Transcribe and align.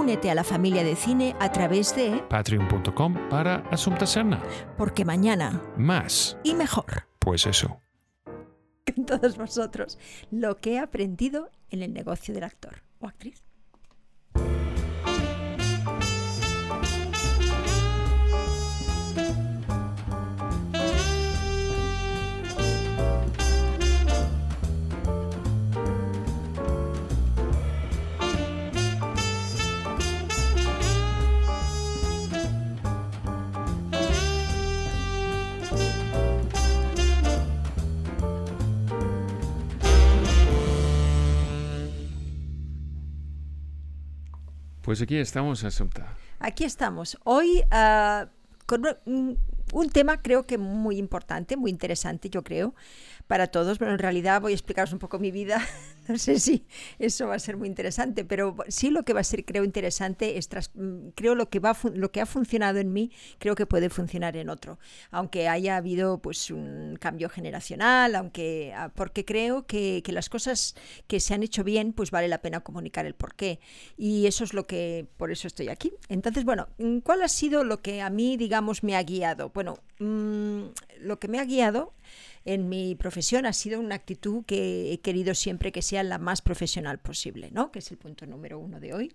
Únete 0.00 0.30
a 0.30 0.34
la 0.34 0.44
familia 0.44 0.82
de 0.82 0.96
cine 0.96 1.36
a 1.40 1.52
través 1.52 1.94
de 1.94 2.24
Patreon.com 2.30 3.28
para 3.28 3.56
Asunta 3.70 4.06
Serna. 4.06 4.42
Porque 4.78 5.04
mañana 5.04 5.60
Más, 5.76 6.38
y 6.42 6.54
mejor 6.54 7.06
pues 7.18 7.44
eso. 7.44 7.82
con 8.94 9.04
todos 9.04 9.36
vosotros 9.36 9.98
lo 10.30 10.56
que 10.56 10.72
he 10.72 10.78
aprendido 10.78 11.50
en 11.68 11.82
el 11.82 11.92
negocio 11.92 12.32
del 12.32 12.44
actor 12.44 12.82
o 12.98 13.08
actriz. 13.08 13.44
Pues 44.90 45.00
aquí 45.02 45.18
estamos, 45.18 45.62
Asunta. 45.62 46.16
Aquí 46.40 46.64
estamos. 46.64 47.16
Hoy 47.22 47.62
ah, 47.70 48.26
con 48.66 48.82
un, 49.06 49.88
tema 49.92 50.20
creo 50.20 50.48
que 50.48 50.58
muy 50.58 50.96
importante, 50.96 51.56
muy 51.56 51.70
interesante, 51.70 52.28
yo 52.28 52.42
creo, 52.42 52.74
para 53.28 53.46
todos. 53.46 53.78
Pero 53.78 53.92
en 53.92 54.00
realidad 54.00 54.40
voy 54.40 54.50
a 54.50 54.56
explicaros 54.56 54.92
un 54.92 54.98
poco 54.98 55.20
mi 55.20 55.30
vida. 55.30 55.64
No 56.10 56.18
sé 56.18 56.40
si 56.40 56.66
eso 56.98 57.28
va 57.28 57.36
a 57.36 57.38
ser 57.38 57.56
muy 57.56 57.68
interesante, 57.68 58.24
pero 58.24 58.56
sí 58.68 58.90
lo 58.90 59.04
que 59.04 59.12
va 59.12 59.20
a 59.20 59.24
ser, 59.24 59.44
creo, 59.44 59.62
interesante 59.64 60.38
es, 60.38 60.48
tras- 60.50 60.70
mm, 60.74 61.10
creo, 61.14 61.34
lo 61.34 61.48
que, 61.50 61.60
va 61.60 61.76
lo 61.94 62.10
que 62.10 62.20
ha 62.20 62.26
funcionado 62.26 62.78
en 62.80 62.92
mí, 62.92 63.12
creo 63.38 63.54
que 63.54 63.66
puede 63.66 63.90
funcionar 63.90 64.36
en 64.36 64.48
otro. 64.50 64.78
Aunque 65.10 65.48
haya 65.48 65.76
habido 65.76 66.18
pues 66.20 66.50
un 66.50 66.96
cambio 67.00 67.28
generacional, 67.28 68.14
aunque, 68.16 68.72
ah, 68.74 68.90
porque 68.94 69.24
creo 69.24 69.66
que, 69.66 70.02
que 70.04 70.12
las 70.12 70.28
cosas 70.28 70.74
que 71.06 71.20
se 71.20 71.34
han 71.34 71.42
hecho 71.42 71.62
bien, 71.64 71.92
pues 71.92 72.10
vale 72.10 72.28
la 72.28 72.42
pena 72.42 72.60
comunicar 72.60 73.06
el 73.06 73.14
porqué. 73.14 73.60
Y 73.96 74.26
eso 74.26 74.44
es 74.44 74.54
lo 74.54 74.66
que, 74.66 75.06
por 75.16 75.30
eso 75.30 75.46
estoy 75.46 75.68
aquí. 75.68 75.92
Entonces, 76.08 76.44
bueno, 76.44 76.68
mm, 76.78 76.98
¿cuál 76.98 77.22
ha 77.22 77.28
sido 77.28 77.64
lo 77.64 77.82
que 77.82 78.02
a 78.02 78.10
mí, 78.10 78.36
digamos, 78.36 78.82
me 78.82 78.96
ha 78.96 79.02
guiado? 79.02 79.50
Bueno, 79.50 79.78
mm, 79.98 80.62
lo 81.02 81.18
que 81.20 81.28
me 81.28 81.38
ha 81.38 81.44
guiado 81.44 81.92
en 82.44 82.68
mi 82.68 82.94
profesión 82.94 83.46
ha 83.46 83.52
sido 83.52 83.80
una 83.80 83.94
actitud 83.94 84.44
que 84.44 84.92
he 84.92 85.00
querido 85.00 85.34
siempre 85.34 85.72
que 85.72 85.82
sea 85.82 86.02
la 86.02 86.18
más 86.18 86.42
profesional 86.42 86.98
posible, 86.98 87.50
¿no? 87.52 87.70
Que 87.70 87.80
es 87.80 87.90
el 87.90 87.98
punto 87.98 88.26
número 88.26 88.58
uno 88.58 88.80
de 88.80 88.94
hoy. 88.94 89.14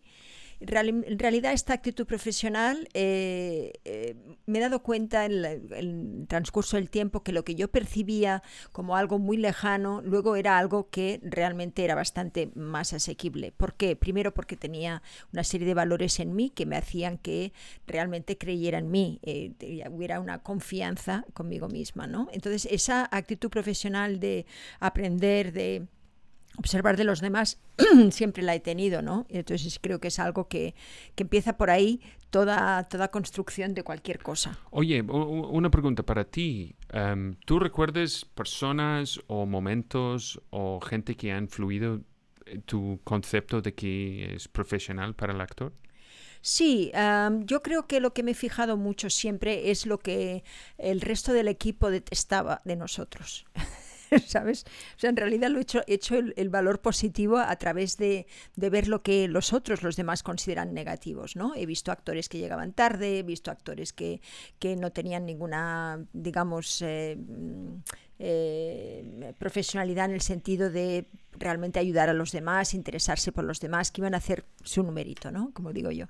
En 0.60 1.20
realidad 1.20 1.54
esta 1.54 1.74
actitud 1.74 2.06
profesional 2.06 2.88
eh, 2.94 3.74
eh, 3.86 4.16
me 4.46 4.60
he 4.60 4.62
dado 4.62 4.82
cuenta 4.84 5.26
en, 5.26 5.42
la- 5.42 5.52
el 5.52 6.26
transcurso 6.28 6.78
del 6.78 6.90
tiempo 6.90 7.24
que 7.24 7.32
lo 7.32 7.44
que 7.44 7.56
yo 7.56 7.68
percibía 7.70 8.42
como 8.72 8.96
algo 8.96 9.20
muy 9.20 9.38
lejano 9.38 10.02
luego 10.02 10.36
era 10.36 10.58
algo 10.58 10.90
que 10.90 11.20
realmente 11.24 11.84
era 11.84 11.96
bastante 11.96 12.52
más 12.56 12.94
asequible. 12.94 13.52
¿Por 13.52 13.74
qué? 13.76 13.96
Primero 13.96 14.34
porque 14.34 14.56
tenía 14.56 15.02
una 15.34 15.44
serie 15.44 15.68
de 15.68 15.74
valores 15.74 16.20
en 16.20 16.36
mí 16.36 16.50
que 16.50 16.66
me 16.66 16.78
hacían 16.78 17.18
que 17.18 17.54
realmente 17.88 18.38
creyera 18.38 18.78
en 18.78 18.90
mí, 18.92 19.20
eh, 19.24 19.52
hubiera 19.92 20.20
una 20.20 20.40
confianza 20.42 21.26
conmigo 21.34 21.68
misma. 21.68 22.08
¿no? 22.08 22.30
Entonces 22.32 22.68
esa 22.72 23.08
actitud 23.12 23.50
profesional 23.50 24.20
de 24.20 24.46
aprender, 24.80 25.52
de 25.54 25.88
observar 26.58 26.98
de 26.98 27.04
los 27.04 27.22
demás 27.22 27.60
siempre 28.12 28.44
la 28.44 28.56
he 28.56 28.60
tenido, 28.60 29.02
¿no? 29.02 29.26
Entonces 29.30 29.80
creo 29.82 30.00
que 30.00 30.10
es 30.10 30.20
algo 30.20 30.48
que, 30.48 30.76
que 31.16 31.24
empieza 31.24 31.58
por 31.58 31.70
ahí 31.70 32.02
toda, 32.30 32.84
toda 32.84 33.10
construcción 33.10 33.74
de 33.74 33.84
cualquier 33.84 34.20
cosa. 34.20 34.60
Oye, 34.72 35.02
una 35.02 35.70
pregunta 35.70 36.04
para 36.04 36.26
ti. 36.26 36.76
Em, 36.90 37.36
¿Tú 37.46 37.60
recuerdas 37.60 38.26
personas 38.26 39.20
o 39.28 39.46
momentos 39.46 40.42
o 40.50 40.80
gente 40.82 41.16
que 41.16 41.32
ha 41.32 41.38
influido 41.38 42.02
en 42.46 42.62
tu 42.64 43.00
concepto 43.04 43.62
de 43.62 43.74
que 43.74 44.36
es 44.36 44.48
profesional 44.48 45.16
para 45.16 45.34
el 45.34 45.42
actor? 45.42 45.74
Sí, 46.42 46.92
am, 46.94 47.46
yo 47.48 47.64
creo 47.64 47.88
que 47.88 48.00
lo 48.00 48.14
que 48.14 48.22
me 48.22 48.32
he 48.32 48.36
fijado 48.36 48.78
mucho 48.78 49.10
siempre 49.10 49.72
es 49.72 49.88
lo 49.88 49.98
que 49.98 50.44
el 50.78 51.02
resto 51.02 51.34
del 51.34 51.48
equipo 51.48 51.90
detestaba 51.90 52.62
de 52.66 52.76
nosotros. 52.76 53.46
¿Sabes? 54.28 54.66
O 54.96 55.00
sea, 55.00 55.10
en 55.10 55.18
realidad 55.18 55.50
lo 55.50 55.60
he 55.60 55.62
hecho, 55.62 55.82
he 55.88 55.94
hecho 55.96 56.16
el, 56.16 56.50
valor 56.50 56.82
positivo 56.82 57.38
a 57.38 57.56
través 57.58 57.98
de, 57.98 58.28
de 58.56 58.70
ver 58.70 58.88
lo 58.88 59.02
que 59.02 59.28
los 59.28 59.54
otros, 59.54 59.84
los 59.84 59.96
demás, 59.96 60.24
consideran 60.24 60.74
negativos, 60.74 61.36
¿no? 61.36 61.54
He 61.56 61.66
visto 61.66 61.92
actores 61.92 62.30
que 62.30 62.38
llegaban 62.38 62.74
tarde, 62.74 63.20
he 63.20 63.24
visto 63.24 63.52
actores 63.52 63.94
que, 63.94 64.22
que 64.60 64.76
no 64.76 64.92
tenían 64.92 65.26
ninguna, 65.26 66.06
digamos, 66.14 66.82
eh, 66.82 67.18
eh, 68.20 69.34
profesionalidad 69.38 70.06
en 70.06 70.12
el 70.16 70.22
sentido 70.22 70.70
de 70.70 71.08
realmente 71.38 71.80
ayudar 71.80 72.08
a 72.10 72.14
los 72.14 72.32
demás, 72.32 72.74
interesarse 72.74 73.34
por 73.34 73.44
los 73.44 73.60
demás, 73.60 73.92
que 73.92 74.00
iban 74.00 74.14
a 74.14 74.18
hacer 74.20 74.46
su 74.64 74.84
numerito, 74.84 75.32
¿no? 75.32 75.52
Como 75.54 75.74
digo 75.74 75.92
yo. 75.92 76.06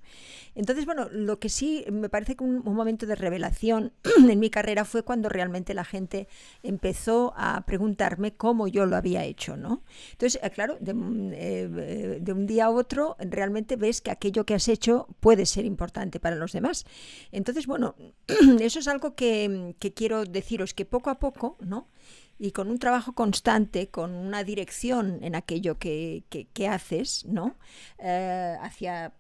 Entonces, 0.54 0.86
bueno, 0.86 1.10
lo 1.12 1.40
que 1.40 1.50
sí 1.50 1.84
me 1.92 2.10
parece 2.10 2.36
que 2.36 2.44
un, 2.44 2.62
un 2.64 2.76
momento 2.76 3.08
de 3.08 3.16
revelación 3.16 3.92
en 4.30 4.40
mi 4.40 4.52
carrera 4.52 4.86
fue 4.86 5.02
cuando 5.04 5.30
realmente 5.30 5.74
la 5.74 5.84
gente 5.84 6.28
empezó 6.62 7.34
a 7.36 7.66
preguntarme 7.66 8.34
cómo 8.36 8.68
yo 8.68 8.86
lo 8.86 8.96
había 8.96 9.24
hecho, 9.24 9.58
¿no? 9.58 9.82
Entonces, 10.12 10.40
eh, 10.44 10.50
claro, 10.52 10.78
de, 10.80 10.92
un- 10.94 11.32
eh, 11.34 12.20
de 12.22 12.32
un 12.32 12.46
día 12.46 12.66
a 12.66 12.70
otro 12.70 13.16
realmente 13.20 13.78
ves 13.78 14.02
que 14.02 14.12
aquello 14.12 14.46
que 14.46 14.54
has 14.54 14.68
hecho 14.68 15.08
puede 15.20 15.46
ser 15.48 15.66
importante 15.66 16.20
para 16.20 16.36
los 16.36 16.52
demás. 16.52 16.86
Entonces, 17.32 17.66
bueno, 17.68 17.96
eso 18.60 18.80
es 18.80 18.88
algo 18.88 19.16
que, 19.16 19.76
que 19.80 19.94
quiero 19.94 20.24
deciros, 20.26 20.74
que 20.74 20.86
poco 20.86 21.10
a 21.10 21.20
poco, 21.20 21.58
¿no? 21.62 21.88
Y 22.38 22.51
con 22.51 22.69
un 22.69 22.79
trabajo 22.79 23.13
constante, 23.13 23.88
con 23.88 24.12
una 24.12 24.44
dirección 24.44 25.19
en 25.23 25.35
aquello 25.35 25.78
que, 25.79 26.23
que- 26.29 26.46
que 26.53 26.68
haces, 26.68 27.25
¿no? 27.25 27.56
Eh, 28.00 28.56
hacia 28.62 29.13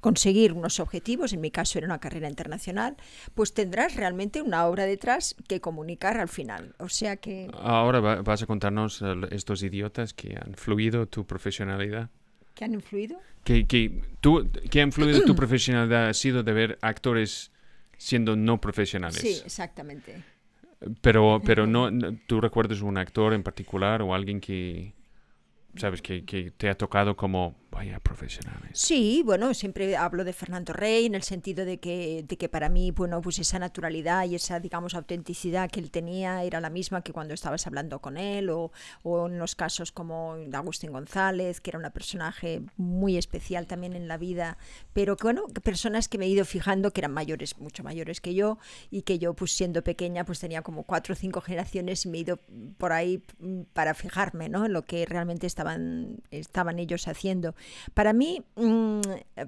conseguir 0.00 0.52
unos 0.52 0.80
objetivos, 0.80 1.32
en 1.32 1.40
mi 1.40 1.50
caso 1.50 1.78
era 1.78 1.86
una 1.86 2.00
carrera 2.00 2.28
internacional, 2.28 2.96
pues 3.34 3.54
tendrás 3.54 3.94
realmente 3.94 4.42
una 4.42 4.66
obra 4.66 4.84
detrás 4.84 5.36
que 5.48 5.60
comunicar 5.60 6.18
al 6.18 6.28
final. 6.28 6.74
O 6.78 6.88
sea 6.88 7.16
que... 7.16 7.50
Ahora 7.54 8.00
va- 8.00 8.22
vas 8.22 8.42
a 8.42 8.46
contarnos 8.46 9.00
eh, 9.02 9.14
estos 9.30 9.62
idiotas 9.62 10.12
que 10.14 10.36
han 10.40 10.50
influido 10.50 11.06
tu 11.06 11.26
profesionalidad. 11.26 12.10
¿Que 12.54 12.64
han 12.64 12.74
influido? 12.74 13.18
Que, 13.44 13.66
que, 13.66 14.02
tú, 14.20 14.48
que 14.70 14.80
ha 14.80 14.84
influido 14.84 15.22
tu 15.24 15.34
profesionalidad 15.36 16.08
ha 16.08 16.14
sido 16.14 16.42
de 16.42 16.52
ver 16.52 16.78
actores 16.82 17.50
siendo 17.96 18.34
no 18.34 18.60
profesionales. 18.60 19.20
Sí, 19.20 19.40
exactamente. 19.44 20.22
Pero, 21.00 21.40
pero 21.44 21.66
no, 21.66 21.90
no- 21.90 22.16
¿tú 22.26 22.40
recuerdas 22.40 22.80
un 22.82 22.98
actor 22.98 23.34
en 23.34 23.42
particular 23.42 24.02
o 24.02 24.14
alguien 24.14 24.40
que, 24.40 24.94
sabes, 25.76 26.02
que, 26.02 26.24
que 26.24 26.50
te 26.52 26.70
ha 26.70 26.76
tocado 26.76 27.16
como, 27.16 27.56
vaya, 27.72 27.98
profesionales? 27.98 28.70
Sí, 28.74 29.22
bueno, 29.24 29.52
siempre 29.54 29.96
hablo 29.96 30.24
de 30.24 30.32
Fernando 30.32 30.72
Rey 30.72 31.06
en 31.06 31.14
el 31.14 31.22
sentido 31.22 31.64
de 31.64 31.80
que, 31.80 32.24
de 32.28 32.36
que 32.36 32.48
para 32.48 32.68
mí, 32.68 32.90
bueno, 32.90 33.20
pues 33.20 33.38
esa 33.38 33.58
naturalidad 33.58 34.26
y 34.26 34.34
esa, 34.34 34.60
digamos, 34.60 34.94
autenticidad 34.94 35.70
que 35.70 35.80
él 35.80 35.90
tenía 35.90 36.44
era 36.44 36.60
la 36.60 36.70
misma 36.70 37.02
que 37.02 37.12
cuando 37.12 37.34
estabas 37.34 37.66
hablando 37.66 38.00
con 38.00 38.18
él, 38.18 38.50
o, 38.50 38.70
o 39.02 39.26
en 39.26 39.38
los 39.38 39.54
casos 39.56 39.90
como 39.90 40.36
Agustín 40.52 40.92
González, 40.92 41.60
que 41.60 41.70
era 41.70 41.78
una 41.78 41.90
personaje 41.90 42.62
muy 42.76 43.16
especial 43.16 43.66
también 43.66 43.94
en 43.94 44.06
la 44.06 44.18
vida, 44.18 44.58
pero 44.92 45.16
que, 45.16 45.24
bueno, 45.24 45.46
personas 45.64 46.08
que 46.08 46.18
me 46.18 46.26
he 46.26 46.28
ido 46.28 46.44
fijando 46.44 46.92
que 46.92 47.00
eran 47.00 47.12
mayores, 47.12 47.58
mucho 47.58 47.82
mayores 47.82 48.20
que 48.20 48.34
yo, 48.34 48.58
y 48.90 49.02
que 49.02 49.18
yo, 49.18 49.34
pues 49.34 49.52
siendo 49.52 49.82
pequeña, 49.82 50.24
pues 50.24 50.40
tenía 50.40 50.60
como 50.62 50.84
cuatro 50.84 51.14
o 51.14 51.16
cinco 51.16 51.40
generaciones 51.40 52.04
y 52.04 52.08
me 52.10 52.18
he 52.18 52.20
ido 52.20 52.38
por 52.76 52.92
ahí 52.92 53.24
mm, 53.38 53.62
para 53.72 53.94
fijarme, 53.94 54.50
¿no? 54.50 54.66
En 54.66 54.74
lo 54.74 54.82
que 54.82 55.06
realmente 55.06 55.46
estaban, 55.46 56.18
estaban 56.30 56.78
ellos 56.78 57.08
haciendo. 57.08 57.54
Para 57.94 58.12
mí, 58.12 58.42
mm, 58.56 59.00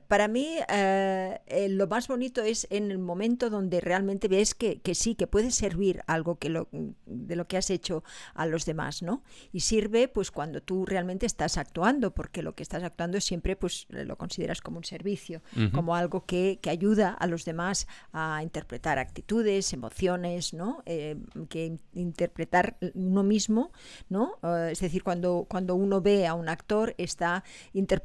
para 0.09 0.29
mí 0.29 0.59
eh, 0.69 1.41
eh, 1.47 1.69
lo 1.69 1.87
más 1.87 2.09
bonito 2.09 2.43
es 2.43 2.67
en 2.71 2.91
el 2.91 2.99
momento 2.99 3.51
donde 3.51 3.81
realmente 3.81 4.29
ves 4.29 4.55
que, 4.55 4.81
que, 4.81 4.95
sí, 4.95 5.15
que 5.15 5.27
puede 5.27 5.51
servir 5.51 6.03
algo 6.07 6.39
que 6.39 6.49
lo, 6.49 6.69
de 6.73 7.37
lo 7.37 7.47
que 7.47 7.57
has 7.57 7.71
hecho 7.71 8.05
a 8.35 8.47
los 8.47 8.65
demás, 8.65 9.03
¿no? 9.03 9.23
Y 9.53 9.61
sirve 9.61 10.09
pues 10.09 10.31
cuando 10.31 10.63
tú 10.63 10.87
realmente 10.87 11.27
estás 11.27 11.59
actuando, 11.59 12.13
porque 12.13 12.43
lo 12.43 12.55
que 12.55 12.63
estás 12.63 12.83
actuando 12.83 13.21
siempre 13.21 13.57
pues 13.57 13.87
lo 13.89 14.17
consideras 14.17 14.61
como 14.61 14.79
un 14.79 14.85
servicio, 14.85 15.43
como 15.73 15.95
algo 15.95 16.25
que, 16.25 16.59
que, 16.61 16.71
ayuda 16.71 17.11
a 17.11 17.27
los 17.27 17.45
demás 17.45 17.87
a 18.13 18.43
interpretar 18.43 18.99
actitudes, 18.99 19.73
emociones, 19.73 20.55
¿no? 20.55 20.83
Eh, 20.87 21.17
que 21.49 21.79
interpretar 21.95 22.77
uno 22.95 23.23
mismo, 23.23 23.71
¿no? 24.09 24.39
es 24.69 24.81
decir, 24.81 25.03
cuando, 25.03 25.47
cuando 25.49 25.75
uno 25.75 26.01
ve 26.01 26.27
a 26.27 26.35
un 26.35 26.49
actor 26.49 26.95
está 26.99 27.45
interpretando, 27.73 28.04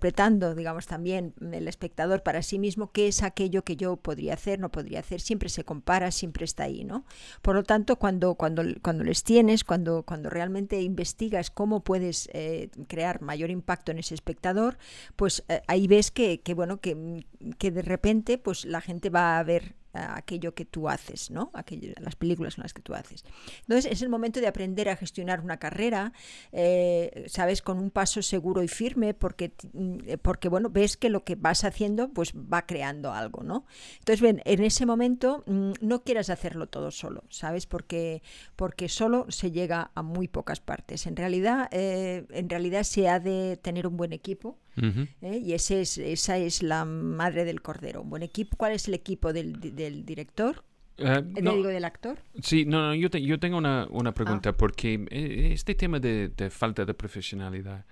digamos, 0.55 0.87
también 0.87 1.33
el 1.51 1.67
espectador 1.67 2.23
para 2.23 2.41
sí 2.41 2.59
mismo 2.59 2.91
qué 2.91 3.07
es 3.07 3.23
aquello 3.23 3.63
que 3.63 3.75
yo 3.75 3.97
podría 3.97 4.33
hacer, 4.33 4.59
no 4.59 4.69
podría 4.69 4.99
hacer, 4.99 5.21
siempre 5.21 5.49
se 5.49 5.63
compara, 5.63 6.11
siempre 6.11 6.45
está 6.45 6.63
ahí, 6.63 6.83
¿no? 6.83 7.05
Por 7.41 7.55
lo 7.55 7.63
tanto, 7.63 7.97
cuando, 7.97 8.35
cuando, 8.35 8.63
cuando 8.81 9.03
les 9.03 9.23
tienes, 9.23 9.63
cuando, 9.63 10.03
cuando 10.03 10.29
realmente 10.29 10.81
investigas 10.81 11.51
cómo 11.51 11.83
puedes 11.83 12.29
eh, 12.33 12.69
crear 12.87 13.21
mayor 13.21 13.49
impacto 13.49 13.91
en 13.91 13.99
ese 13.99 14.15
espectador, 14.15 14.77
pues 15.15 15.43
eh, 15.49 15.61
ahí 15.67 15.87
ves 15.87 16.11
que, 16.11 16.41
que 16.41 16.53
bueno, 16.53 16.79
que, 16.79 17.25
que 17.57 17.71
de 17.71 17.81
repente 17.81 18.37
pues 18.37 18.65
la 18.65 18.81
gente 18.81 19.09
va 19.09 19.39
a 19.39 19.43
ver 19.43 19.78
aquello 19.93 20.53
que 20.53 20.65
tú 20.65 20.89
haces, 20.89 21.31
¿no? 21.31 21.51
Aquello, 21.53 21.93
las 21.99 22.15
películas 22.15 22.55
son 22.55 22.63
las 22.63 22.73
que 22.73 22.81
tú 22.81 22.93
haces. 22.93 23.23
Entonces 23.61 23.91
es 23.91 24.01
el 24.01 24.09
momento 24.09 24.39
de 24.39 24.47
aprender 24.47 24.89
a 24.89 24.95
gestionar 24.95 25.41
una 25.41 25.57
carrera, 25.57 26.13
eh, 26.51 27.25
sabes, 27.27 27.61
con 27.61 27.79
un 27.79 27.89
paso 27.89 28.21
seguro 28.21 28.63
y 28.63 28.67
firme, 28.67 29.13
porque, 29.13 29.53
mm, 29.73 29.97
porque 30.21 30.49
bueno, 30.49 30.69
ves 30.69 30.97
que 30.97 31.09
lo 31.09 31.23
que 31.23 31.35
vas 31.35 31.63
haciendo, 31.63 32.09
pues 32.09 32.33
va 32.33 32.65
creando 32.65 33.13
algo, 33.13 33.43
¿no? 33.43 33.65
Entonces, 33.99 34.21
ven, 34.21 34.41
en 34.45 34.63
ese 34.63 34.85
momento 34.85 35.43
mm, 35.47 35.71
no 35.81 36.03
quieras 36.03 36.29
hacerlo 36.29 36.67
todo 36.67 36.91
solo, 36.91 37.23
¿sabes? 37.29 37.65
Porque, 37.65 38.21
porque 38.55 38.89
solo 38.89 39.25
se 39.29 39.51
llega 39.51 39.91
a 39.95 40.03
muy 40.03 40.27
pocas 40.27 40.59
partes. 40.59 41.07
En 41.07 41.15
realidad, 41.15 41.67
eh, 41.71 42.25
en 42.29 42.49
realidad 42.49 42.83
se 42.83 43.09
ha 43.09 43.19
de 43.19 43.57
tener 43.57 43.87
un 43.87 43.97
buen 43.97 44.13
equipo 44.13 44.57
¿eh? 44.77 45.41
Y 45.43 45.53
ese 45.53 45.81
es, 45.81 45.97
esa 45.97 46.37
es 46.37 46.63
la 46.63 46.85
madre 46.85 47.45
del 47.45 47.61
cordero. 47.61 48.01
Un 48.01 48.09
buen 48.09 48.23
equipo. 48.23 48.57
¿Cuál 48.57 48.73
es 48.73 48.87
el 48.87 48.93
equipo 48.93 49.33
del, 49.33 49.59
del 49.59 50.05
director? 50.05 50.63
Uh, 50.99 51.21
no, 51.41 51.55
digo 51.55 51.69
del 51.69 51.85
actor? 51.85 52.19
Sí, 52.41 52.65
no, 52.65 52.87
no 52.87 52.95
yo, 52.95 53.09
te, 53.09 53.21
yo 53.21 53.39
tengo 53.39 53.57
una, 53.57 53.87
una 53.89 54.13
pregunta, 54.13 54.49
ah. 54.49 54.57
porque 54.57 55.05
eh, 55.09 55.51
este 55.53 55.75
tema 55.75 55.99
de, 55.99 56.29
de, 56.29 56.49
falta 56.49 56.83
de 56.85 56.93
profesionalidad 56.93 57.85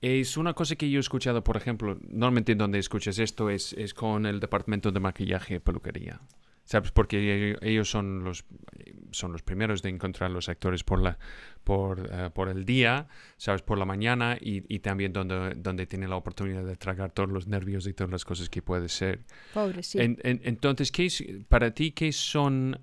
es 0.00 0.36
una 0.36 0.52
cosa 0.52 0.76
que 0.76 0.88
yo 0.88 0.98
he 0.98 1.00
escuchado, 1.00 1.42
por 1.42 1.56
ejemplo, 1.56 1.98
normalmente 2.08 2.54
donde 2.54 2.78
escuchas 2.78 3.18
esto 3.18 3.50
es, 3.50 3.72
es 3.72 3.94
con 3.94 4.26
el 4.26 4.40
departamento 4.40 4.92
de 4.92 5.00
maquillaje 5.00 5.56
y 5.56 5.58
peluquería. 5.58 6.20
¿Sabes? 6.66 6.90
Porque 6.90 7.56
ellos 7.62 7.88
son 7.88 8.24
los, 8.24 8.44
son 9.12 9.30
los 9.30 9.42
primeros 9.42 9.82
de 9.82 9.88
encontrar 9.88 10.32
los 10.32 10.48
actores 10.48 10.82
por, 10.82 11.00
la, 11.00 11.16
por, 11.62 12.10
eh, 12.12 12.30
por 12.34 12.48
el 12.48 12.64
día, 12.64 13.06
¿sabes? 13.36 13.62
Por 13.62 13.78
la 13.78 13.84
mañana 13.84 14.36
y, 14.40 14.64
y, 14.68 14.80
también 14.80 15.12
donde, 15.12 15.54
donde 15.54 15.86
tienen 15.86 16.10
la 16.10 16.16
oportunidad 16.16 16.64
de 16.64 16.74
tragar 16.74 17.12
todos 17.12 17.30
los 17.30 17.46
nervios 17.46 17.86
y 17.86 17.94
todas 17.94 18.10
las 18.10 18.24
cosas 18.24 18.50
que 18.50 18.62
puede 18.62 18.88
ser. 18.88 19.20
Pobre, 19.54 19.84
sí. 19.84 19.98
entonces, 20.00 20.90
¿qué 20.90 21.08
para 21.48 21.70
ti, 21.70 21.92
qué 21.92 22.10
son, 22.10 22.80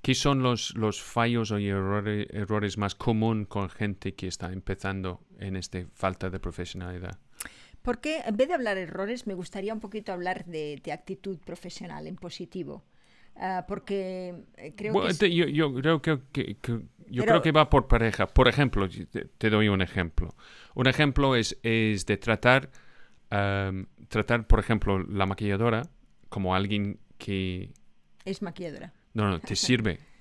¿qué 0.00 0.14
son 0.14 0.42
los, 0.42 0.74
los 0.76 1.02
fallos 1.02 1.50
o 1.50 1.58
errores, 1.58 2.26
errores 2.30 2.78
más 2.78 2.94
comunes 2.94 3.48
con 3.48 3.68
gente 3.68 4.14
que 4.14 4.28
está 4.28 4.50
empezando 4.50 5.20
en 5.38 5.56
esta 5.56 5.84
falta 5.92 6.30
de 6.30 6.40
profesionalidad? 6.40 7.18
Porque 7.86 8.20
en 8.26 8.36
vez 8.36 8.48
de 8.48 8.54
hablar 8.54 8.78
errores, 8.78 9.28
me 9.28 9.34
gustaría 9.34 9.72
un 9.72 9.78
poquito 9.78 10.12
hablar 10.12 10.44
de, 10.44 10.82
actitud 10.92 11.38
profesional 11.38 12.08
en 12.08 12.16
positivo. 12.16 12.82
Ah, 13.36 13.64
porque 13.68 14.34
eh, 14.56 14.74
creo 14.76 14.92
que... 14.92 15.32
yo, 15.32 15.72
creo 15.72 16.02
que, 16.02 16.56
yo 17.08 17.24
creo 17.24 17.42
que 17.42 17.52
va 17.52 17.70
por 17.70 17.86
pareja. 17.86 18.26
Por 18.26 18.48
ejemplo, 18.48 18.88
te, 19.38 19.50
doy 19.50 19.68
un 19.68 19.82
ejemplo. 19.82 20.34
Un 20.74 20.88
ejemplo 20.88 21.36
es, 21.36 21.60
es 21.62 22.06
de 22.06 22.16
tratar, 22.16 22.72
tratar, 23.28 24.48
por 24.48 24.58
ejemplo, 24.58 24.98
la 25.04 25.26
maquilladora 25.26 25.88
como 26.28 26.56
alguien 26.56 26.98
que... 27.18 27.72
Es 28.24 28.42
maquilladora. 28.42 28.94
No, 29.14 29.30
no, 29.30 29.38
te 29.38 29.54
sirve. 29.54 30.00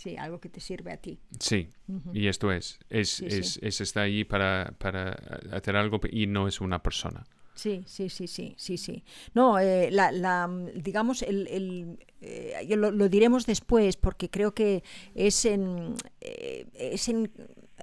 Sí, 0.00 0.16
algo 0.16 0.40
que 0.40 0.48
te 0.48 0.60
sirve 0.60 0.92
a 0.92 0.96
ti. 0.96 1.18
Sí, 1.38 1.68
y 2.14 2.28
esto 2.28 2.50
es, 2.50 2.78
es, 2.88 3.20
es, 3.20 3.58
es, 3.60 3.82
está 3.82 4.00
ahí 4.00 4.24
para, 4.24 4.72
para 4.78 5.10
hacer 5.52 5.76
algo 5.76 6.00
y 6.10 6.26
no 6.26 6.48
es 6.48 6.62
una 6.62 6.82
persona. 6.82 7.26
Sí, 7.54 7.82
sí, 7.84 8.08
sí, 8.08 8.26
sí, 8.26 8.54
sí, 8.56 8.78
sí. 8.78 9.04
No, 9.34 9.58
eh, 9.58 9.90
la, 9.90 10.10
la, 10.10 10.48
digamos, 10.74 11.20
el, 11.20 11.46
el 11.48 11.98
eh, 12.22 12.64
lo, 12.78 12.90
lo, 12.90 13.10
diremos 13.10 13.44
después 13.44 13.98
porque 13.98 14.30
creo 14.30 14.54
que 14.54 14.82
es 15.14 15.44
en, 15.44 15.94
eh, 16.22 16.64
es 16.72 17.10
en 17.10 17.30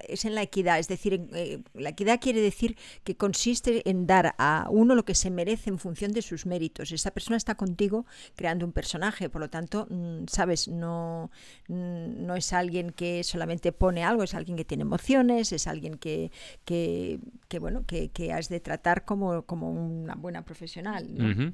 es 0.08 0.26
en 0.26 0.36
la 0.36 0.42
equidad, 0.42 0.80
es 0.80 0.88
decir, 0.88 1.28
eh, 1.34 1.62
la 1.74 1.90
equidad 1.90 2.20
quiere 2.20 2.42
decir 2.42 2.78
que 3.04 3.16
consiste 3.16 3.90
en 3.90 4.08
dar 4.08 4.36
a 4.38 4.68
uno 4.70 4.96
lo 4.96 5.06
que 5.06 5.16
se 5.16 5.30
merece 5.30 5.70
en 5.70 5.80
función 5.80 6.12
de 6.12 6.22
sus 6.22 6.46
méritos. 6.46 6.92
Esa 6.92 7.12
persona 7.12 7.38
está 7.38 7.56
contigo 7.56 8.06
creando 8.36 8.66
un 8.66 8.72
personaje, 8.72 9.30
por 9.30 9.42
lo 9.42 9.50
tanto, 9.50 9.88
mm, 9.90 10.26
sabes, 10.28 10.68
no, 10.68 11.32
mm, 11.68 12.26
no 12.26 12.36
es 12.36 12.54
alguien 12.54 12.92
que 12.92 13.24
solamente 13.24 13.72
pone 13.72 14.04
algo, 14.04 14.24
es 14.24 14.34
alguien 14.34 14.58
que 14.58 14.66
tiene 14.66 14.82
emociones, 14.82 15.52
es 15.52 15.68
alguien 15.68 15.98
que, 15.98 16.32
que, 16.66 17.20
bueno, 17.60 17.86
que, 17.86 18.12
has 18.34 18.50
de 18.50 18.60
tratar 18.60 19.06
como, 19.06 19.44
como 19.44 19.72
una 19.72 20.16
buena 20.16 20.44
profesional. 20.44 21.54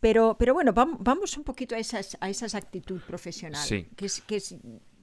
pero, 0.00 0.36
pero 0.38 0.54
bueno, 0.54 0.72
vamos, 0.72 1.36
un 1.36 1.44
poquito 1.44 1.74
a 1.74 1.78
esas, 1.78 2.16
a 2.20 2.30
esas 2.30 2.54
actitud 2.54 3.00
profesional. 3.02 3.66
Que 3.96 4.06
es, 4.06 4.20
que 4.22 4.36
es, 4.36 4.56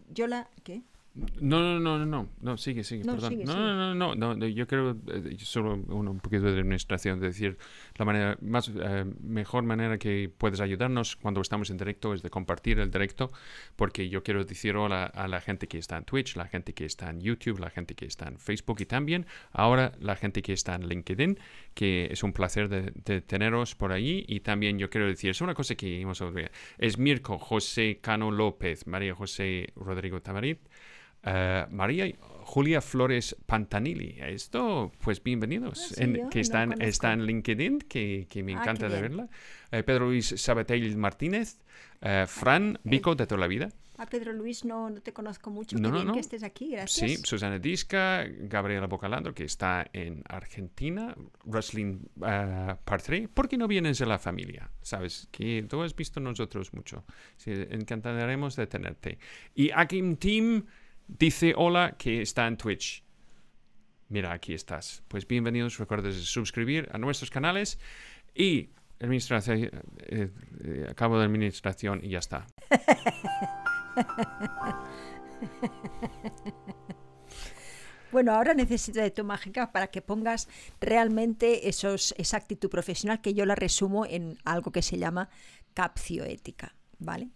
yo 0.09 0.27
la, 0.27 0.49
¿qué? 0.63 0.81
No, 1.13 1.59
no, 1.59 1.79
no, 1.79 1.97
no, 1.97 2.05
no, 2.05 2.29
no, 2.39 2.57
sigue, 2.57 2.85
sigue, 2.85 3.03
no, 3.03 3.15
perdón. 3.15 3.43
no, 3.43 3.53
no, 3.53 3.93
no, 3.93 4.15
no, 4.15 4.35
no, 4.35 4.47
yo 4.47 4.65
creo 4.65 4.95
eh, 5.07 5.35
solo 5.39 5.73
un, 5.73 6.19
poquito 6.19 6.43
de 6.45 6.59
administración, 6.59 7.19
de 7.19 7.27
decir, 7.27 7.57
la 7.97 8.05
manera 8.05 8.37
más, 8.41 8.71
eh, 8.73 9.05
mejor 9.21 9.63
manera 9.63 9.97
que 9.97 10.31
puedes 10.35 10.61
ayudarnos 10.61 11.17
cuando 11.17 11.41
estamos 11.41 11.69
en 11.69 11.75
directo 11.75 12.13
es 12.13 12.21
de 12.21 12.29
compartir 12.29 12.79
el 12.79 12.91
directo, 12.91 13.29
porque 13.75 14.07
yo 14.07 14.23
quiero 14.23 14.45
decir 14.45 14.77
hola 14.77 15.03
a 15.05 15.27
la 15.27 15.41
gente 15.41 15.67
que 15.67 15.77
está 15.77 15.97
en 15.97 16.05
Twitch, 16.05 16.37
la 16.37 16.47
gente 16.47 16.73
que 16.73 16.85
está 16.85 17.09
en 17.09 17.19
YouTube, 17.19 17.59
la 17.59 17.69
gente 17.69 17.93
que 17.93 18.05
está 18.05 18.29
en 18.29 18.39
Facebook 18.39 18.77
y 18.79 18.85
también 18.85 19.25
ahora 19.51 19.91
la 19.99 20.15
gente 20.15 20.41
que 20.41 20.53
está 20.53 20.75
en 20.75 20.87
LinkedIn, 20.87 21.37
que 21.73 22.07
es 22.11 22.23
un 22.23 22.31
placer 22.31 22.69
de, 22.69 23.21
teneros 23.21 23.75
por 23.75 23.91
ahí. 23.91 24.23
Y 24.27 24.41
también 24.41 24.79
yo 24.79 24.89
quiero 24.89 25.07
decir, 25.07 25.31
es 25.31 25.41
una 25.41 25.53
cosa 25.53 25.75
que 25.75 25.99
hemos 25.99 26.23
es 26.77 26.97
Mirko 26.97 27.37
José 27.37 27.99
Cano 28.01 28.31
López, 28.31 28.87
María 28.87 29.15
José 29.15 29.73
Rodrigo 29.75 30.21
Tamarit, 30.21 30.59
eh, 31.23 31.65
María 31.69 32.11
Julia 32.43 32.81
Flores 32.81 33.35
Pantanili. 33.45 34.17
Esto, 34.19 34.91
pues 35.01 35.23
bienvenidos. 35.23 35.95
Ah, 35.97 36.29
que 36.29 36.39
está, 36.39 36.63
en, 36.63 36.81
está 36.81 37.13
en 37.13 37.25
LinkedIn, 37.25 37.79
que, 37.79 38.27
que 38.29 38.43
me 38.43 38.55
ah, 38.55 38.61
encanta 38.61 38.89
de 38.89 39.01
verla. 39.01 39.29
Eh, 39.71 39.83
Pedro 39.83 40.07
Luis 40.07 40.33
Sabatel 40.37 40.97
Martínez. 40.97 41.59
Eh, 42.01 42.25
Fran 42.27 42.79
Vico, 42.83 43.15
de 43.15 43.27
toda 43.27 43.39
la 43.39 43.47
vida. 43.47 43.69
A 43.97 44.07
Pedro 44.07 44.33
Luis 44.33 44.65
no, 44.65 44.89
no 44.89 44.99
te 44.99 45.13
conozco 45.13 45.51
mucho. 45.51 45.77
No, 45.77 45.91
no, 45.91 46.03
no. 46.03 46.13
que 46.13 46.19
estés 46.19 46.41
aquí, 46.41 46.71
gracias. 46.71 47.11
Sí, 47.11 47.17
Susana 47.17 47.59
Disca, 47.59 48.25
Gabriela 48.25 48.87
Bocalandro, 48.87 49.31
que 49.35 49.43
está 49.43 49.87
en 49.93 50.23
Argentina, 50.27 51.15
Wrestling 51.45 51.99
uh, 52.15 52.77
Part 52.83 53.03
3. 53.05 53.29
¿Por 53.29 53.47
qué 53.47 53.57
no 53.57 53.67
vienes 53.67 53.99
de 53.99 54.07
la 54.07 54.17
familia? 54.17 54.71
Sabes 54.81 55.27
que 55.31 55.63
tú 55.69 55.83
has 55.83 55.95
visto 55.95 56.19
nosotros 56.19 56.73
mucho. 56.73 57.05
Sí, 57.37 57.51
encantaremos 57.51 58.55
de 58.55 58.65
tenerte. 58.65 59.19
Y 59.53 59.69
Akim 59.69 60.15
Team 60.15 60.65
Dice 61.19 61.53
hola 61.57 61.95
que 61.97 62.21
está 62.21 62.47
en 62.47 62.55
Twitch. 62.55 63.03
Mira, 64.07 64.31
aquí 64.31 64.53
estás. 64.53 65.03
Pues 65.09 65.27
bienvenidos, 65.27 65.77
recuerdes 65.77 66.15
suscribir 66.15 66.87
a 66.93 66.97
nuestros 66.97 67.29
canales 67.29 67.77
y 68.33 68.69
administración, 68.99 69.63
eh, 69.63 70.31
eh, 70.63 70.87
acabo 70.89 71.19
de 71.19 71.25
administración 71.25 71.99
y 72.03 72.09
ya 72.09 72.19
está. 72.19 72.47
Bueno, 78.11 78.33
ahora 78.33 78.53
necesito 78.53 78.99
de 78.99 79.09
tu 79.09 79.23
mágica 79.23 79.71
para 79.71 79.87
que 79.87 80.01
pongas 80.01 80.49
realmente 80.81 81.69
esos, 81.69 82.13
esa 82.17 82.35
actitud 82.35 82.69
profesional 82.69 83.21
que 83.21 83.33
yo 83.33 83.45
la 83.45 83.55
resumo 83.55 84.05
en 84.05 84.37
algo 84.43 84.73
que 84.73 84.81
se 84.81 84.97
llama 84.97 85.29
capcioética, 85.73 86.75
¿vale? 86.99 87.29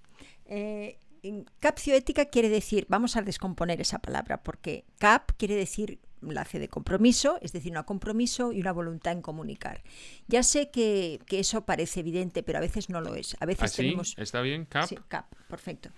Capcioética 1.59 2.25
quiere 2.25 2.49
decir, 2.49 2.85
vamos 2.89 3.15
a 3.15 3.21
descomponer 3.21 3.81
esa 3.81 3.99
palabra, 3.99 4.43
porque 4.43 4.85
cap 4.97 5.31
quiere 5.37 5.55
decir 5.55 5.99
la 6.21 6.45
C 6.45 6.59
de 6.59 6.67
compromiso, 6.67 7.37
es 7.41 7.51
decir, 7.51 7.75
un 7.75 7.83
compromiso 7.83 8.51
y 8.51 8.61
una 8.61 8.71
voluntad 8.71 9.13
en 9.13 9.21
comunicar. 9.21 9.83
Ya 10.27 10.43
sé 10.43 10.69
que, 10.69 11.19
eso 11.29 11.65
parece 11.65 11.99
evidente, 11.99 12.43
pero 12.43 12.57
a 12.57 12.61
veces 12.61 12.89
no 12.89 13.01
lo 13.01 13.15
es. 13.15 13.35
A 13.39 13.45
veces 13.45 13.73
¿Ah, 13.73 13.75
tenemos... 13.75 14.15
¿Está 14.17 14.41
bien? 14.41 14.65
¿CAP? 14.65 14.89
Sí, 14.89 14.97
CAP, 15.07 15.33
perfecto. 15.47 15.89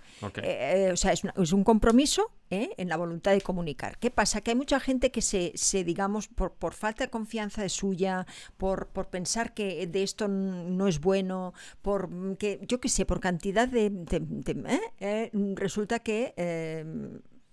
Eh, 0.42 0.90
o 0.92 0.96
sea, 0.96 1.12
es, 1.12 1.22
es 1.24 1.52
un 1.52 1.64
compromiso 1.64 2.30
¿eh? 2.50 2.70
en 2.76 2.88
la 2.88 2.96
voluntad 2.96 3.32
de 3.32 3.40
comunicar. 3.40 3.98
¿Qué 3.98 4.10
pasa? 4.10 4.40
Que 4.40 4.52
hay 4.52 4.56
mucha 4.56 4.80
gente 4.80 5.10
que 5.10 5.22
se, 5.22 5.52
se 5.54 5.84
digamos, 5.84 6.28
por, 6.28 6.54
por, 6.54 6.74
falta 6.74 7.04
de 7.04 7.10
confianza 7.10 7.62
de 7.62 7.68
suya, 7.68 8.26
por, 8.56 8.88
por, 8.88 9.08
pensar 9.08 9.54
que 9.54 9.86
de 9.86 10.02
esto 10.02 10.28
no 10.28 10.88
es 10.88 11.00
bueno, 11.00 11.54
por 11.82 12.36
que, 12.38 12.60
yo 12.66 12.80
qué 12.80 12.88
sé, 12.88 13.06
por 13.06 13.20
cantidad 13.20 13.68
de... 13.68 13.92
¿eh? 15.00 15.30
resulta 15.54 16.00
que 16.00 16.34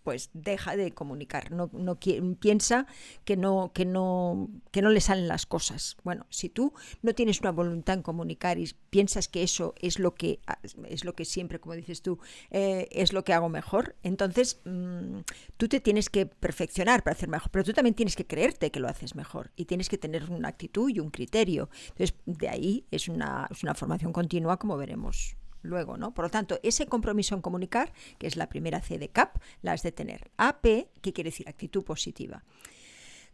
pues 0.06 0.30
deja 0.34 0.76
de 0.78 0.92
comunicar, 0.92 1.52
no, 1.52 1.68
no 1.74 1.98
piensa 2.00 2.86
que 3.24 3.36
no, 3.36 3.72
que, 3.74 3.86
no, 3.86 4.50
que 4.72 4.84
no 4.84 4.90
le 4.90 5.02
salen 5.02 5.28
las 5.28 5.48
cosas. 5.48 5.98
Bueno, 6.04 6.28
si 6.30 6.48
tú 6.48 6.74
no 7.02 7.16
tienes 7.16 7.42
una 7.42 7.52
voluntad 7.52 7.96
en 7.96 8.04
comunicar 8.04 8.60
y 8.60 8.72
piensas 8.92 9.28
que 9.28 9.42
eso 9.42 9.74
es 9.82 9.98
lo 9.98 10.14
que, 10.14 10.40
es 10.88 11.06
lo 11.06 11.14
que 11.14 11.26
siempre, 11.26 11.60
como 11.60 11.74
dices 11.74 12.04
tú, 12.04 12.20
eh, 12.52 12.88
es 12.92 13.14
lo 13.14 13.24
que 13.24 13.34
hago 13.34 13.50
mejor, 13.50 13.96
entonces 14.04 14.62
mm, 14.64 15.22
tú 15.58 15.68
te 15.68 15.80
tienes 15.80 16.12
que 16.12 16.28
perfeccionar 16.28 17.02
para 17.02 17.16
hacer 17.16 17.28
mejor, 17.28 17.50
pero 17.50 17.64
tú 17.64 17.74
también 17.74 17.96
tienes 17.96 18.16
que 18.16 18.28
creerte 18.28 18.70
que 18.70 18.80
lo 18.80 18.88
haces 18.88 19.16
mejor 19.16 19.50
y 19.56 19.66
tienes 19.66 19.90
que 19.90 19.98
tener 19.98 20.30
una 20.30 20.50
actitud 20.50 20.88
y 20.88 21.00
un 21.00 21.10
criterio. 21.10 21.68
Entonces, 21.90 22.16
de 22.28 22.48
ahí 22.48 22.86
es 22.92 23.08
una, 23.10 23.48
es 23.50 23.64
una 23.64 23.74
formación 23.74 24.14
continua, 24.14 24.58
como 24.58 24.78
veremos 24.78 25.36
luego, 25.66 25.98
¿no? 25.98 26.14
Por 26.14 26.26
lo 26.26 26.30
tanto, 26.32 26.60
ese 26.64 26.88
compromiso 26.88 27.36
en 27.36 27.42
comunicar, 27.42 27.92
que 28.18 28.28
es 28.28 28.36
la 28.36 28.50
primera 28.50 28.82
C 28.82 28.98
de 28.98 29.10
CAP, 29.10 29.38
la 29.62 29.74
has 29.74 29.84
de 29.84 29.92
tener. 29.92 30.32
AP, 30.38 30.88
¿qué 31.02 31.14
quiere 31.14 31.30
decir? 31.30 31.50
Actitud 31.50 31.84
positiva. 31.84 32.44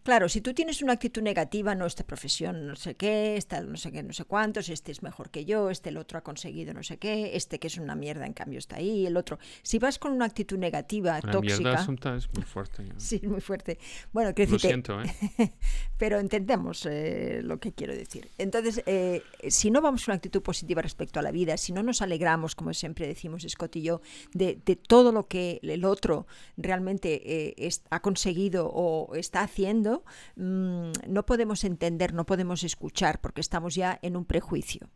Claro, 0.04 0.30
si 0.30 0.42
tú 0.42 0.54
tienes 0.54 0.82
una 0.82 0.94
actitud 0.94 1.22
negativa, 1.22 1.76
no, 1.76 1.86
esta 1.86 2.04
profesión 2.04 2.68
no 2.68 2.76
sé 2.76 2.96
qué, 2.96 3.38
esta 3.38 3.62
no 3.62 3.78
sé 3.78 3.92
qué, 3.92 4.04
no 4.04 4.14
sé 4.14 4.26
cuántos, 4.26 4.70
este 4.70 4.92
es 4.92 5.04
mejor 5.04 5.30
que 5.30 5.46
yo, 5.46 5.70
este 5.70 5.90
el 5.90 5.98
otro 5.98 6.18
ha 6.18 6.22
conseguido 6.22 6.74
no 6.74 6.84
sé 6.84 6.98
qué, 6.98 7.36
este 7.36 7.60
que 7.60 7.68
es 7.68 7.78
una 7.78 7.96
mierda 7.96 8.26
en 8.26 8.34
cambio 8.34 8.60
está 8.60 8.78
ahí, 8.78 9.06
el 9.06 9.18
otro. 9.18 9.40
Si 9.62 9.80
vas 9.80 10.00
con 10.00 10.12
una 10.12 10.26
actitud 10.26 10.58
negativa, 10.58 11.20
una 11.24 11.32
tóxica. 11.32 11.86
Mierda 11.88 12.16
es 12.16 12.34
muy 12.34 12.44
fuerte. 12.44 12.86
sí, 12.98 13.22
muy 13.24 13.42
fuerte. 13.42 13.78
Bueno, 14.12 14.34
Lo 14.36 14.60
siento, 14.60 15.02
¿eh? 15.02 15.14
pero 15.98 16.20
entendemos 16.20 16.86
eh, 16.86 17.42
lo 17.44 17.60
que 17.60 17.74
quiero 17.74 17.94
decir. 17.94 18.30
Entonces, 18.38 18.84
eh, 18.86 19.22
si 19.50 19.72
no 19.72 19.82
vamos 19.82 20.06
con 20.06 20.14
una 20.14 20.18
actitud 20.18 20.42
positiva 20.42 20.82
respecto 20.82 21.20
a 21.20 21.24
la 21.24 21.32
vida, 21.32 21.58
si 21.58 21.74
no 21.74 21.84
nos 21.84 22.02
alegramos, 22.02 22.56
como 22.56 22.74
siempre 22.74 23.08
decimos 23.08 23.46
Scott 23.48 23.76
y 23.76 23.84
yo, 23.84 24.02
de, 24.34 24.60
de 24.66 24.76
todo 24.76 25.12
lo 25.12 25.28
que 25.28 25.60
el 25.62 25.86
otro 25.86 26.28
realmente 26.58 27.22
eh, 27.58 27.70
ha 27.90 28.02
conseguido 28.02 28.70
o 28.74 29.16
está 29.16 29.42
haciendo, 29.42 29.91
Mm, 30.36 30.92
no 31.08 31.26
podemos 31.26 31.64
entender, 31.64 32.14
no 32.14 32.26
podemos 32.26 32.64
escuchar, 32.64 33.22
porque 33.22 33.42
estamos 33.42 33.76
ya 33.76 34.00
en 34.02 34.16
un 34.16 34.26
prejuicio. 34.26 34.90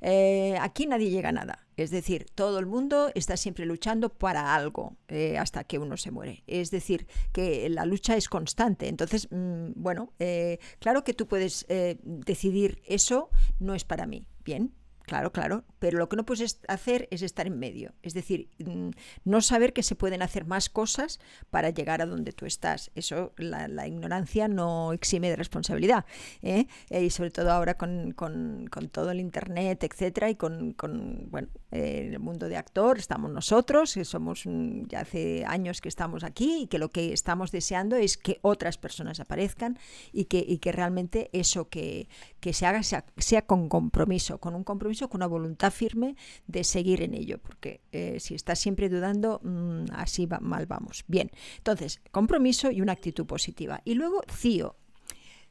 Eh, 0.00 0.56
aquí 0.60 0.86
nadie 0.86 1.10
llega 1.10 1.30
a 1.30 1.32
nada. 1.32 1.66
Es 1.76 1.90
decir, 1.90 2.26
todo 2.34 2.58
el 2.58 2.66
mundo 2.66 3.10
está 3.14 3.36
siempre 3.36 3.66
luchando 3.66 4.08
para 4.08 4.54
algo 4.54 4.96
eh, 5.08 5.36
hasta 5.36 5.64
que 5.64 5.78
uno 5.78 5.96
se 5.96 6.10
muere. 6.10 6.44
Es 6.46 6.70
decir, 6.70 7.06
que 7.32 7.68
la 7.68 7.84
lucha 7.84 8.16
es 8.16 8.28
constante. 8.28 8.88
Entonces, 8.88 9.28
mm, 9.30 9.72
bueno, 9.74 10.12
eh, 10.18 10.58
claro 10.78 11.04
que 11.04 11.14
tú 11.14 11.26
puedes 11.26 11.66
decidir 12.02 12.80
eso 12.86 13.30
no 13.58 13.74
es 13.74 13.84
para 13.84 14.06
mí. 14.06 14.26
Bien, 14.44 14.72
Claro, 15.06 15.30
claro, 15.30 15.62
pero 15.78 15.98
lo 15.98 16.08
que 16.08 16.16
no 16.16 16.26
puedes 16.26 16.60
hacer 16.66 17.06
es 17.12 17.22
estar 17.22 17.46
en 17.46 17.60
medio, 17.60 17.94
es 18.02 18.12
decir, 18.12 18.50
mm, 18.58 18.90
no 19.24 19.40
saber 19.40 19.72
que 19.72 19.84
se 19.84 19.94
pueden 19.94 20.20
hacer 20.20 20.44
más 20.44 20.68
cosas 20.68 21.20
para 21.48 21.70
llegar 21.70 22.02
a 22.02 22.06
donde 22.06 22.32
tú 22.32 22.44
estás. 22.44 22.90
Eso, 22.96 23.32
la, 23.36 23.86
ignorancia 23.86 24.48
no 24.48 24.92
exime 24.92 25.30
de 25.30 25.36
responsabilidad, 25.36 26.06
¿eh? 26.42 26.66
Eh, 26.90 27.04
y 27.04 27.10
sobre 27.10 27.30
todo 27.30 27.52
ahora 27.52 27.74
con, 27.74 28.10
con, 28.12 28.68
todo 28.90 29.12
el 29.12 29.20
Internet, 29.20 29.84
etcétera, 29.84 30.28
y 30.28 30.34
con, 30.34 30.72
con 30.72 31.30
bueno, 31.30 31.48
eh, 31.70 32.10
el 32.12 32.18
mundo 32.18 32.48
de 32.48 32.56
actor, 32.56 32.98
estamos 32.98 33.30
nosotros, 33.30 33.94
que 33.94 34.04
somos 34.04 34.42
ya 34.88 35.00
hace 35.00 35.44
años 35.46 35.80
que 35.80 35.88
estamos 35.88 36.24
aquí 36.24 36.62
y 36.62 36.66
que 36.66 36.80
lo 36.80 36.90
que 36.90 37.12
estamos 37.12 37.52
deseando 37.52 37.94
es 37.94 38.16
que 38.16 38.40
otras 38.42 38.76
personas 38.76 39.20
aparezcan 39.20 39.78
y 40.12 40.24
que, 40.24 40.44
y 40.44 40.58
que 40.58 40.72
realmente 40.72 41.30
eso 41.32 41.68
que, 41.68 42.08
que 42.40 42.52
se 42.52 42.66
haga 42.66 42.82
sea, 42.82 43.04
sea 43.18 43.42
con 43.42 43.68
compromiso, 43.68 44.38
con 44.38 44.56
un 44.56 44.64
compromiso 44.64 44.95
con 45.04 45.18
una 45.18 45.26
voluntad 45.26 45.72
firme 45.72 46.16
de 46.46 46.64
seguir 46.64 47.02
en 47.02 47.14
ello, 47.14 47.38
porque 47.38 47.80
eh, 47.92 48.18
si 48.20 48.34
estás 48.34 48.58
siempre 48.58 48.88
dudando, 48.88 49.40
mm, 49.42 49.92
así 49.92 50.26
va, 50.26 50.40
mal 50.40 50.66
vamos. 50.66 51.04
Bien, 51.06 51.30
entonces, 51.58 52.00
compromiso 52.10 52.70
y 52.70 52.80
una 52.80 52.92
actitud 52.92 53.26
positiva. 53.26 53.80
Y 53.84 53.94
luego, 53.94 54.22
CIO. 54.30 54.76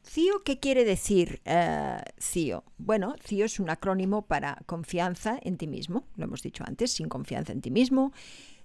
CIO, 0.08 0.44
¿qué 0.44 0.60
quiere 0.60 0.86
decir 0.86 1.42
uh, 1.48 2.02
CIO? 2.22 2.64
Bueno, 2.78 3.16
CIO 3.24 3.46
es 3.46 3.60
un 3.60 3.70
acrónimo 3.70 4.24
para 4.24 4.62
confianza 4.66 5.40
en 5.42 5.58
ti 5.58 5.68
mismo, 5.68 6.06
lo 6.16 6.26
hemos 6.26 6.42
dicho 6.44 6.64
antes, 6.68 6.92
sin 6.92 7.10
confianza 7.10 7.54
en 7.54 7.62
ti 7.62 7.72
mismo, 7.72 8.14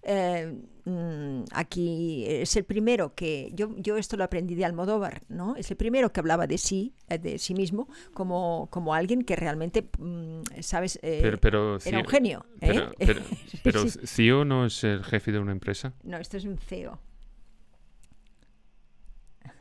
eh, 0.03 0.59
mm, 0.85 1.45
aquí 1.53 2.25
es 2.27 2.57
el 2.57 2.65
primero 2.65 3.15
que 3.15 3.51
yo, 3.53 3.77
yo 3.77 3.99
esto 3.99 4.17
lo 4.17 4.25
aprendí 4.25 4.55
de 4.55 4.65
Almodóvar, 4.65 5.23
¿no? 5.29 5.57
Es 5.57 5.71
el 5.71 5.77
primero 5.77 6.13
que 6.13 6.21
hablaba 6.21 6.47
de 6.47 6.59
sí, 6.59 6.95
eh, 7.09 7.19
de 7.19 7.39
sí 7.39 7.55
mismo, 7.55 7.89
como, 8.15 8.69
como 8.71 8.95
alguien 8.95 9.23
que 9.23 9.37
realmente, 9.37 9.89
mm, 9.99 10.43
sabes, 10.61 10.99
eh, 11.03 11.37
pero, 11.41 11.79
era 11.85 11.99
un 11.99 12.07
genio. 12.07 12.47
Pero, 12.61 12.93
pero, 13.63 13.85
CEO 13.89 14.45
no 14.45 14.67
es 14.67 14.83
el 14.85 15.05
jefe 15.05 15.33
de 15.33 15.39
una 15.39 15.53
empresa. 15.53 15.93
No, 16.03 16.17
esto 16.17 16.39
es 16.39 16.45
un 16.45 16.57
CEO. 16.57 16.99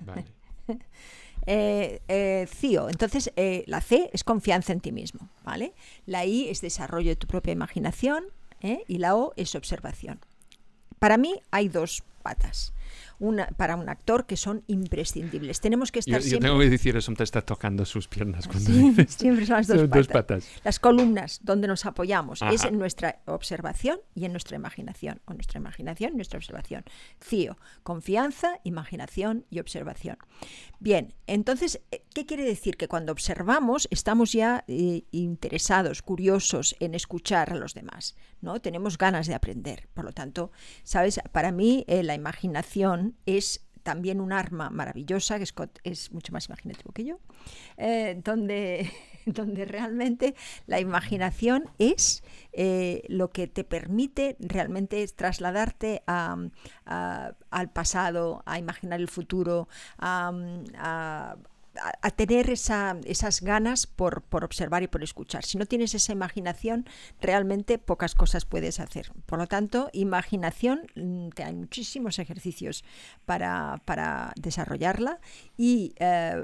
Vale. 0.01 0.25
CIO. 2.47 2.89
Entonces, 2.89 3.33
la 3.65 3.81
C 3.81 4.09
es 4.13 4.23
confianza 4.23 4.71
en 4.71 4.81
ti 4.81 4.91
mismo, 4.91 5.29
¿vale? 5.43 5.73
La 6.05 6.23
I 6.23 6.47
es 6.47 6.61
desarrollo 6.61 7.09
de 7.09 7.15
tu 7.15 7.27
propia 7.27 7.51
imaginación 7.51 8.25
y 8.61 8.99
la 8.99 9.15
O 9.15 9.33
es 9.35 9.55
observación. 9.55 10.19
Para 10.99 11.17
mí 11.17 11.41
hay 11.51 11.69
dos 11.69 12.03
patas 12.21 12.73
una, 13.19 13.47
para 13.47 13.75
un 13.75 13.89
actor 13.89 14.25
que 14.25 14.37
son 14.37 14.63
imprescindibles. 14.67 15.59
Tenemos 15.59 15.91
que 15.91 15.99
estar 15.99 16.19
yo, 16.19 16.21
siempre... 16.21 16.47
Yo 16.47 16.53
tengo 16.53 16.59
que 16.59 16.69
decir, 16.69 16.97
eso 16.97 17.13
te 17.13 17.23
está 17.23 17.41
tocando 17.41 17.85
sus 17.85 18.07
piernas 18.07 18.47
cuando 18.47 18.71
sí, 18.71 18.89
dices. 18.89 19.13
Siempre 19.19 19.45
son 19.45 19.57
las 19.57 19.67
dos, 19.67 20.07
patas. 20.07 20.47
Las 20.63 20.79
columnas 20.79 21.39
donde 21.43 21.67
nos 21.67 21.85
apoyamos 21.85 22.41
es 22.41 22.63
en 22.63 22.79
nuestra 22.79 23.19
observación 23.25 23.99
y 24.15 24.25
en 24.25 24.31
nuestra 24.31 24.55
imaginación, 24.55 25.21
o 25.25 25.33
nuestra 25.33 25.59
imaginación 25.59 26.13
y 26.13 26.15
nuestra 26.15 26.37
observación. 26.37 26.83
CIO, 27.21 27.57
confianza, 27.83 28.59
imaginación 28.63 29.45
y 29.49 29.59
observación. 29.59 30.17
Bien, 30.79 31.13
entonces, 31.27 31.81
eh, 31.91 32.03
¿qué 32.13 32.25
quiere 32.25 32.43
decir? 32.43 32.77
Que 32.77 32.87
cuando 32.87 33.11
observamos 33.11 33.87
estamos 33.91 34.31
ya 34.31 34.63
eh, 34.67 35.03
interesados, 35.11 36.01
curiosos 36.01 36.75
en 36.79 36.95
escuchar 36.95 37.51
a 37.51 37.55
los 37.55 37.73
demás, 37.73 38.15
¿no? 38.41 38.61
Tenemos 38.61 38.97
ganas 38.97 39.27
de 39.27 39.35
aprender. 39.35 39.89
Por 39.93 40.05
lo 40.05 40.13
tanto, 40.13 40.51
¿sabes? 40.83 41.19
Para 41.31 41.51
mí 41.51 41.83
eh, 41.87 42.03
la 42.03 42.15
imaginación 42.15 43.08
es 43.25 43.65
también 43.83 44.21
un 44.21 44.31
arma 44.31 44.69
maravillosa, 44.69 45.39
que 45.39 45.45
Scott 45.45 45.79
es 45.83 46.11
mucho 46.11 46.31
más 46.33 46.47
imaginativo 46.47 46.91
que 46.91 47.05
yo, 47.05 47.19
eh, 47.77 48.21
donde, 48.23 48.91
donde 49.25 49.65
realmente 49.65 50.35
la 50.67 50.79
imaginación 50.79 51.63
es 51.79 52.23
eh, 52.53 53.03
lo 53.07 53.31
que 53.31 53.47
te 53.47 53.63
permite 53.63 54.35
realmente 54.39 55.07
trasladarte 55.07 56.03
al 56.05 57.71
pasado, 57.73 58.43
a 58.45 58.59
imaginar 58.59 58.99
el 58.99 59.07
futuro, 59.07 59.67
a 59.97 60.31
a, 60.77 61.37
tener 62.15 62.49
esa, 62.49 62.97
esas 63.05 63.41
ganas 63.41 63.87
por, 63.87 64.21
por, 64.21 64.43
observar 64.43 64.83
y 64.83 64.87
por 64.87 65.03
escuchar. 65.03 65.45
Si 65.45 65.57
no 65.57 65.65
tienes 65.65 65.95
esa 65.95 66.11
imaginación, 66.11 66.85
realmente 67.21 67.77
pocas 67.77 68.15
cosas 68.15 68.45
puedes 68.45 68.79
hacer. 68.79 69.11
Por 69.25 69.39
lo 69.39 69.47
tanto, 69.47 69.89
imaginación, 69.93 70.81
mm, 70.95 71.29
hay 71.43 71.53
muchísimos 71.53 72.19
ejercicios 72.19 72.83
para, 73.25 73.81
para 73.85 74.33
desarrollarla 74.35 75.19
y 75.57 75.93
eh, 75.99 76.43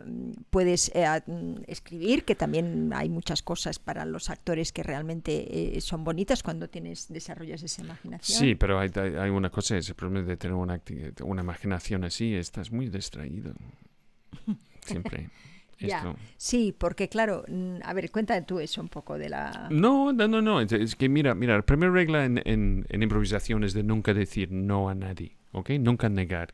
puedes 0.49 0.91
eh, 0.93 1.05
mm, 1.25 1.63
escribir, 1.67 2.25
que 2.25 2.35
también 2.35 2.91
hay 2.93 3.09
muchas 3.09 3.41
cosas 3.41 3.79
para 3.79 4.05
los 4.05 4.29
actores 4.29 4.71
que 4.71 4.83
realmente 4.83 5.77
eh, 5.77 5.81
son 5.81 6.03
bonitas 6.03 6.43
cuando 6.43 6.69
tienes 6.69 7.07
desarrollas 7.09 7.63
esa 7.63 7.81
imaginación. 7.81 8.39
Sí, 8.39 8.55
pero 8.55 8.79
hay, 8.79 8.91
hay 8.95 9.29
una 9.29 9.49
cosa, 9.49 9.77
ese 9.77 9.93
problema 9.93 10.27
de 10.27 10.37
tener 10.37 10.55
una, 10.55 10.81
una 11.23 11.41
imaginación 11.41 12.03
así, 12.03 12.35
estás 12.35 12.71
muy 12.71 12.89
distraído. 12.89 13.53
siempre. 14.85 15.29
Esto. 15.79 16.15
Sí, 16.37 16.73
porque 16.77 17.09
claro, 17.09 17.43
mm, 17.47 17.77
a 17.83 17.93
ver, 17.93 18.09
cuéntame 18.09 18.43
tú 18.43 18.59
eso 18.59 18.81
un 18.81 18.87
poco 18.87 19.17
de 19.17 19.29
la... 19.29 19.67
No, 19.69 20.13
no, 20.13 20.27
no, 20.27 20.41
no. 20.41 20.61
Es, 20.61 20.95
que 20.95 21.09
mira, 21.09 21.35
mira, 21.35 21.55
la 21.55 21.63
primera 21.63 21.91
regla 21.91 22.25
en, 22.25 22.41
en, 22.45 23.03
improvisación 23.03 23.63
es 23.63 23.73
de 23.73 23.83
nunca 23.83 24.13
decir 24.13 24.51
no 24.51 24.87
a 24.87 24.95
nadie, 24.95 25.35
¿ok? 25.51 25.71
Nunca 25.71 26.07
negar. 26.07 26.53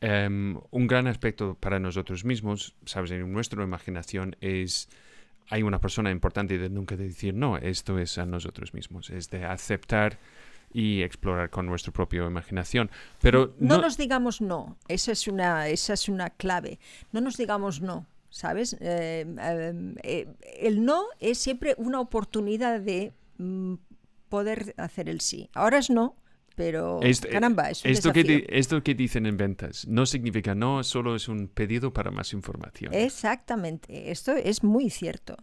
Em, 0.00 0.58
un 0.70 0.86
gran 0.88 1.06
aspecto 1.06 1.54
para 1.54 1.78
nosotros 1.78 2.24
mismos, 2.24 2.74
sabes, 2.84 3.12
en 3.12 3.32
nuestra 3.32 3.62
imaginación 3.62 4.36
es... 4.40 4.88
Hay 5.48 5.62
una 5.62 5.80
persona 5.80 6.10
importante 6.10 6.56
de 6.56 6.70
nunca 6.70 6.96
decir 6.96 7.34
no, 7.34 7.58
esto 7.58 7.98
es 7.98 8.16
a 8.16 8.24
nosotros 8.24 8.74
mismos, 8.74 9.10
es 9.10 9.28
de 9.28 9.44
aceptar 9.44 10.18
y 10.72 11.02
explorar 11.02 11.50
con 11.50 11.66
nuestra 11.66 11.92
propia 11.92 12.24
imaginación. 12.24 12.90
Pero 13.20 13.54
no, 13.58 13.78
nos 13.78 13.96
digamos 13.96 14.40
no, 14.40 14.76
esa 14.88 15.12
es 15.12 15.28
una, 15.28 15.68
esa 15.68 15.94
es 15.94 16.08
una 16.08 16.30
clave. 16.30 16.78
No 17.12 17.20
nos 17.20 17.36
digamos 17.36 17.80
no, 17.80 18.06
¿sabes? 18.30 18.74
Eh, 18.80 19.26
eh, 19.40 19.94
eh, 20.02 20.28
el 20.60 20.84
no 20.84 21.04
es 21.20 21.38
siempre 21.38 21.74
una 21.78 22.00
oportunidad 22.00 22.80
de 22.80 23.12
mm, 23.38 23.74
poder 24.28 24.74
hacer 24.78 25.08
el 25.08 25.20
sí. 25.20 25.50
Ahora 25.54 25.78
es 25.78 25.90
no, 25.90 26.16
pero 26.54 27.00
caramba, 27.30 27.70
es 27.70 27.84
un 27.84 27.90
esto 27.90 28.12
que, 28.12 28.46
esto 28.48 28.82
que 28.82 28.94
dicen 28.94 29.26
en 29.26 29.36
ventas 29.36 29.86
no 29.86 30.06
significa 30.06 30.54
no, 30.54 30.82
solo 30.84 31.14
es 31.14 31.28
un 31.28 31.48
pedido 31.48 31.92
para 31.92 32.10
más 32.10 32.32
información. 32.32 32.92
Exactamente, 32.94 34.10
esto 34.10 34.32
es 34.32 34.62
muy 34.62 34.90
cierto. 34.90 35.36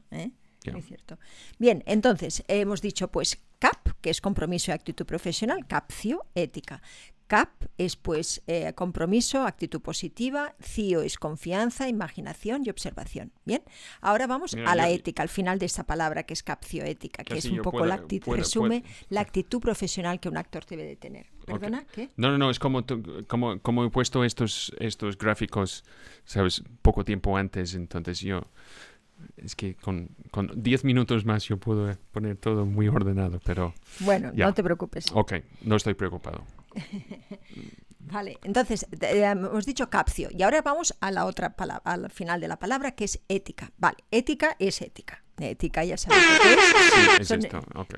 Muy 0.71 0.81
cierto. 0.81 1.17
Bien, 1.57 1.83
entonces 1.85 2.43
hemos 2.47 2.81
dicho 2.81 3.09
pues 3.09 3.39
CAP, 3.59 3.89
que 4.01 4.09
es 4.09 4.21
compromiso 4.21 4.71
y 4.71 4.73
actitud 4.73 5.05
profesional, 5.05 5.65
CAPCIO, 5.67 6.25
ética. 6.35 6.81
CAP 7.29 7.65
es 7.77 7.95
pues 7.95 8.41
eh, 8.47 8.73
compromiso, 8.73 9.43
actitud 9.43 9.81
positiva, 9.81 10.55
CIO 10.63 11.03
es 11.03 11.17
confianza, 11.19 11.87
imaginación 11.87 12.63
y 12.65 12.71
observación. 12.71 13.31
Bien, 13.45 13.61
ahora 14.01 14.25
vamos 14.25 14.55
a 14.55 14.75
la 14.75 14.89
ética, 14.89 15.21
al 15.21 15.29
final 15.29 15.59
de 15.59 15.67
esta 15.67 15.83
palabra 15.83 16.23
que 16.23 16.33
es 16.33 16.41
CAPCIO, 16.41 16.85
ética, 16.85 17.23
que 17.23 17.37
es 17.37 17.45
un 17.45 17.61
poco 17.61 17.85
la 17.85 17.95
actitud, 17.95 18.35
resume 18.35 18.83
la 19.09 19.21
actitud 19.21 19.59
profesional 19.59 20.19
que 20.19 20.27
un 20.27 20.37
actor 20.37 20.65
debe 20.65 20.85
de 20.85 20.95
tener. 20.95 21.27
¿Perdona? 21.45 21.85
¿Qué? 21.93 22.09
No, 22.17 22.31
no, 22.31 22.39
no, 22.39 22.49
es 22.49 22.57
como, 22.57 22.83
como, 23.27 23.59
como 23.59 23.85
he 23.85 23.91
puesto 23.91 24.23
estos, 24.23 24.73
estos 24.79 25.15
gráficos, 25.15 25.83
sabes, 26.25 26.63
poco 26.81 27.05
tiempo 27.05 27.37
antes, 27.37 27.75
entonces 27.75 28.21
yo 28.21 28.47
es 29.37 29.55
que 29.55 29.75
con, 29.75 30.09
con 30.31 30.51
10 30.55 30.83
minutos 30.83 31.25
más 31.25 31.43
yo 31.45 31.57
puedo 31.57 31.95
poner 32.11 32.37
todo 32.37 32.65
muy 32.65 32.87
ordenado, 32.87 33.39
pero... 33.43 33.73
Bueno, 33.99 34.31
no 34.33 34.53
te 34.53 34.63
preocupes. 34.63 35.05
Ok, 35.13 35.33
no 35.63 35.75
estoy 35.75 35.93
preocupado. 35.93 36.43
vale, 37.99 38.37
entonces 38.43 38.87
hemos 39.01 39.65
dicho 39.65 39.89
capcio 39.89 40.29
y 40.31 40.43
ahora 40.43 40.61
vamos 40.61 40.95
a 40.99 41.11
la 41.11 41.25
otra 41.25 41.55
palabra, 41.55 41.81
al 41.85 42.09
final 42.11 42.41
de 42.41 42.47
la 42.47 42.59
palabra 42.59 42.91
que 42.91 43.05
es 43.05 43.19
ética. 43.27 43.71
Vale, 43.77 43.97
ética 44.11 44.55
es 44.59 44.81
ética. 44.81 45.23
Ética 45.41 45.83
ya 45.83 45.97
sabes 45.97 46.19
qué 46.41 47.21
es. 47.21 47.27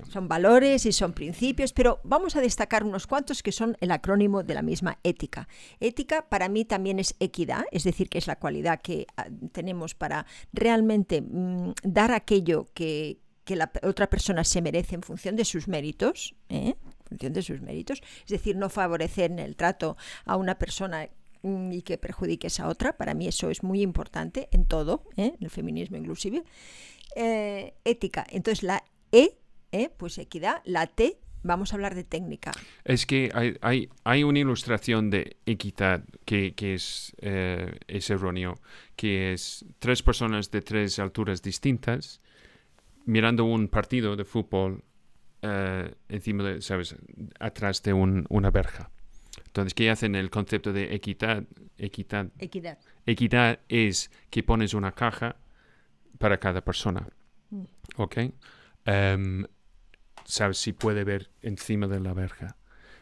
son, 0.10 0.28
valores 0.28 0.86
y 0.86 0.92
son 0.92 1.14
principios, 1.14 1.74
pero 1.74 2.00
vamos 2.04 2.36
a 2.36 2.42
destacar 2.42 2.84
unos 2.84 3.08
cuantos 3.08 3.44
que 3.44 3.52
son 3.52 3.78
el 3.82 3.92
acrónimo 3.92 4.44
de 4.44 4.54
la 4.54 4.62
misma 4.62 4.98
ética. 5.04 5.48
Ética 5.80 6.28
para 6.30 6.50
mí 6.50 6.66
también 6.66 7.00
es 7.00 7.16
equidad, 7.20 7.66
es 7.72 7.84
decir, 7.84 8.10
que 8.10 8.18
es 8.18 8.28
la 8.28 8.38
cualidad 8.38 8.82
que 8.82 9.08
ah, 9.18 9.28
tenemos 9.52 9.96
para 9.96 10.26
realmente 10.54 11.22
mm, 11.22 11.74
dar 11.84 12.12
aquello 12.12 12.68
que, 12.74 13.20
que 13.44 13.56
la 13.56 13.72
otra 13.84 14.10
persona 14.10 14.44
se 14.44 14.62
merece 14.62 14.96
en 14.96 15.02
función 15.02 15.36
de 15.36 15.46
sus 15.46 15.68
méritos. 15.68 16.36
¿eh? 16.50 16.76
función 17.12 17.34
de 17.34 17.42
sus 17.42 17.62
méritos, 17.62 18.02
es 18.24 18.30
decir, 18.30 18.56
no 18.56 18.70
favorecer 18.70 19.32
en 19.32 19.40
el 19.40 19.56
trato 19.58 19.98
a 20.26 20.38
una 20.38 20.58
persona 20.58 21.10
mm, 21.44 21.72
y 21.74 21.82
que 21.82 21.98
perjudique 21.98 22.48
a 22.58 22.68
otra. 22.68 22.98
Para 22.98 23.14
mí 23.14 23.28
eso 23.28 23.50
es 23.50 23.64
muy 23.64 23.82
importante 23.82 24.48
en 24.52 24.66
todo, 24.66 25.04
¿eh? 25.18 25.34
en 25.38 25.44
el 25.44 25.50
feminismo 25.50 25.98
inclusive. 25.98 26.44
Eh, 27.16 27.74
ética. 27.84 28.26
Entonces 28.30 28.64
la 28.64 28.84
E, 29.12 29.38
¿eh? 29.72 29.90
pues 29.98 30.18
equidad, 30.18 30.62
la 30.66 30.88
T, 30.88 31.18
vamos 31.44 31.74
a 31.74 31.76
hablar 31.76 31.96
de 31.96 32.04
técnica. 32.04 32.52
Es 32.84 33.06
que 33.06 33.32
hay, 33.34 33.58
hay, 33.62 33.90
hay 34.04 34.24
una 34.24 34.40
ilustración 34.40 35.10
de 35.10 35.38
equidad 35.46 36.04
que, 36.26 36.54
que 36.54 36.76
es, 36.76 37.16
es 37.20 38.10
erróneo, 38.10 38.60
que 38.96 39.34
es 39.34 39.66
tres 39.80 40.04
personas 40.04 40.52
de 40.52 40.62
tres 40.62 41.00
alturas 41.00 41.42
distintas 41.42 42.22
mirando 43.06 43.46
un 43.46 43.68
partido 43.68 44.16
de 44.16 44.26
fútbol 44.26 44.84
eh, 45.42 45.94
encima 46.10 46.44
de, 46.44 46.62
¿sabes? 46.62 46.96
Atrás 47.40 47.82
de 47.84 47.94
una 47.94 48.52
verja. 48.52 48.92
Entonces, 49.46 49.74
¿qué 49.74 49.90
hacen 49.90 50.16
el 50.16 50.30
concepto 50.30 50.72
de 50.72 50.94
equidad? 50.94 51.44
Equidad. 51.78 52.28
Equidad. 52.38 52.78
Equidad 53.06 53.60
es 53.68 54.12
que 54.30 54.44
pones 54.44 54.74
una 54.74 54.92
caja 54.92 55.38
para 56.22 56.38
cada 56.40 56.62
persona. 56.62 57.08
Mm. 57.50 57.64
¿Ok? 57.98 58.18
Em, 58.86 59.46
¿Sabes? 60.24 60.58
Si 60.58 60.72
puede 60.72 61.04
ver 61.04 61.32
encima 61.42 61.88
de 61.88 62.00
la 62.00 62.14
verja. 62.14 62.56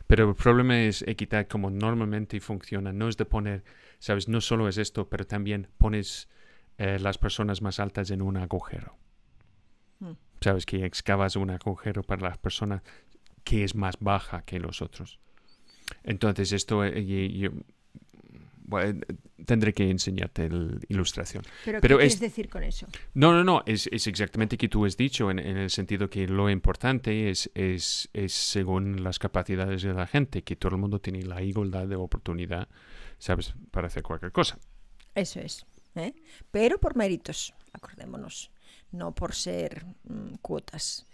Pero 0.07 0.29
el 0.29 0.35
problema 0.35 0.81
es 0.81 1.03
equidad 1.03 1.47
como 1.47 1.69
normalmente 1.69 2.39
funciona. 2.39 2.91
No 2.91 3.07
es 3.07 3.17
de 3.17 3.25
poner, 3.25 3.63
¿sabes? 3.99 4.27
No 4.27 4.41
solo 4.41 4.67
es 4.67 4.77
esto, 4.77 5.07
pero 5.07 5.27
también 5.27 5.67
pones 5.77 6.29
eh, 6.79 6.97
las 6.97 7.19
personas 7.19 7.61
más 7.61 7.79
altas 7.79 8.09
en 8.09 8.23
un 8.23 8.37
agujero. 8.37 8.97
Mm 9.99 10.13
sabes 10.41 10.65
que 10.65 10.85
excavas 10.85 11.35
un 11.35 11.49
agujero 11.49 12.03
para 12.03 12.29
las 12.29 12.37
personas 12.37 12.81
que 13.43 13.63
es 13.63 13.75
más 13.75 13.95
baja 13.99 14.43
que 14.43 14.59
los 14.59 14.81
otros. 14.81 15.19
Entonces 16.03 16.51
esto 16.51 16.83
eh, 16.83 17.31
yo, 17.31 17.49
tendré 19.45 19.73
que 19.73 19.89
enseñarte 19.89 20.49
la 20.49 20.79
ilustración. 20.87 21.43
¿Pero, 21.65 21.81
qué 21.81 21.87
quieres 21.87 22.19
decir 22.19 22.49
con 22.49 22.63
eso? 22.63 22.87
No, 23.13 23.31
no, 23.31 23.43
no, 23.43 23.63
es, 23.65 23.87
es 23.91 24.07
exactamente 24.07 24.57
que 24.57 24.69
tú 24.69 24.85
has 24.85 24.97
dicho 24.97 25.31
en, 25.31 25.39
el 25.39 25.69
sentido 25.69 26.09
que 26.09 26.27
lo 26.27 26.49
importante 26.49 27.29
es, 27.29 27.49
es, 27.55 28.09
es 28.13 28.33
según 28.33 29.03
las 29.03 29.19
capacidades 29.19 29.81
de 29.83 29.93
la 29.93 30.07
gente, 30.07 30.43
que 30.43 30.55
todo 30.55 30.75
el 30.75 30.81
mundo 30.81 30.99
tiene 30.99 31.23
la 31.23 31.41
igualdad 31.41 31.87
de 31.87 31.95
oportunidad, 31.95 32.67
¿sabes?, 33.17 33.53
para 33.71 33.87
hacer 33.87 34.03
cualquier 34.03 34.31
cosa. 34.31 34.57
Eso 35.15 35.39
es. 35.39 35.65
¿eh? 35.95 36.13
Pero 36.51 36.79
por 36.79 36.95
méritos, 36.95 37.53
acordémonos 37.73 38.51
no 38.91 39.13
por 39.13 39.35
ser 39.35 39.85
mm, 40.03 40.35
cuotas. 40.41 41.05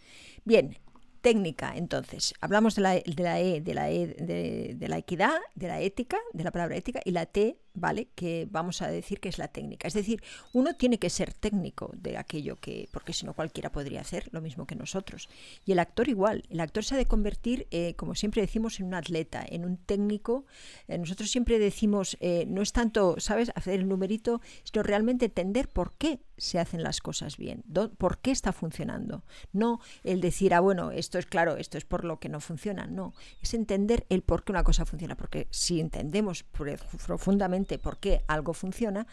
Bien, 0.44 0.78
técnica, 1.26 1.74
entonces, 1.76 2.36
hablamos 2.40 2.76
de 2.76 2.84
la, 2.84 2.92
de 2.92 3.24
la 3.24 3.42
E, 3.42 3.60
de 3.60 3.74
la, 3.74 3.90
e 3.90 4.06
de, 4.06 4.76
de, 4.76 4.88
la 4.88 5.00
equidad, 5.00 5.34
de 5.56 5.68
la 5.68 5.82
ética, 5.82 6.20
de 6.34 6.44
la 6.44 6.52
palabra 6.52 6.76
ética, 6.76 7.02
y 7.04 7.10
la 7.10 7.26
T, 7.26 7.58
¿vale? 7.76 8.08
Que 8.16 8.48
vamos 8.50 8.82
a 8.82 8.88
decir 8.88 9.20
que 9.20 9.30
es 9.30 9.38
la 9.38 9.50
técnica. 9.50 9.88
Es 9.88 9.94
decir, 9.94 10.24
uno 10.54 10.76
tiene 10.76 10.98
que 10.98 11.10
ser 11.10 11.34
técnico 11.34 11.92
de 11.96 12.18
aquello 12.18 12.56
que, 12.56 12.90
porque 12.92 13.14
si 13.14 13.26
no 13.26 13.34
cualquiera 13.34 13.72
podría 13.72 14.02
hacer 14.02 14.30
lo 14.32 14.42
mismo 14.42 14.66
que 14.66 14.76
nosotros. 14.76 15.30
Y 15.66 15.74
el 15.74 15.80
actor 15.80 16.10
igual, 16.10 16.44
el 16.50 16.60
actor 16.60 16.84
se 16.84 16.96
ha 16.96 16.98
de 16.98 17.06
convertir, 17.06 17.68
eh, 17.72 17.94
como 17.96 18.16
siempre 18.16 18.42
decimos, 18.42 18.80
en 18.80 18.88
un 18.88 18.94
atleta, 18.96 19.46
en 19.48 19.66
un 19.66 19.78
técnico. 19.78 20.46
Eh, 20.88 20.98
nosotros 20.98 21.30
siempre 21.30 21.60
decimos, 21.60 22.18
eh, 22.20 22.46
no 22.48 22.62
es 22.62 22.72
tanto, 22.72 23.16
¿sabes?, 23.20 23.52
hacer 23.56 23.76
el 23.80 23.88
numerito, 23.88 24.42
sino 24.64 24.84
realmente 24.84 25.26
entender 25.26 25.68
por 25.68 25.94
qué 25.98 26.20
se 26.38 26.60
hacen 26.60 26.84
las 26.84 27.00
cosas 27.00 27.38
bien, 27.38 27.64
por 27.98 28.20
qué 28.20 28.32
está 28.32 28.52
funcionando. 28.52 29.24
No 29.54 29.80
el 30.04 30.22
decir, 30.22 30.54
ah, 30.54 30.60
bueno, 30.60 30.92
esto 30.92 31.18
es 31.18 31.26
claro, 31.26 31.58
esto 31.58 31.78
es 31.78 31.86
por 31.86 32.04
lo 32.04 32.20
que 32.20 32.30
no 32.30 32.40
funciona. 32.40 32.88
No, 32.88 33.14
es 33.42 33.54
entender 33.54 34.06
el 34.10 34.22
por 34.22 34.44
qué 34.44 34.52
una 34.52 34.64
cosa 34.64 34.86
funciona, 34.86 35.16
porque 35.16 35.48
si 35.50 35.80
entendemos 35.80 36.44
profundamente 36.44 37.65
por 37.82 37.98
qué 38.00 38.22
algo 38.28 38.54
funciona, 38.54 39.08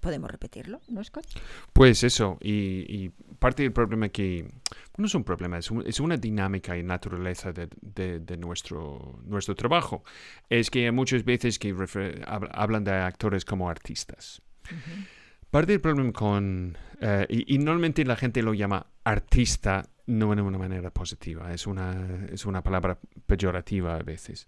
podemos 0.00 0.30
repetirlo, 0.30 0.80
¿no, 0.88 1.02
Scott? 1.04 1.26
Pues 1.72 2.02
eso, 2.02 2.38
y, 2.40 3.10
parte 3.38 3.62
del 3.62 3.72
problema 3.72 4.08
que, 4.08 4.50
no 4.96 5.06
es 5.06 5.14
un 5.14 5.24
problema, 5.24 5.58
es, 5.58 6.00
una 6.00 6.16
dinámica 6.16 6.76
y 6.76 6.82
naturaleza 6.82 7.52
de, 7.52 8.36
nuestro, 8.38 9.20
nuestro 9.24 9.54
trabajo, 9.54 10.02
es 10.48 10.70
que 10.70 10.90
muchas 10.90 11.24
veces 11.24 11.58
que 11.58 11.74
hablan 12.26 12.84
de 12.84 12.92
actores 12.92 13.44
como 13.44 13.70
artistas. 13.70 14.42
Parte 15.50 15.72
del 15.72 15.80
problema 15.80 16.12
con... 16.12 16.76
Eh, 17.00 17.26
y, 17.28 17.58
normalmente 17.58 18.04
la 18.04 18.16
gente 18.16 18.42
lo 18.42 18.52
llama 18.54 18.86
artista 19.04 19.88
no 20.06 20.34
de 20.34 20.42
una 20.42 20.58
manera 20.58 20.90
positiva, 20.90 21.52
es 21.52 21.66
una, 21.66 22.26
es 22.30 22.46
una 22.46 22.62
palabra 22.62 22.98
peyorativa 23.26 23.96
a 23.96 24.02
veces. 24.02 24.46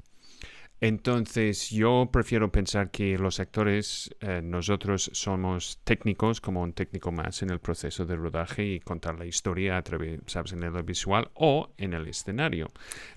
Entonces 0.81 1.69
yo 1.71 2.09
prefiero 2.11 2.51
pensar 2.51 2.91
que 2.91 3.19
los 3.19 3.39
actores, 3.39 4.15
eh, 4.21 4.41
nosotros 4.43 5.11
somos 5.13 5.79
técnicos, 5.85 6.41
como 6.41 6.63
un 6.63 6.73
técnico 6.73 7.13
más 7.13 7.43
en 7.43 7.51
el 7.51 7.61
proceso 7.61 8.07
de 8.07 8.17
rodaje 8.17 8.65
y 8.65 8.81
contar 8.81 9.19
la 9.19 9.27
historia 9.27 9.77
a 9.77 9.83
través, 9.83 10.21
sabes, 10.27 10.53
en 10.53 10.63
el 10.63 10.83
visual 10.83 11.31
o 11.35 11.75
en 11.77 11.93
el 11.93 12.09
escenario. 12.09 12.69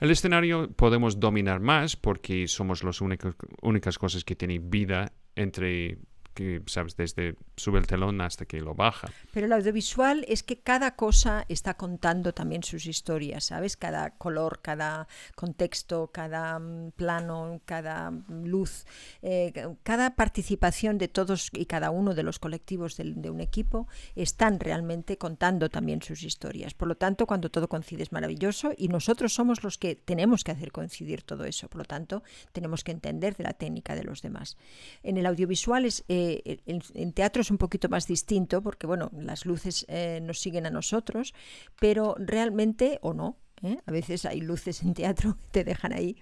El 0.02 0.12
escenario 0.12 0.72
podemos 0.72 1.20
dominar 1.20 1.62
más 1.62 1.96
porque 1.96 2.48
somos 2.48 2.84
las 2.84 3.00
únicas 3.02 3.98
cosas 3.98 4.26
que 4.26 4.36
tienen 4.36 4.70
vida 4.70 5.14
entre 5.36 5.98
que, 6.34 6.62
sabes, 6.66 6.96
desde 6.96 7.36
sube 7.56 7.80
el 7.80 7.88
telón 7.88 8.20
hasta 8.22 8.46
que 8.46 8.60
lo 8.60 8.74
baja. 8.74 9.10
Pero 9.32 9.46
el 9.46 9.54
audiovisual 9.54 10.26
es 10.28 10.44
que 10.44 10.60
cada 10.60 10.96
cosa 10.96 11.46
está 11.50 11.76
contando 11.76 12.34
también 12.34 12.64
sus 12.64 12.86
historias, 12.86 13.46
¿sabes? 13.46 13.78
Cada 13.78 14.12
color, 14.12 14.60
cada 14.62 15.08
contexto, 15.36 16.10
cada 16.12 16.60
mm, 16.60 16.92
plano, 16.96 17.62
cada 17.66 18.12
mm, 18.12 18.46
luz, 18.46 18.86
eh, 19.22 19.54
cada 19.84 20.16
participación 20.16 20.98
de 20.98 21.08
todos 21.08 21.50
y 21.54 21.66
cada 21.66 21.92
uno 21.92 22.14
de 22.16 22.24
los 22.24 22.40
colectivos 22.40 22.98
de, 22.98 23.30
un 23.30 23.40
equipo 23.40 23.88
están 24.16 24.60
realmente 24.60 25.18
contando 25.18 25.70
también 25.70 26.02
sus 26.02 26.24
historias. 26.24 26.74
Por 26.74 26.88
lo 26.88 26.96
tanto, 26.96 27.26
cuando 27.26 27.50
todo 27.50 27.70
coincide 27.70 28.04
es 28.04 28.12
maravilloso 28.12 28.74
y 28.78 28.88
nosotros 28.88 29.34
somos 29.34 29.64
los 29.64 29.78
que 29.78 29.96
tenemos 29.96 30.44
que 30.44 30.52
hacer 30.52 30.72
coincidir 30.72 31.22
todo 31.22 31.46
eso. 31.46 31.70
Por 31.70 31.80
lo 31.80 31.86
tanto, 31.86 32.24
tenemos 32.52 32.84
que 32.84 32.92
entender 32.92 33.36
de 33.36 33.44
la 33.44 33.54
técnica 33.54 33.96
de 33.96 34.04
los 34.04 34.22
demás. 34.22 34.58
En 35.04 35.18
el 35.18 35.26
audiovisual 35.26 35.86
es... 35.86 36.04
Eh, 36.08 36.23
en, 36.66 37.14
teatro 37.14 37.42
es 37.42 37.52
un 37.52 37.58
poquito 37.58 37.90
más 37.90 38.08
distinto 38.08 38.62
porque, 38.62 38.88
bueno, 38.88 39.12
las 39.18 39.46
luces 39.46 39.86
eh, 39.88 40.20
nos 40.22 40.40
siguen 40.40 40.66
a 40.66 40.70
nosotros, 40.70 41.34
pero 41.80 42.16
realmente, 42.18 43.00
o 43.02 43.14
no, 43.14 43.38
¿eh? 43.64 43.78
A 43.86 43.92
veces 43.92 44.26
hay 44.26 44.42
luces 44.42 44.84
en 44.84 44.94
teatro 44.94 45.36
que 45.36 45.48
te 45.52 45.64
dejan 45.64 45.94
ahí. 45.94 46.18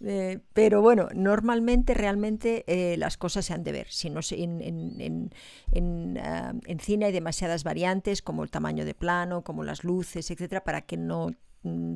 Eh, 0.00 0.40
pero 0.52 0.82
bueno, 0.82 1.08
normalmente 1.14 1.94
realmente 1.94 2.64
eh, 2.66 2.96
las 2.98 3.16
cosas 3.16 3.46
se 3.46 3.54
han 3.54 3.62
de 3.62 3.72
ver. 3.72 3.86
Si 3.90 4.10
no 4.10 4.20
en, 4.30 4.60
en, 4.60 5.30
en, 5.72 6.18
ah, 6.18 6.52
en, 6.66 6.80
cine 6.80 7.06
hay 7.06 7.12
demasiadas 7.12 7.64
variantes, 7.64 8.20
como 8.20 8.42
el 8.42 8.50
tamaño 8.50 8.84
de 8.84 8.94
plano, 8.94 9.42
como 9.42 9.64
las 9.64 9.84
luces, 9.84 10.30
etcétera, 10.30 10.64
para 10.64 10.82
que 10.82 10.96
no 10.96 11.30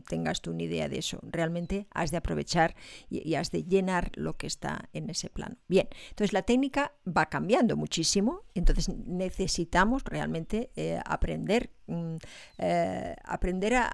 tengas 0.08 0.40
tú 0.40 0.50
una 0.50 0.62
idea 0.62 0.88
de 0.88 0.98
eso. 0.98 1.18
Realmente 1.22 1.86
has 1.90 2.10
de 2.10 2.16
aprovechar 2.16 2.74
y, 3.10 3.34
has 3.34 3.50
de 3.50 3.64
llenar 3.64 4.10
lo 4.14 4.36
que 4.36 4.46
está 4.46 4.88
en 4.92 5.10
ese 5.10 5.30
plano. 5.30 5.56
Bien, 5.68 5.88
entonces 6.10 6.32
la 6.32 6.42
técnica 6.42 6.92
va 7.06 7.26
cambiando 7.26 7.76
muchísimo, 7.76 8.42
entonces 8.54 8.88
necesitamos 8.88 10.04
realmente 10.04 10.70
eh, 10.76 11.00
aprender, 11.04 11.70
mm, 11.86 12.16
eh, 12.58 13.16
aprender 13.24 13.74
a, 13.74 13.90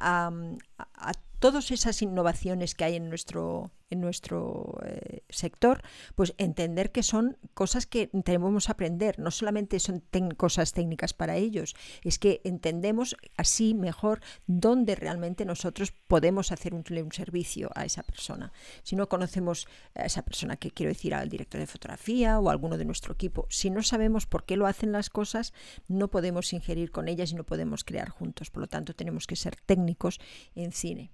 a 0.78 1.12
todas 1.44 1.70
esas 1.70 2.00
innovaciones 2.00 2.74
que 2.74 2.84
hay 2.84 2.96
en 2.96 3.10
nuestro, 3.10 3.70
nuestro 4.00 4.78
eh, 4.84 5.22
sector, 5.28 5.82
pues 6.14 6.34
entender 6.38 6.92
que 6.92 7.02
son 7.02 7.36
cosas 7.54 7.86
que 7.86 8.08
tenemos 8.24 8.66
que 8.66 8.72
aprender, 8.72 9.18
no 9.18 9.30
solamente 9.30 9.80
son 9.80 10.02
cosas 10.36 10.72
técnicas 10.72 11.14
para 11.14 11.36
ellos, 11.36 11.74
es 12.02 12.18
que 12.18 12.40
entendemos 12.44 13.16
así 13.36 13.74
mejor 13.74 14.20
dónde 14.46 14.94
realmente 14.94 15.44
nosotros 15.44 15.92
podemos 16.06 16.52
hacer 16.52 16.74
un, 16.74 16.84
un 16.88 17.12
servicio 17.12 17.70
a 17.74 17.84
esa 17.84 18.02
persona. 18.02 18.52
Si 18.82 18.96
no 18.96 19.08
conocemos 19.08 19.66
a 19.94 20.04
esa 20.04 20.22
persona, 20.22 20.56
que 20.56 20.70
quiero 20.70 20.90
decir 20.90 21.14
al 21.14 21.28
director 21.28 21.60
de 21.60 21.66
fotografía 21.66 22.38
o 22.38 22.48
a 22.48 22.52
alguno 22.52 22.78
de 22.78 22.84
nuestro 22.84 23.14
equipo, 23.14 23.46
si 23.50 23.70
no 23.70 23.82
sabemos 23.82 24.26
por 24.26 24.44
qué 24.44 24.56
lo 24.56 24.66
hacen 24.66 24.92
las 24.92 25.10
cosas, 25.10 25.52
no 25.88 26.08
podemos 26.08 26.52
ingerir 26.52 26.90
con 26.90 27.08
ellas 27.08 27.32
y 27.32 27.34
no 27.34 27.44
podemos 27.44 27.84
crear 27.84 28.08
juntos. 28.08 28.50
Por 28.50 28.62
lo 28.62 28.66
tanto, 28.66 28.94
tenemos 28.94 29.26
que 29.26 29.36
ser 29.36 29.56
técnicos 29.56 30.20
en 30.54 30.72
cine. 30.72 31.10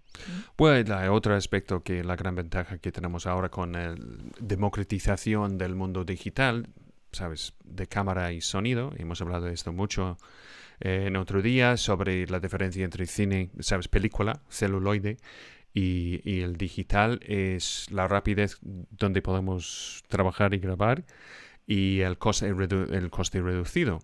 Bueno, 0.57 0.97
hay 0.97 1.09
otro 1.09 1.35
aspecto 1.35 1.83
que 1.83 2.03
la 2.05 2.17
gran 2.17 2.35
ventaja 2.35 2.70
que 2.79 2.93
tenemos 2.93 3.27
ahora 3.27 3.49
con 3.49 3.73
la 3.73 3.95
democratización 4.41 5.59
del 5.59 5.75
mundo 5.75 6.05
digital, 6.05 6.69
sabes, 7.13 7.55
de 7.65 7.87
cámara 7.87 8.33
y 8.33 8.41
sonido, 8.41 8.93
hemos 8.97 9.21
hablado 9.21 9.47
de 9.47 9.55
esto 9.55 9.73
mucho 9.73 10.19
eh, 10.81 11.05
en 11.07 11.17
otro 11.17 11.43
día 11.43 11.77
sobre 11.77 12.27
la 12.27 12.41
diferencia 12.41 12.85
entre 12.85 13.07
cine, 13.07 13.51
sabes, 13.61 13.89
película, 13.89 14.41
celuloide 14.49 15.19
y, 15.75 16.21
y, 16.25 16.41
el 16.41 16.57
digital. 16.57 17.21
Es 17.25 17.91
la 17.91 18.09
rapidez 18.09 18.59
donde 18.63 19.23
podemos 19.23 20.05
trabajar 20.09 20.55
y 20.55 20.59
grabar 20.59 21.05
y 21.67 22.01
el 22.01 22.19
coste, 22.19 22.49
el 22.49 23.11
coste 23.11 23.41
reducido 23.41 24.01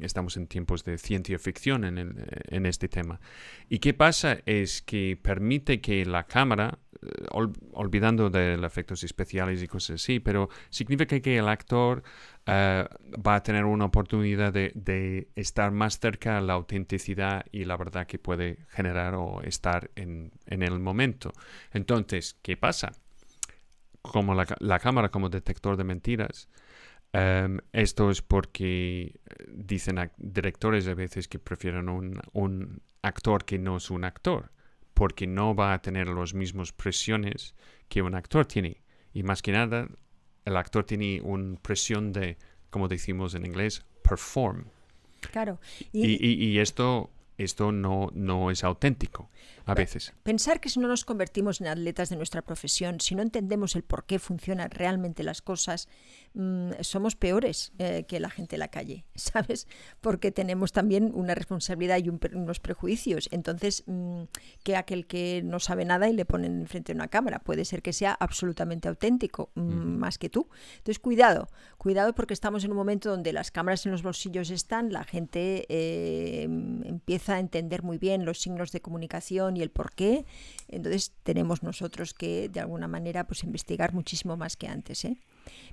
estamos 0.00 0.36
en 0.36 0.46
tiempos 0.46 0.84
de 0.84 0.98
ciencia 0.98 1.38
ficción 1.38 1.84
en, 1.84 2.66
este 2.66 2.88
tema. 2.88 3.20
¿Y 3.68 3.78
qué 3.78 3.92
pasa? 3.94 4.38
Es 4.46 4.82
que 4.82 5.18
permite 5.20 5.80
que 5.80 6.04
la 6.04 6.24
cámara, 6.24 6.78
eh, 7.02 7.26
olvidando 7.72 8.30
de 8.30 8.54
efectos 8.54 9.02
especiales 9.02 9.62
y 9.62 9.66
cosas 9.66 10.02
así, 10.02 10.20
pero 10.20 10.48
significa 10.70 11.18
que 11.20 11.38
el 11.38 11.48
actor 11.48 12.02
eh, 12.46 12.86
va 13.26 13.34
a 13.34 13.42
tener 13.42 13.64
una 13.64 13.86
oportunidad 13.86 14.52
de, 14.52 15.28
estar 15.34 15.72
más 15.72 15.98
cerca 15.98 16.38
a 16.38 16.40
la 16.40 16.52
autenticidad 16.52 17.44
y 17.50 17.64
la 17.64 17.76
verdad 17.76 18.06
que 18.06 18.18
puede 18.18 18.58
generar 18.68 19.14
o 19.16 19.42
estar 19.42 19.90
en, 19.96 20.32
el 20.46 20.78
momento. 20.78 21.32
Entonces, 21.72 22.38
¿qué 22.42 22.56
pasa? 22.56 22.92
Como 24.02 24.34
la 24.34 24.78
cámara 24.78 25.08
como 25.08 25.28
detector 25.28 25.76
de 25.76 25.82
mentiras, 25.82 26.48
Em, 27.12 27.58
esto 27.72 28.10
es 28.10 28.20
porque 28.20 29.02
eh, 29.02 29.44
dicen 29.48 30.10
directores 30.18 30.86
a 30.86 30.94
veces 30.94 31.28
que 31.28 31.38
prefieren 31.38 31.88
un, 31.88 32.20
un, 32.32 32.82
actor 33.02 33.44
que 33.44 33.58
no 33.58 33.76
es 33.76 33.90
un 33.90 34.04
actor, 34.04 34.50
porque 34.92 35.26
no 35.28 35.54
va 35.54 35.72
a 35.72 35.80
tener 35.80 36.08
las 36.08 36.34
mismas 36.34 36.72
presiones 36.72 37.54
que 37.88 38.02
un 38.02 38.14
actor 38.16 38.46
tiene. 38.46 38.82
Y 39.14 39.22
más 39.22 39.42
que 39.42 39.52
nada, 39.52 39.88
el 40.44 40.56
actor 40.56 40.84
tiene 40.84 41.20
una 41.22 41.56
presión 41.60 42.12
de, 42.12 42.36
como 42.68 42.88
decimos 42.88 43.34
en 43.34 43.46
inglés, 43.46 43.84
perform. 44.02 44.64
Claro. 45.30 45.60
Y, 45.92 46.26
y 46.26 46.58
esto, 46.58 47.10
esto 47.38 47.70
no, 47.70 48.10
no 48.12 48.50
es 48.50 48.64
auténtico 48.64 49.30
a 49.66 49.74
veces. 49.74 50.14
Pensar 50.22 50.60
que 50.60 50.68
si 50.68 50.78
no 50.78 50.86
nos 50.86 51.04
convertimos 51.04 51.60
en 51.60 51.66
atletas 51.66 52.08
de 52.08 52.16
nuestra 52.16 52.40
profesión, 52.42 53.00
si 53.00 53.16
no 53.16 53.22
entendemos 53.22 53.74
el 53.74 53.82
por 53.82 54.06
qué 54.06 54.20
funcionan 54.20 54.70
realmente 54.70 55.24
las 55.24 55.42
cosas, 55.42 55.88
mm, 56.34 56.70
somos 56.82 57.16
peores 57.16 57.72
eh, 57.78 58.04
que 58.06 58.20
la 58.20 58.30
gente 58.30 58.54
en 58.54 58.60
la 58.60 58.68
calle, 58.68 59.04
¿sabes? 59.16 59.66
Porque 60.00 60.30
tenemos 60.30 60.70
también 60.70 61.10
una 61.12 61.34
responsabilidad 61.34 61.98
y 61.98 62.08
unos 62.08 62.60
prejuicios. 62.60 63.28
Entonces, 63.32 63.82
mm, 63.86 64.22
que 64.62 64.76
aquel 64.76 65.08
que 65.08 65.42
no 65.44 65.58
sabe 65.58 65.84
nada 65.84 66.08
y 66.08 66.12
le 66.12 66.24
ponen 66.24 66.60
enfrente 66.60 66.92
de 66.92 66.98
una 66.98 67.08
cámara, 67.08 67.40
puede 67.40 67.64
ser 67.64 67.82
que 67.82 67.92
sea 67.92 68.12
absolutamente 68.12 68.86
auténtico, 68.86 69.50
mm, 69.56 69.62
más 69.62 70.18
que 70.18 70.30
tú. 70.30 70.48
Entonces, 70.78 71.00
cuidado, 71.00 71.48
cuidado 71.76 72.14
porque 72.14 72.34
estamos 72.34 72.62
en 72.62 72.70
un 72.70 72.76
momento 72.76 73.10
donde 73.10 73.32
las 73.32 73.50
cámaras 73.50 73.84
en 73.84 73.90
los 73.90 74.04
bolsillos 74.04 74.50
están, 74.50 74.92
la 74.92 75.02
gente 75.02 75.66
eh, 75.68 76.44
empieza 76.44 77.34
a 77.34 77.40
entender 77.40 77.82
muy 77.82 77.98
bien 77.98 78.24
los 78.24 78.38
signos 78.40 78.70
de 78.70 78.80
comunicación 78.80 79.55
y 79.56 79.62
el 79.62 79.70
por 79.70 79.92
qué. 79.92 80.24
Entonces 80.68 81.12
tenemos 81.22 81.62
nosotros 81.62 82.14
que 82.14 82.48
de 82.48 82.60
alguna 82.60 82.88
manera 82.88 83.24
pues 83.26 83.42
investigar 83.44 83.92
muchísimo 83.92 84.36
más 84.36 84.56
que 84.56 84.68
antes. 84.68 85.04
¿eh? 85.04 85.16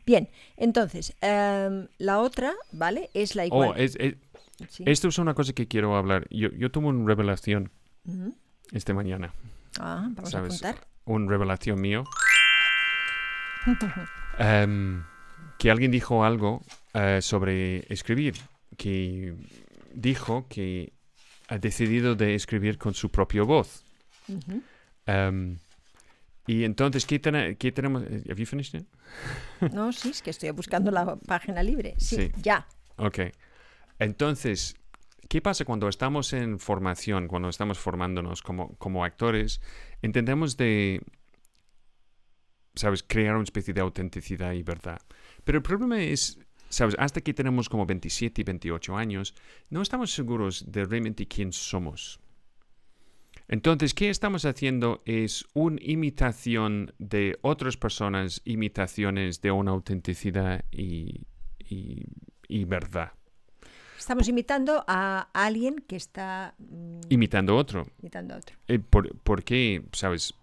Bien, 0.06 0.30
entonces 0.58 1.16
em, 1.22 1.88
la 1.98 2.20
otra, 2.20 2.54
¿vale? 2.72 3.10
Es 3.14 3.36
la 3.36 3.46
igual. 3.46 3.72
Oh, 3.72 3.76
esto 4.86 5.08
es 5.08 5.18
una 5.18 5.34
cosa 5.34 5.54
que 5.54 5.68
quiero 5.68 5.96
hablar. 5.96 6.28
Yo, 6.30 6.50
yo 6.52 6.72
tuve 6.72 6.88
una 6.88 7.08
revelación 7.08 7.72
esta 8.72 8.94
mañana. 8.94 9.34
Ah, 9.80 10.08
vamos 10.12 10.34
a 10.34 10.42
contar. 10.42 10.76
Una 11.06 11.30
revelación 11.30 11.82
mío. 11.82 12.04
Em, 14.40 15.04
que 15.60 15.70
alguien 15.70 15.92
dijo 15.92 16.24
algo 16.26 16.64
eh, 16.96 17.20
sobre 17.22 17.86
escribir, 17.94 18.34
que 18.78 19.36
dijo 19.94 20.48
que 20.50 20.94
ha 21.48 21.58
decidido 21.58 22.16
de 22.16 22.36
escribir 22.36 22.78
con 22.78 22.94
su 22.94 23.10
propia 23.10 23.44
voz. 23.44 23.84
Em, 25.06 25.58
y 26.48 26.64
entonces, 26.64 27.06
¿qué, 27.06 27.20
qué 27.58 27.72
tenemos? 27.72 28.04
¿Have 28.04 28.36
you 28.36 28.46
finished 28.46 28.80
it? 28.80 28.88
no, 29.74 29.92
sí, 29.92 30.10
es 30.10 30.22
que 30.22 30.30
estoy 30.30 30.52
buscando 30.52 30.92
la 30.92 31.16
página 31.16 31.64
libre. 31.64 31.96
Sí, 31.98 32.32
ya. 32.42 32.68
Ok. 32.98 33.20
Entonces, 34.00 34.76
¿qué 35.30 35.42
pasa 35.42 35.66
cuando 35.66 35.88
estamos 35.88 36.34
en 36.34 36.60
formación, 36.60 37.28
cuando 37.28 37.50
estamos 37.50 37.80
formándonos 37.80 38.42
como, 38.42 38.76
como 38.78 39.06
actores? 39.06 39.62
Intentamos 40.02 40.58
de, 40.58 41.02
¿sabes?, 42.76 43.04
crear 43.04 43.36
una 43.36 43.44
especie 43.44 43.74
de 43.74 43.82
autenticidad 43.82 44.54
y 44.54 44.64
verdad. 44.64 45.02
Pero 45.44 45.58
el 45.58 45.64
problema 45.64 46.02
es 46.02 46.40
¿Sabes? 46.74 46.96
Hasta 46.98 47.22
que 47.22 47.36
tenemos 47.36 47.70
como 47.70 47.86
27 47.86 48.42
y 48.42 48.44
28 48.44 48.98
años, 48.98 49.36
no 49.70 49.84
estamos 49.84 50.12
seguros 50.12 50.72
de 50.72 50.86
realmente 50.86 51.28
quién 51.28 51.54
somos. 51.54 52.20
Entonces, 53.48 53.94
¿qué 53.94 54.10
estamos 54.10 54.44
haciendo? 54.46 55.04
Es 55.06 55.46
una 55.54 55.78
imitación 55.80 56.92
de 56.98 57.38
otras 57.42 57.78
personas, 57.78 58.42
imitaciones 58.44 59.40
de 59.42 59.52
una 59.52 59.70
autenticidad 59.70 60.66
y, 60.72 61.28
verdad. 62.66 63.12
Estamos 64.00 64.28
imitando 64.28 64.84
a 64.88 65.30
alguien 65.32 65.76
que 65.88 65.96
está... 65.96 66.56
Mm, 66.58 67.02
imitando 67.10 67.54
a 67.54 67.58
otro. 67.58 67.86
Imitando 68.02 68.34
a 68.34 68.38
otro. 68.38 68.56
Eh, 68.68 68.80
por, 68.80 69.16
porque, 69.20 69.86
¿sabes? 69.92 70.34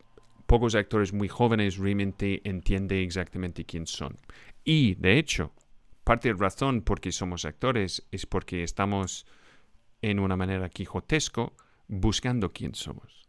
Pocos 0.46 0.76
actores 0.76 1.12
muy 1.12 1.26
jóvenes 1.26 1.76
realmente 1.76 2.40
entienden 2.48 2.98
exactamente 2.98 3.64
quién 3.64 3.88
son. 3.88 4.16
Y, 4.64 4.94
de 4.94 5.18
hecho, 5.18 5.52
parte 6.04 6.28
de 6.28 6.34
la 6.34 6.40
razón 6.40 6.82
por 6.82 7.00
qué 7.00 7.12
somos 7.12 7.44
actores 7.44 8.06
es 8.10 8.26
porque 8.26 8.62
estamos 8.62 9.26
en 10.02 10.18
una 10.18 10.36
manera 10.36 10.68
quijotesco 10.68 11.54
buscando 11.88 12.52
quién 12.52 12.74
somos. 12.74 13.28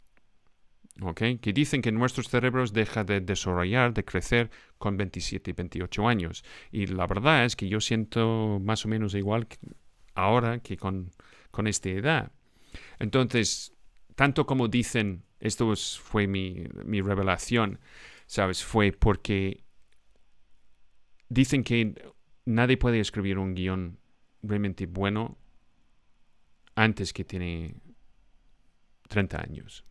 ¿Ok? 1.00 1.22
Que 1.40 1.52
dicen 1.52 1.80
que 1.80 1.90
nuestros 1.90 2.28
cerebros 2.28 2.72
dejan 2.72 3.06
de 3.06 3.20
desarrollar, 3.20 3.94
de 3.94 4.04
crecer 4.04 4.50
con 4.78 4.96
27 4.96 5.50
y 5.50 5.54
28 5.54 6.06
años. 6.06 6.44
Y 6.70 6.86
la 6.86 7.06
verdad 7.06 7.44
es 7.44 7.56
que 7.56 7.68
yo 7.68 7.80
siento 7.80 8.60
más 8.62 8.84
o 8.84 8.88
menos 8.88 9.14
igual 9.14 9.48
ahora 10.14 10.60
que 10.60 10.76
con, 10.76 11.10
con 11.50 11.66
esta 11.66 11.88
edad. 11.88 12.32
Entonces, 12.98 13.74
tanto 14.14 14.46
como 14.46 14.68
dicen, 14.68 15.24
esto 15.40 15.74
fue 15.76 16.26
mi, 16.26 16.64
mi 16.84 17.00
revelación, 17.00 17.80
¿sabes? 18.26 18.62
Fue 18.62 18.92
porque 18.92 19.64
dicen 21.28 21.64
que 21.64 22.12
nadie 22.44 22.76
puede 22.76 23.00
escribir 23.00 23.38
un 23.38 23.54
guion 23.54 23.98
realmente 24.42 24.86
bueno 24.86 25.38
antes 26.74 27.12
que 27.12 27.24
tiene 27.24 27.74
30 29.08 29.40
años, 29.40 29.84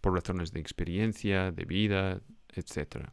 por 0.00 0.14
razones 0.14 0.52
de 0.52 0.60
experiencia, 0.60 1.52
de 1.52 1.64
vida, 1.64 2.20
etc. 2.54 3.08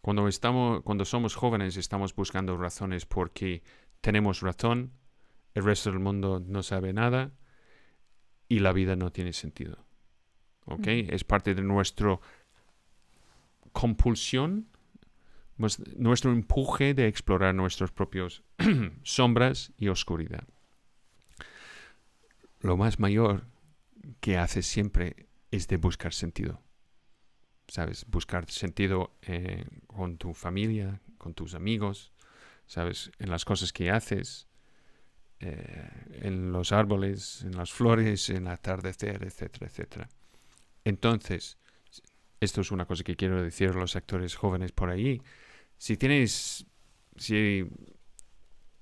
Cuando, 0.00 0.26
estamos, 0.28 0.82
cuando 0.82 1.04
somos 1.04 1.34
jóvenes 1.34 1.76
estamos 1.76 2.14
buscando 2.14 2.56
razones 2.56 3.06
porque 3.06 3.62
tenemos 4.00 4.40
razón, 4.40 4.92
el 5.54 5.64
resto 5.64 5.90
del 5.90 6.00
mundo 6.00 6.42
no 6.44 6.62
sabe 6.62 6.92
nada 6.92 7.32
y 8.48 8.58
la 8.58 8.72
vida 8.72 8.96
no 8.96 9.12
tiene 9.12 9.32
sentido. 9.32 9.86
¿ok? 10.66 10.86
Es 10.86 11.24
parte 11.24 11.54
de 11.54 11.62
nuestra 11.62 12.18
compulsión, 13.72 14.68
nuestro 15.96 16.32
empuje 16.32 16.94
de 16.94 17.06
explorar 17.06 17.54
nuestros 17.54 17.92
propios 17.92 18.42
sombras 19.02 19.72
y 19.76 19.88
oscuridad. 19.88 20.44
Lo 22.60 22.76
más 22.76 22.98
mayor 22.98 23.44
que 24.20 24.38
haces 24.38 24.66
siempre 24.66 25.28
es 25.50 25.68
de 25.68 25.76
buscar 25.76 26.12
sentido. 26.12 26.62
¿Sabes? 27.68 28.04
Buscar 28.08 28.50
sentido 28.50 29.16
eh, 29.22 29.64
con 29.86 30.18
tu 30.18 30.34
familia, 30.34 31.00
con 31.18 31.34
tus 31.34 31.54
amigos, 31.54 32.12
¿sabes? 32.66 33.12
En 33.18 33.30
las 33.30 33.44
cosas 33.44 33.72
que 33.72 33.90
haces, 33.90 34.48
eh, 35.38 35.88
en 36.22 36.52
los 36.52 36.72
árboles, 36.72 37.42
en 37.44 37.56
las 37.56 37.70
flores, 37.70 38.28
en 38.28 38.46
el 38.46 38.48
atardecer, 38.48 39.22
etcétera, 39.22 39.66
etcétera. 39.66 40.08
Entonces, 40.84 41.58
esto 42.40 42.62
es 42.62 42.70
una 42.70 42.86
cosa 42.86 43.04
que 43.04 43.16
quiero 43.16 43.42
decir 43.42 43.68
a 43.68 43.74
los 43.74 43.96
actores 43.96 44.34
jóvenes 44.34 44.72
por 44.72 44.90
ahí. 44.90 45.22
Si 45.80 45.96
tienes, 45.96 46.66
si, 47.16 47.66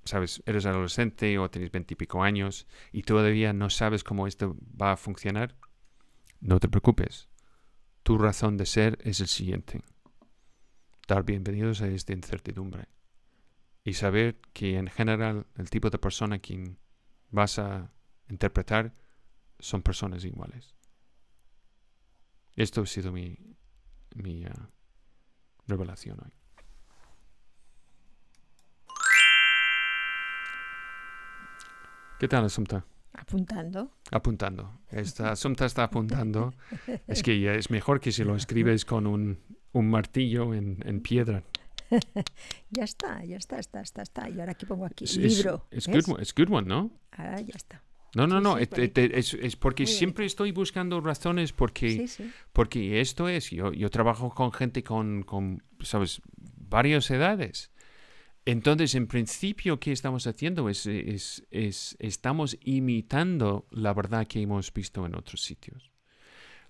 sabes, 0.05 0.43
eres 0.47 0.67
adolescente 0.67 1.39
o 1.39 1.49
tienes 1.49 1.71
veintipico 1.71 2.25
años 2.25 2.67
y 2.91 3.03
todavía 3.03 3.53
no 3.53 3.71
sabes 3.71 4.03
cómo 4.03 4.27
esto 4.27 4.57
va 4.61 4.91
a 4.91 4.97
funcionar, 4.97 5.55
no 6.41 6.59
te 6.59 6.69
preocupes. 6.69 7.29
Tu 8.03 8.19
razón 8.19 8.57
de 8.57 8.67
ser 8.67 8.99
es 9.05 9.21
el 9.21 9.29
siguiente. 9.29 9.85
Dar 11.07 11.23
bienvenidos 11.23 11.83
a 11.83 11.87
esta 11.87 12.15
incertidumbre. 12.15 12.89
Y 13.85 13.93
saber 13.95 14.41
que 14.53 14.77
en 14.77 14.89
general 14.89 15.47
el 15.55 15.71
tipo 15.71 15.91
de 15.91 15.99
persona 15.99 16.37
a 16.37 16.41
quien 16.41 16.81
vas 17.31 17.61
a 17.61 17.93
interpretar 18.29 18.93
son 19.61 19.83
personas 19.83 20.25
iguales. 20.25 20.75
Esto 22.57 22.81
ha 22.81 22.87
sido 22.87 23.13
mi, 23.13 23.39
mi 24.17 24.45
ah, 24.47 24.69
revelación 25.69 26.19
hoy. 26.25 26.38
¿Qué 32.19 32.27
tal, 32.27 32.45
Asumta? 32.45 32.85
Apuntando. 33.13 33.93
Apuntando. 34.11 34.81
Esta 34.91 35.31
Asumta 35.33 35.67
está 35.67 35.85
apuntando. 35.85 36.53
Es 37.07 37.23
que 37.23 37.57
es 37.57 37.71
mejor 37.71 38.01
que 38.01 38.11
si 38.11 38.25
lo 38.25 38.35
escribes 38.37 38.85
con 38.85 39.07
un, 39.07 39.39
un 39.73 39.89
martillo 39.89 40.53
en, 40.53 40.83
en, 40.85 41.01
piedra. 41.01 41.45
ya 42.71 42.83
está, 42.83 43.25
ya 43.25 43.37
está, 43.37 43.61
está, 43.61 43.81
está, 43.81 44.03
está. 44.03 44.29
Y 44.29 44.41
ahora 44.41 44.53
aquí 44.53 44.67
pongo 44.67 44.85
aquí 44.85 45.05
el 45.05 45.29
libro. 45.29 45.67
Es 45.71 45.87
good, 45.87 46.07
good 46.37 46.53
one, 46.53 46.67
¿no? 46.67 46.91
Ahora 47.13 47.41
ya 47.41 47.55
está. 47.55 47.85
No, 48.17 48.27
no, 48.27 48.41
no, 48.41 48.59
es, 48.59 49.35
es, 49.35 49.57
porque 49.57 49.87
siempre 49.87 50.25
estoy 50.25 50.51
buscando 50.51 51.01
razones 51.01 51.53
porque, 51.53 52.09
porque 52.55 53.03
esto 53.03 53.29
es, 53.29 53.51
yo, 53.51 53.71
yo 53.73 53.91
trabajo 53.91 54.31
con 54.31 54.51
gente 54.51 54.83
con, 54.83 55.23
con, 55.23 55.63
¿sabes?, 55.83 56.23
varias 56.57 57.11
edades. 57.11 57.71
Entonces, 58.51 58.95
en 58.95 59.07
principio, 59.09 59.79
¿qué 59.79 59.93
estamos 59.93 60.27
haciendo? 60.27 60.71
Es, 60.71 60.87
es, 60.87 61.47
es, 61.51 61.99
estamos 61.99 62.57
imitando 62.63 63.67
la 63.71 63.93
verdad 63.93 64.27
que 64.27 64.41
hemos 64.41 64.73
visto 64.73 65.05
en 65.05 65.15
otros 65.15 65.43
sitios. 65.43 65.91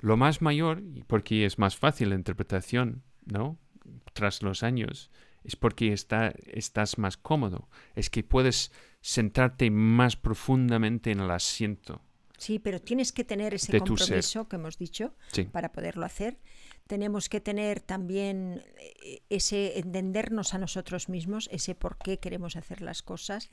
Lo 0.00 0.16
más 0.16 0.42
mayor, 0.42 0.82
porque 1.06 1.44
es 1.44 1.56
más 1.56 1.76
fácil 1.76 2.08
la 2.08 2.16
interpretación, 2.16 3.04
¿no? 3.26 3.60
Tras 4.12 4.42
los 4.42 4.64
años, 4.64 5.12
es 5.44 5.54
porque 5.54 5.92
está, 5.92 6.34
estás 6.46 6.98
más 6.98 7.16
cómodo. 7.16 7.68
Es 7.94 8.10
que 8.10 8.24
puedes 8.24 8.72
sentarte 9.00 9.70
más 9.70 10.16
profundamente 10.16 11.12
en 11.12 11.20
el 11.20 11.30
asiento. 11.30 12.02
Sí, 12.38 12.58
pero 12.58 12.80
tienes 12.80 13.12
que 13.12 13.22
tener 13.22 13.54
ese 13.54 13.78
compromiso 13.78 14.48
que 14.48 14.56
hemos 14.56 14.78
dicho 14.78 15.14
para 15.52 15.70
poderlo 15.70 16.04
hacer. 16.04 16.38
Tenemos 16.88 17.28
que 17.28 17.40
tener 17.40 17.80
también 17.80 18.64
eh, 18.80 19.20
ese 19.28 19.78
entendernos 19.78 20.54
a 20.54 20.58
nosotros 20.58 21.08
mismos, 21.08 21.48
ese 21.52 21.74
por 21.74 21.98
qué 21.98 22.18
queremos 22.18 22.56
hacer 22.56 22.80
las 22.80 23.02
cosas. 23.02 23.50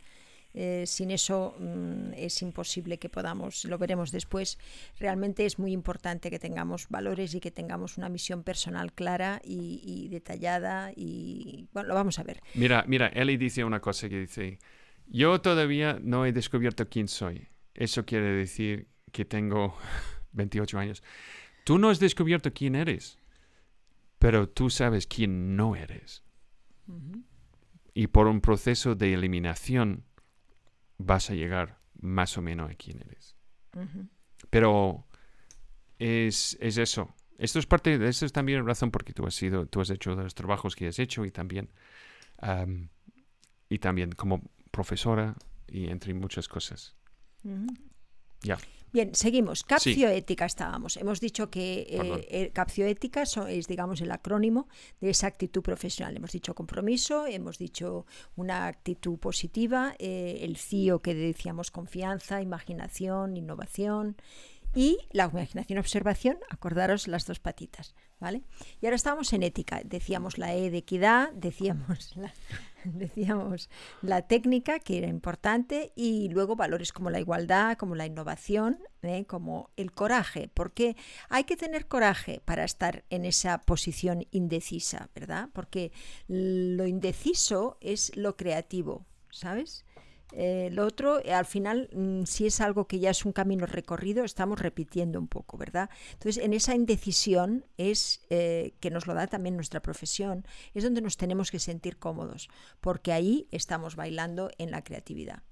Eh, 0.57 0.85
sin 0.87 1.11
eso 1.11 1.53
mm, 1.59 2.13
es 2.15 2.41
imposible 2.41 2.97
que 2.97 3.09
podamos, 3.09 3.65
lo 3.65 3.77
veremos 3.77 4.13
después. 4.13 4.57
Realmente 4.97 5.45
es 5.45 5.59
muy 5.59 5.73
importante 5.73 6.29
que 6.29 6.39
tengamos 6.39 6.87
valores 6.87 7.35
y 7.35 7.41
que 7.41 7.51
tengamos 7.51 7.97
una 7.97 8.07
misión 8.07 8.41
personal 8.43 8.93
clara 8.93 9.41
y, 9.43 10.07
detallada. 10.09 10.93
Y 10.95 11.67
bueno, 11.73 11.89
lo 11.89 11.95
vamos 11.95 12.19
a 12.19 12.23
ver. 12.23 12.39
Mira, 12.53 12.85
mira, 12.87 13.07
Eli 13.07 13.35
dice 13.35 13.65
una 13.65 13.81
cosa 13.81 14.07
que 14.07 14.21
dice, 14.21 14.59
yo 15.07 15.41
todavía 15.41 15.99
no 16.01 16.25
he 16.25 16.31
descubierto 16.31 16.87
quién 16.87 17.09
soy. 17.09 17.49
Eso 17.73 18.05
quiere 18.05 18.31
decir 18.31 18.87
que 19.11 19.25
tengo 19.25 19.75
28 20.31 20.79
años. 20.79 21.03
Tú 21.65 21.79
no 21.79 21.89
has 21.89 21.99
descubierto 21.99 22.53
quién 22.53 22.75
eres, 22.75 23.19
pero 24.25 24.49
tú 24.49 24.71
sabes 24.71 25.05
quién 25.05 25.55
no 25.55 25.75
eres. 25.75 26.23
Y 27.93 28.07
por 28.07 28.25
un 28.25 28.41
proceso 28.41 28.95
de 28.95 29.13
eliminación 29.13 30.03
vas 30.97 31.29
a 31.29 31.35
llegar 31.35 31.79
más 32.01 32.35
o 32.35 32.41
menos 32.41 32.71
a 32.71 32.73
quién 32.73 33.03
eres. 33.05 33.35
Pero 34.49 35.05
es, 35.99 36.57
es, 36.59 36.79
eso. 36.79 37.13
Esto 37.37 37.59
es 37.59 37.67
parte 37.67 37.99
de 37.99 38.09
eso 38.09 38.25
es 38.25 38.33
también 38.33 38.65
razón 38.65 38.89
porque 38.89 39.13
tú 39.13 39.27
has 39.27 39.35
sido, 39.35 39.67
tú 39.67 39.79
has 39.79 39.91
hecho 39.91 40.15
los 40.15 40.33
trabajos 40.33 40.75
que 40.75 40.87
has 40.87 40.97
hecho 40.97 41.23
y 41.23 41.29
también 41.29 41.69
y 43.69 43.77
también 43.77 44.11
como 44.13 44.41
profesora 44.71 45.35
y 45.67 45.89
entre 45.91 46.15
muchas 46.15 46.47
cosas. 46.47 46.95
Ya. 48.41 48.57
Bien, 48.95 49.13
seguimos. 49.13 49.65
Capcioética 49.65 50.45
estábamos. 50.45 50.95
Hemos 50.95 51.19
dicho 51.19 51.49
que 51.49 51.85
eh, 52.29 52.51
capcioética 52.53 53.23
es, 53.23 53.67
digamos, 53.67 53.99
el 53.99 54.09
acrónimo 54.09 54.69
de 55.01 55.09
esa 55.09 55.27
actitud 55.27 55.61
profesional. 55.61 56.15
Hemos 56.15 56.31
dicho 56.31 56.55
compromiso, 56.55 57.27
hemos 57.27 57.57
dicho 57.57 58.05
una 58.37 58.67
actitud 58.67 59.19
positiva, 59.19 59.95
eh, 59.99 60.39
el 60.43 60.55
CIO 60.55 61.01
que 61.01 61.13
decíamos 61.13 61.71
confianza, 61.71 62.41
imaginación, 62.41 63.35
innovación 63.35 64.15
y 64.75 64.99
la 65.11 65.25
imaginación 65.25 65.79
observación, 65.79 66.37
acordaros 66.49 67.07
las 67.07 67.25
dos 67.25 67.39
patitas, 67.39 67.95
¿vale? 68.19 68.43
Y 68.81 68.85
ahora 68.85 68.97
estamos 68.97 69.31
en 69.33 69.41
ética, 69.43 69.81
decíamos 69.85 70.37
la 70.37 70.53
E 70.53 70.69
de 70.69 70.77
equidad, 70.79 71.31
decíamos 71.33 72.15
la, 72.17 72.33
decíamos 72.83 73.69
la 74.01 74.23
técnica, 74.23 74.79
que 74.79 74.97
era 74.97 75.07
importante, 75.07 75.93
y 75.95 76.27
luego 76.29 76.57
valores 76.57 76.91
como 76.91 77.09
la 77.09 77.21
igualdad, 77.21 77.77
como 77.77 77.95
la 77.95 78.05
innovación, 78.05 78.79
¿eh? 79.01 79.25
como 79.25 79.71
el 79.77 79.93
coraje, 79.93 80.49
porque 80.53 80.97
hay 81.29 81.45
que 81.45 81.55
tener 81.55 81.87
coraje 81.87 82.41
para 82.43 82.65
estar 82.65 83.05
en 83.09 83.23
esa 83.23 83.61
posición 83.61 84.27
indecisa, 84.31 85.09
¿verdad? 85.15 85.49
Porque 85.53 85.93
lo 86.27 86.85
indeciso 86.85 87.77
es 87.79 88.15
lo 88.17 88.35
creativo, 88.35 89.05
¿sabes? 89.31 89.85
Eh, 90.33 90.69
lo 90.71 90.85
otro, 90.85 91.23
eh, 91.23 91.33
al 91.33 91.45
final, 91.45 91.89
mm, 91.93 92.23
si 92.23 92.47
es 92.47 92.59
algo 92.61 92.87
que 92.87 92.99
ya 92.99 93.09
es 93.09 93.25
un 93.25 93.31
camino 93.31 93.65
recorrido, 93.65 94.23
estamos 94.23 94.59
repitiendo 94.59 95.19
un 95.19 95.27
poco, 95.27 95.57
¿verdad? 95.57 95.89
Entonces, 96.13 96.43
en 96.43 96.53
esa 96.53 96.75
indecisión 96.75 97.65
es 97.77 98.21
eh, 98.29 98.73
que 98.79 98.91
nos 98.91 99.07
lo 99.07 99.13
da 99.13 99.27
también 99.27 99.55
nuestra 99.55 99.81
profesión, 99.81 100.45
es 100.73 100.83
donde 100.83 101.01
nos 101.01 101.17
tenemos 101.17 101.51
que 101.51 101.59
sentir 101.59 101.97
cómodos, 101.97 102.49
porque 102.81 103.13
ahí 103.13 103.47
estamos 103.51 103.95
bailando 103.95 104.49
en 104.57 104.71
la 104.71 104.83
creatividad. 104.83 105.43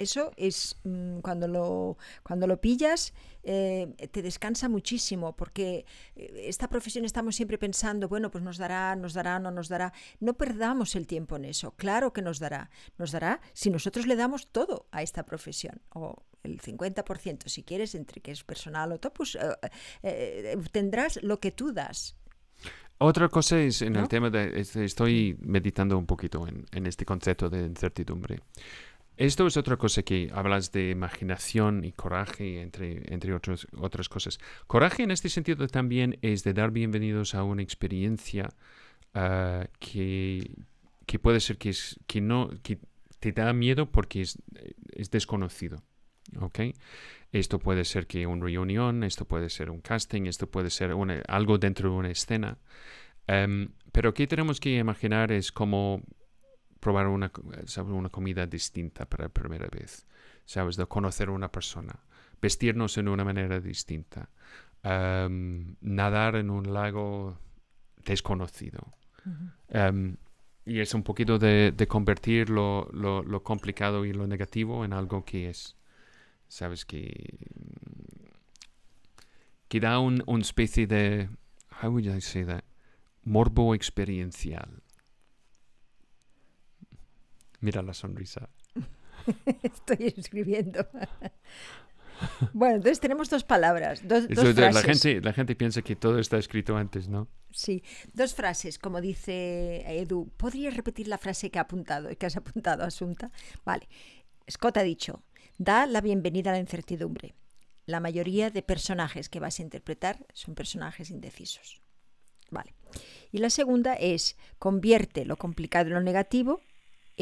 Eso 0.00 0.32
es 0.38 0.76
mm, 0.84 1.18
cuando, 1.18 1.46
lo, 1.46 1.98
cuando 2.22 2.46
lo 2.46 2.58
pillas, 2.58 3.12
eh, 3.42 3.94
te 4.10 4.22
descansa 4.22 4.66
muchísimo, 4.66 5.36
porque 5.36 5.84
eh, 6.16 6.44
esta 6.46 6.68
profesión 6.68 7.04
estamos 7.04 7.36
siempre 7.36 7.58
pensando, 7.58 8.08
bueno, 8.08 8.30
pues 8.30 8.42
nos 8.42 8.56
dará, 8.56 8.96
nos 8.96 9.12
dará, 9.12 9.38
no 9.38 9.50
nos 9.50 9.68
dará. 9.68 9.92
No 10.18 10.32
perdamos 10.38 10.96
el 10.96 11.06
tiempo 11.06 11.36
en 11.36 11.44
eso. 11.44 11.72
Claro 11.72 12.14
que 12.14 12.22
nos 12.22 12.38
dará. 12.38 12.70
Nos 12.96 13.12
dará 13.12 13.42
si 13.52 13.68
nosotros 13.68 14.06
le 14.06 14.16
damos 14.16 14.48
todo 14.50 14.86
a 14.90 15.02
esta 15.02 15.24
profesión, 15.24 15.82
o 15.90 16.16
el 16.44 16.62
50%, 16.62 17.48
si 17.48 17.62
quieres, 17.62 17.94
entre 17.94 18.22
que 18.22 18.30
es 18.30 18.42
personal 18.42 18.92
o 18.92 18.98
todo, 18.98 19.12
pues 19.12 19.36
eh, 20.02 20.56
tendrás 20.72 21.22
lo 21.22 21.40
que 21.40 21.50
tú 21.50 21.74
das. 21.74 22.16
Otra 23.02 23.28
cosa 23.28 23.58
es 23.58 23.80
en 23.82 23.96
el 23.96 24.08
tema 24.08 24.28
de, 24.28 24.60
estoy 24.60 25.36
meditando 25.40 25.96
un 25.96 26.04
poquito 26.04 26.46
en, 26.46 26.66
en 26.70 26.86
este 26.86 27.06
concepto 27.06 27.48
de 27.48 27.64
incertidumbre. 27.64 28.40
Esto 29.20 29.46
es 29.46 29.58
otra 29.58 29.76
cosa 29.76 30.02
que 30.02 30.30
hablas 30.32 30.72
de 30.72 30.88
imaginación 30.88 31.84
y 31.84 31.92
coraje, 31.92 32.62
entre, 32.62 33.02
entre 33.12 33.34
otros, 33.34 33.68
otras 33.76 34.08
cosas. 34.08 34.38
Coraje 34.66 35.02
en 35.02 35.10
este 35.10 35.28
sentido 35.28 35.66
también 35.66 36.18
es 36.22 36.42
de 36.42 36.54
dar 36.54 36.70
bienvenidos 36.70 37.34
a 37.34 37.44
una 37.44 37.60
experiencia 37.60 38.48
ah, 39.12 39.66
que, 39.78 40.50
que, 41.04 41.18
puede 41.18 41.40
ser 41.40 41.58
que, 41.58 41.68
es, 41.68 42.00
que, 42.06 42.22
no, 42.22 42.48
te 43.18 43.32
da 43.32 43.52
miedo 43.52 43.92
porque 43.92 44.22
es, 44.22 44.38
es 44.90 45.10
desconocido. 45.10 45.82
¿okay? 46.40 46.72
Esto 47.30 47.58
puede 47.58 47.84
ser 47.84 48.06
que 48.06 48.26
una 48.26 48.46
reunión, 48.46 49.04
esto 49.04 49.26
puede 49.26 49.50
ser 49.50 49.68
un 49.68 49.82
casting, 49.82 50.22
esto 50.28 50.50
puede 50.50 50.70
ser 50.70 50.94
algo 51.28 51.58
dentro 51.58 51.90
de 51.90 51.94
una 51.94 52.10
escena. 52.10 52.56
Em, 53.26 53.68
pero 53.92 54.14
¿qué 54.14 54.26
tenemos 54.26 54.60
que 54.60 54.78
imaginar 54.78 55.30
es 55.30 55.52
como 55.52 56.00
probar 56.80 57.06
una, 57.06 57.30
una 57.84 58.08
comida 58.08 58.46
distinta 58.46 59.06
para 59.08 59.24
la 59.24 59.28
primera 59.28 59.68
vez, 59.68 60.06
¿sabes? 60.44 60.76
De 60.76 60.86
conocer 60.86 61.28
a 61.28 61.32
una 61.32 61.52
persona, 61.52 61.94
vestirnos 62.40 62.96
en 62.98 63.08
una 63.08 63.24
manera 63.24 63.60
distinta, 63.60 64.30
em, 64.82 65.76
nadar 65.80 66.36
en 66.36 66.50
un 66.50 66.72
lago 66.72 67.38
desconocido. 68.04 68.92
Em, 69.68 70.16
y 70.64 70.80
es 70.80 70.94
un 70.94 71.02
poquito 71.02 71.38
de, 71.38 71.72
de 71.72 71.86
convertir 71.86 72.48
lo, 72.48 72.88
lo, 72.92 73.22
lo 73.22 73.42
complicado 73.42 74.04
y 74.04 74.12
lo 74.12 74.26
negativo 74.26 74.84
en 74.84 74.92
algo 74.92 75.24
que 75.24 75.50
es, 75.50 75.76
sabes, 76.48 76.84
que, 76.84 77.38
que 79.68 79.80
da 79.80 79.98
un, 79.98 80.22
una 80.26 80.42
especie 80.42 80.86
de, 80.86 81.28
how 81.82 81.90
would 81.90 82.04
I 82.04 82.20
say 82.20 82.44
that, 82.44 82.64
morbo 83.24 83.74
experiencial. 83.74 84.82
Mira 87.60 87.82
la 87.82 87.94
sonrisa. 87.94 88.48
Estoy 89.62 90.14
escribiendo. 90.16 90.86
Bueno, 92.52 92.76
entonces 92.76 93.00
tenemos 93.00 93.30
dos 93.30 93.44
palabras, 93.44 94.06
dos, 94.06 94.28
la, 94.28 94.52
frases. 94.52 94.84
gente, 94.84 95.20
la 95.22 95.32
gente 95.32 95.56
piensa 95.56 95.80
que 95.80 95.96
todo 95.96 96.18
está 96.18 96.36
escrito 96.36 96.76
antes, 96.76 97.08
¿no? 97.08 97.28
Sí, 97.50 97.82
dos 98.12 98.34
frases, 98.34 98.78
como 98.78 99.00
dice 99.00 99.82
Edu. 99.86 100.30
¿Podrías 100.36 100.76
repetir 100.76 101.08
la 101.08 101.16
frase 101.16 101.50
que, 101.50 101.58
ha 101.58 101.62
apuntado, 101.62 102.14
que 102.16 102.26
has 102.26 102.36
apuntado, 102.36 102.84
Asunta? 102.84 103.30
Vale. 103.64 103.88
Scott 104.50 104.76
ha 104.76 104.82
dicho, 104.82 105.22
da 105.56 105.86
la 105.86 106.02
bienvenida 106.02 106.50
a 106.50 106.54
la 106.54 106.60
incertidumbre. 106.60 107.34
La 107.86 108.00
mayoría 108.00 108.50
de 108.50 108.62
personajes 108.62 109.28
que 109.28 109.40
vas 109.40 109.58
a 109.58 109.62
interpretar 109.62 110.26
son 110.34 110.54
personajes 110.54 111.10
indecisos. 111.10 111.80
Vale. 112.50 112.74
Y 113.32 113.38
la 113.38 113.50
segunda 113.50 113.94
es, 113.94 114.36
convierte 114.58 115.24
lo 115.24 115.36
complicado 115.36 115.88
y 115.88 115.92
lo 115.92 116.00
negativo 116.00 116.60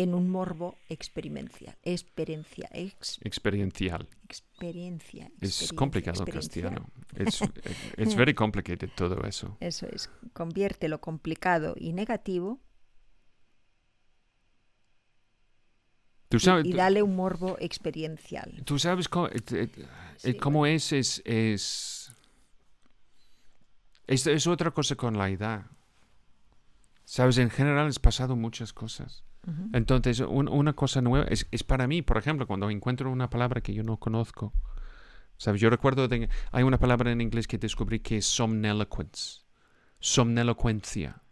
en 0.02 0.14
un 0.14 0.30
morbo 0.30 0.76
experiencial. 0.88 1.76
Experiencia. 1.82 2.68
Ex, 2.72 3.18
Experiencial. 3.22 4.08
experiencia. 4.24 5.26
Es 5.40 5.60
experiencia, 5.62 5.76
complicado 5.76 6.24
castellano. 6.24 6.86
Es 7.16 7.40
it's 7.96 8.14
very 8.14 8.32
complicated 8.34 8.90
todo 8.94 9.24
eso. 9.24 9.56
Eso 9.60 9.86
es, 9.90 10.08
convierte 10.32 10.88
lo 10.88 11.00
complicado 11.00 11.74
y 11.76 11.92
negativo 11.92 12.60
Tú 16.28 16.36
y- 16.36 16.40
sabes, 16.40 16.66
y, 16.66 16.72
dale 16.74 17.02
un 17.02 17.16
morbo 17.16 17.56
experiencial. 17.58 18.62
tú 18.64 18.78
sabes 18.78 19.08
cómo, 19.08 19.28
eh, 19.28 19.40
eh, 19.52 19.68
Sí, 20.18 20.34
cómo 20.34 20.66
es, 20.66 20.92
es, 20.92 21.22
es, 21.24 22.12
es, 24.06 24.26
es 24.26 24.46
otra 24.46 24.70
cosa 24.72 24.94
con 24.96 25.16
la 25.16 25.28
edad. 25.30 25.66
Sabes, 27.04 27.38
en 27.38 27.48
general 27.50 27.86
has 27.88 27.98
pasado 27.98 28.36
muchas 28.36 28.72
cosas. 28.72 29.24
Entonces, 29.72 30.20
un- 30.20 30.48
una 30.48 30.72
cosa 30.74 31.00
nueva 31.00 31.26
es, 31.28 31.46
es 31.50 31.62
para 31.64 31.86
mí, 31.86 32.02
por 32.02 32.16
ejemplo, 32.18 32.46
cuando 32.46 32.68
encuentro 32.70 33.10
una 33.10 33.30
palabra 33.30 33.60
que 33.60 33.72
yo 33.74 33.82
no 33.82 33.96
conozco. 33.98 34.52
¿Sabes? 35.36 35.60
Yo 35.60 35.70
recuerdo, 35.70 36.08
de, 36.08 36.28
hay 36.50 36.62
una 36.64 36.78
palabra 36.78 37.12
en 37.12 37.20
inglés 37.20 37.46
que 37.46 37.58
descubrí 37.58 38.00
que 38.00 38.16
es 38.18 38.26
somniloquence. 38.26 39.42
Somnilocuencia. 40.00 41.22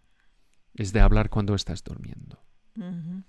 Es 0.74 0.92
de 0.92 1.00
hablar 1.00 1.28
cuando 1.30 1.54
estás 1.54 1.82
durmiendo. 1.82 2.38
Ujú. 2.76 3.22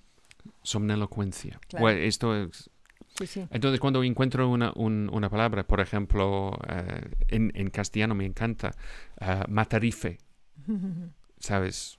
Somnilocuencia. 0.64 1.60
Claro. 1.68 1.82
Bueno, 1.84 2.00
esto 2.02 2.36
es- 2.36 2.70
Sí, 3.18 3.26
sí. 3.26 3.48
entonces, 3.50 3.80
cuando 3.80 4.04
encuentro 4.04 4.48
una, 4.48 4.72
un- 4.76 5.10
una 5.12 5.30
palabra, 5.30 5.66
por 5.66 5.80
ejemplo, 5.80 6.58
eh, 6.70 7.10
en, 7.30 7.52
en 7.56 7.70
castellano 7.72 8.14
me 8.14 8.26
encanta, 8.26 8.76
eh, 9.20 9.44
matarife, 9.48 10.20
¿sabes? 11.40 11.98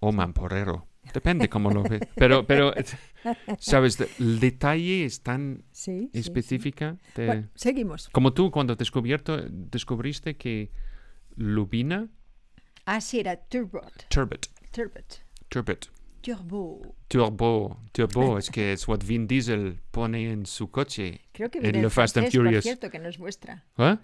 O 0.00 0.12
mamporrero. 0.12 0.86
Depende 1.14 1.48
cómo 1.48 1.70
lo 1.70 1.82
ves. 1.82 2.02
Pero, 2.14 2.46
pero 2.46 2.72
¿sabes? 3.58 3.98
El 4.18 4.40
detalle 4.40 5.04
es 5.04 5.22
tan 5.22 5.64
Sí, 5.72 6.02
sí, 6.02 6.10
sí. 6.12 6.18
específica. 6.18 6.96
de- 7.14 7.26
Bueno, 7.26 7.48
seguimos. 7.54 8.08
Como 8.10 8.32
tú 8.32 8.50
cuando 8.50 8.76
descubierto, 8.76 9.36
descubriste 9.50 10.36
que 10.36 10.70
lubina, 11.36 12.08
Ah, 12.84 13.00
sí, 13.00 13.20
era 13.20 13.36
turbot. 13.36 13.92
turbot, 14.08 14.46
Turbot. 14.72 15.20
turbot, 15.50 15.90
Turbo. 16.22 16.96
turbo, 17.08 17.82
turbo, 17.92 18.38
es 18.38 18.50
que 18.50 18.72
es 18.72 18.88
what 18.88 19.00
Vin 19.04 19.26
Diesel 19.26 19.80
pone 19.90 20.30
en 20.30 20.46
su 20.46 20.70
coche. 20.70 21.20
Creo 21.32 21.50
que 21.50 21.58
En 21.58 21.62
viene 21.64 21.78
lo 21.78 21.82
del 21.82 21.90
Fast 21.90 22.16
and 22.16 22.24
francés, 22.24 22.38
por 22.38 22.44
Furious. 22.46 22.64
cierto, 22.64 22.90
que 22.90 22.98
no 22.98 23.08
es 23.08 23.18
vuestra. 23.18 23.64
¿Eh? 23.76 23.96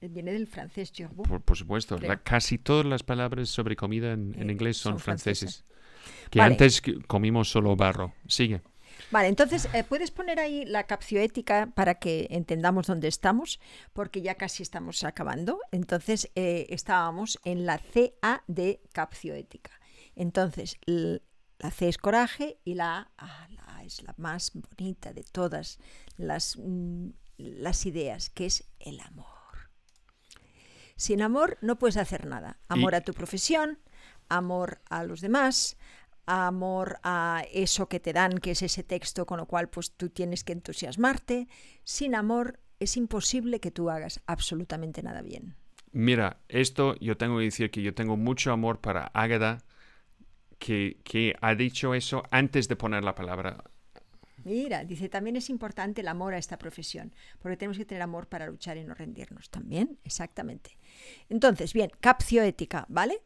Viene 0.00 0.32
del 0.32 0.46
francés 0.48 0.90
turbo. 0.92 1.22
Por, 1.22 1.42
por 1.42 1.56
supuesto, 1.56 1.98
la- 1.98 2.22
casi 2.22 2.58
todas 2.58 2.84
las 2.86 3.02
palabras 3.02 3.48
sobre 3.50 3.76
comida 3.76 4.12
en, 4.12 4.34
en 4.38 4.48
Eh, 4.48 4.52
inglés 4.52 4.76
son, 4.78 4.94
son 4.94 4.98
franceses. 5.00 5.64
Que 6.32 6.38
Vale. 6.38 6.54
antes 6.54 6.82
comimos 7.06 7.50
solo 7.50 7.76
barro. 7.76 8.14
Sigue. 8.26 8.62
Vale, 9.10 9.28
entonces, 9.28 9.68
eh, 9.74 9.84
¿puedes 9.84 10.10
poner 10.10 10.40
ahí 10.40 10.64
la 10.64 10.84
capcioética 10.86 11.70
para 11.74 11.96
que 11.96 12.26
entendamos 12.30 12.86
dónde 12.86 13.06
estamos? 13.08 13.60
Porque 13.92 14.22
ya 14.22 14.36
casi 14.36 14.62
estamos 14.62 15.04
acabando. 15.04 15.58
Entonces, 15.72 16.30
eh, 16.34 16.66
estábamos 16.70 17.38
en 17.44 17.66
la 17.66 17.78
CA 17.78 18.42
de 18.46 18.80
capcioética. 18.94 19.72
Entonces, 20.16 20.78
la 20.86 21.70
C 21.70 21.88
es 21.90 21.98
coraje 21.98 22.58
y 22.64 22.76
la 22.76 23.10
A, 23.18 23.48
la 23.50 23.76
A 23.76 23.84
es 23.84 24.02
la 24.02 24.14
más 24.16 24.52
bonita 24.54 25.12
de 25.12 25.24
todas 25.24 25.78
las, 26.16 26.56
mm, 26.56 27.10
las 27.36 27.84
ideas, 27.84 28.30
que 28.30 28.46
es 28.46 28.64
el 28.80 29.00
amor. 29.00 29.26
Sin 30.96 31.20
amor 31.20 31.58
no 31.60 31.76
puedes 31.78 31.98
hacer 31.98 32.26
nada. 32.26 32.58
Amor 32.68 32.94
Y- 32.94 32.96
a 32.96 33.00
tu 33.02 33.12
profesión, 33.12 33.78
amor 34.30 34.80
a 34.88 35.04
los 35.04 35.20
demás, 35.20 35.76
amor 36.26 36.98
a 37.02 37.44
eso 37.52 37.88
que 37.88 38.00
te 38.00 38.12
dan, 38.12 38.38
que 38.38 38.52
es 38.52 38.62
ese 38.62 38.82
texto 38.82 39.26
con 39.26 39.38
lo 39.38 39.46
cual 39.46 39.68
pues 39.68 39.92
tú 39.92 40.08
tienes 40.08 40.44
que 40.44 40.52
entusiasmarte. 40.52 41.48
Sin 41.84 42.14
amor 42.14 42.60
es 42.80 42.96
imposible 42.96 43.60
que 43.60 43.70
tú 43.70 43.90
hagas 43.90 44.20
absolutamente 44.26 45.02
nada 45.02 45.22
bien. 45.22 45.56
Mira, 45.92 46.38
esto 46.48 46.96
yo 47.00 47.16
tengo 47.16 47.38
que 47.38 47.44
decir 47.44 47.70
que 47.70 47.82
yo 47.82 47.94
tengo 47.94 48.16
mucho 48.16 48.52
amor 48.52 48.80
para 48.80 49.10
Ágada, 49.14 49.58
que, 50.58 51.00
que 51.04 51.36
ha 51.40 51.54
dicho 51.54 51.94
eso 51.94 52.22
antes 52.30 52.68
de 52.68 52.76
poner 52.76 53.04
la 53.04 53.14
palabra. 53.14 53.64
Mira, 54.44 54.84
dice, 54.84 55.08
también 55.08 55.36
es 55.36 55.50
importante 55.50 56.00
el 56.00 56.08
amor 56.08 56.34
a 56.34 56.38
esta 56.38 56.58
profesión, 56.58 57.14
porque 57.40 57.56
tenemos 57.56 57.78
que 57.78 57.84
tener 57.84 58.02
amor 58.02 58.26
para 58.26 58.46
luchar 58.46 58.76
y 58.76 58.84
no 58.84 58.94
rendirnos. 58.94 59.50
También, 59.50 59.98
exactamente. 60.04 60.76
Entonces, 61.28 61.72
bien, 61.72 61.90
capcioética, 62.00 62.86
¿vale? 62.88 63.22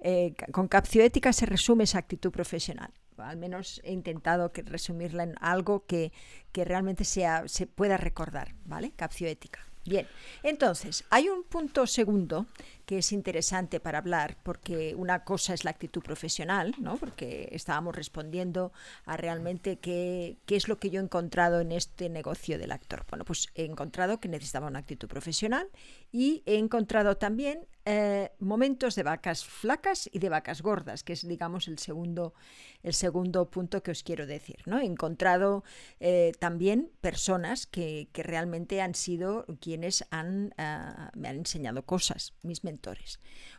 Eh, 0.00 0.34
con 0.52 0.68
capcioética 0.68 1.32
se 1.32 1.46
resume 1.46 1.84
esa 1.84 1.98
actitud 1.98 2.30
profesional. 2.30 2.92
Al 3.16 3.38
menos 3.38 3.80
he 3.82 3.92
intentado 3.92 4.52
que 4.52 4.62
resumirla 4.62 5.22
en 5.22 5.34
algo 5.40 5.86
que, 5.86 6.12
que 6.52 6.64
realmente 6.64 7.04
sea, 7.04 7.48
se 7.48 7.66
pueda 7.66 7.96
recordar, 7.96 8.54
¿vale? 8.64 8.92
Capcioética. 8.94 9.60
Bien, 9.86 10.06
entonces, 10.42 11.04
hay 11.10 11.28
un 11.28 11.44
punto 11.44 11.86
segundo 11.86 12.46
que 12.86 12.98
es 12.98 13.12
interesante 13.12 13.80
para 13.80 13.98
hablar, 13.98 14.38
porque 14.44 14.94
una 14.94 15.24
cosa 15.24 15.52
es 15.52 15.64
la 15.64 15.72
actitud 15.72 16.02
profesional, 16.02 16.74
¿no? 16.78 16.96
Porque 16.96 17.48
estábamos 17.50 17.96
respondiendo 17.96 18.72
a 19.04 19.16
realmente 19.16 19.78
qué, 19.78 20.38
qué 20.46 20.54
es 20.54 20.68
lo 20.68 20.78
que 20.78 20.90
yo 20.90 21.00
he 21.00 21.04
encontrado 21.04 21.60
en 21.60 21.72
este 21.72 22.08
negocio 22.08 22.58
del 22.58 22.70
actor. 22.70 23.04
Bueno, 23.10 23.24
pues 23.24 23.48
he 23.56 23.64
encontrado 23.64 24.20
que 24.20 24.28
necesitaba 24.28 24.68
una 24.68 24.78
actitud 24.78 25.08
profesional 25.08 25.68
y 26.12 26.44
he 26.46 26.58
encontrado 26.58 27.16
también 27.16 27.66
eh, 27.88 28.30
momentos 28.40 28.96
de 28.96 29.04
vacas 29.04 29.44
flacas 29.44 30.08
y 30.12 30.18
de 30.18 30.28
vacas 30.28 30.60
gordas, 30.60 31.04
que 31.04 31.12
es, 31.12 31.26
digamos, 31.26 31.68
el 31.68 31.78
segundo, 31.78 32.34
el 32.82 32.94
segundo 32.94 33.48
punto 33.48 33.82
que 33.82 33.92
os 33.92 34.02
quiero 34.02 34.26
decir, 34.26 34.56
¿no? 34.66 34.80
He 34.80 34.84
encontrado 34.84 35.62
eh, 36.00 36.32
también 36.40 36.90
personas 37.00 37.66
que, 37.66 38.08
que 38.12 38.24
realmente 38.24 38.80
han 38.80 38.94
sido 38.94 39.46
quienes 39.60 40.04
han, 40.10 40.52
ah, 40.58 41.10
me 41.14 41.28
han 41.28 41.36
enseñado 41.36 41.84
cosas, 41.84 42.34
mis 42.42 42.64
mentores. 42.64 42.75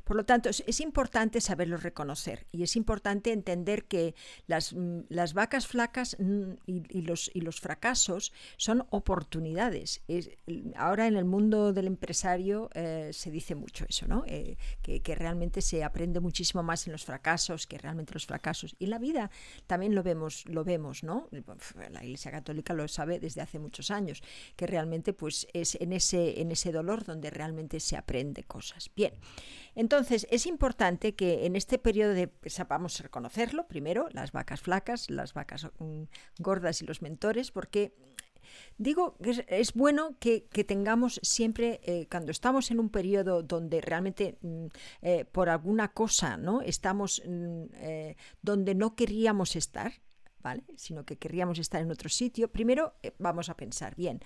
Por 0.08 0.16
lo 0.16 0.24
tanto, 0.24 0.50
es, 0.50 0.80
importante 0.80 1.42
saberlos 1.42 1.84
reconocer 1.84 2.48
y 2.52 2.64
es 2.64 2.78
importante 2.78 3.34
entender 3.34 3.86
que 3.86 4.16
las, 4.46 4.74
mm, 4.74 5.02
vacas 5.34 5.68
flacas 5.68 6.16
mm, 6.18 6.54
y, 6.66 7.02
los, 7.02 7.60
fracasos 7.60 8.32
son 8.56 8.86
oportunidades. 8.90 10.02
Es- 10.08 10.30
ahora 10.76 11.08
en 11.08 11.18
el 11.18 11.26
mundo 11.26 11.74
del 11.74 11.88
empresario 11.88 12.70
eh, 12.74 13.10
se 13.12 13.32
dice 13.32 13.56
mucho 13.56 13.86
eso, 13.90 14.08
¿no? 14.08 14.24
Eh, 14.28 14.56
que, 14.82 15.16
realmente 15.16 15.62
se 15.62 15.84
aprende 15.84 16.20
muchísimo 16.20 16.64
más 16.64 16.86
en 16.86 16.94
los 16.94 17.04
fracasos 17.04 17.68
que 17.68 17.78
realmente 17.78 18.14
los 18.14 18.26
fracasos. 18.26 18.76
Y 18.80 18.86
la 18.86 19.00
vida 19.00 19.32
también 19.66 19.96
lo 19.96 20.04
vemos, 20.04 20.46
lo 20.46 20.64
vemos, 20.64 21.04
¿no? 21.04 21.28
La 21.92 22.04
Iglesia 22.04 22.32
Católica 22.32 22.74
lo 22.74 22.88
sabe 22.88 23.20
desde 23.20 23.42
hace 23.42 23.60
muchos 23.60 23.92
años, 23.92 24.22
que 24.56 24.68
realmente 24.68 25.12
pues 25.12 25.48
es 25.54 25.76
en 25.76 25.92
ese, 25.92 26.40
en 26.40 26.52
ese 26.52 26.72
dolor 26.72 27.04
donde 27.04 27.30
realmente 27.30 27.80
se 27.80 27.98
aprende 27.98 28.44
cosas. 28.44 28.90
Bien, 28.96 29.07
entonces 29.76 30.26
es 30.32 30.46
importante 30.46 31.16
que 31.16 31.46
en 31.46 31.56
este 31.56 31.78
periodo 31.78 32.14
de 32.14 32.32
sepamos 32.46 33.00
reconocerlo, 33.00 33.68
primero, 33.68 34.10
las 34.12 34.32
vacas 34.32 34.62
flacas, 34.62 35.10
las 35.10 35.34
vacas 35.34 35.68
mm, 35.80 36.04
gordas 36.40 36.82
y 36.82 36.86
los 36.86 37.02
mentores, 37.02 37.52
porque 37.52 37.94
Digo 38.78 39.18
que 39.18 39.46
es, 39.48 39.74
bueno 39.74 40.18
que, 40.20 40.42
tengamos 40.68 41.20
siempre, 41.24 41.80
eh, 41.84 42.08
cuando 42.10 42.32
estamos 42.32 42.72
en 42.72 42.80
un 42.80 42.90
periodo 42.90 43.44
donde 43.44 43.82
realmente 43.82 44.38
mm, 44.42 44.66
eh, 45.02 45.26
por 45.26 45.50
alguna 45.50 45.90
cosa 45.90 46.38
no 46.38 46.62
estamos 46.62 47.22
mm, 47.26 47.64
eh, 47.74 48.16
donde 48.42 48.76
no 48.76 48.96
queríamos 48.96 49.56
estar, 49.56 49.94
¿vale? 50.40 50.64
sino 50.76 51.06
que 51.06 51.18
querríamos 51.18 51.60
estar 51.60 51.82
en 51.82 51.92
otro 51.92 52.10
sitio, 52.10 52.52
primero 52.52 52.94
vamos 53.18 53.50
a 53.50 53.58
pensar, 53.58 53.96
bien, 53.96 54.22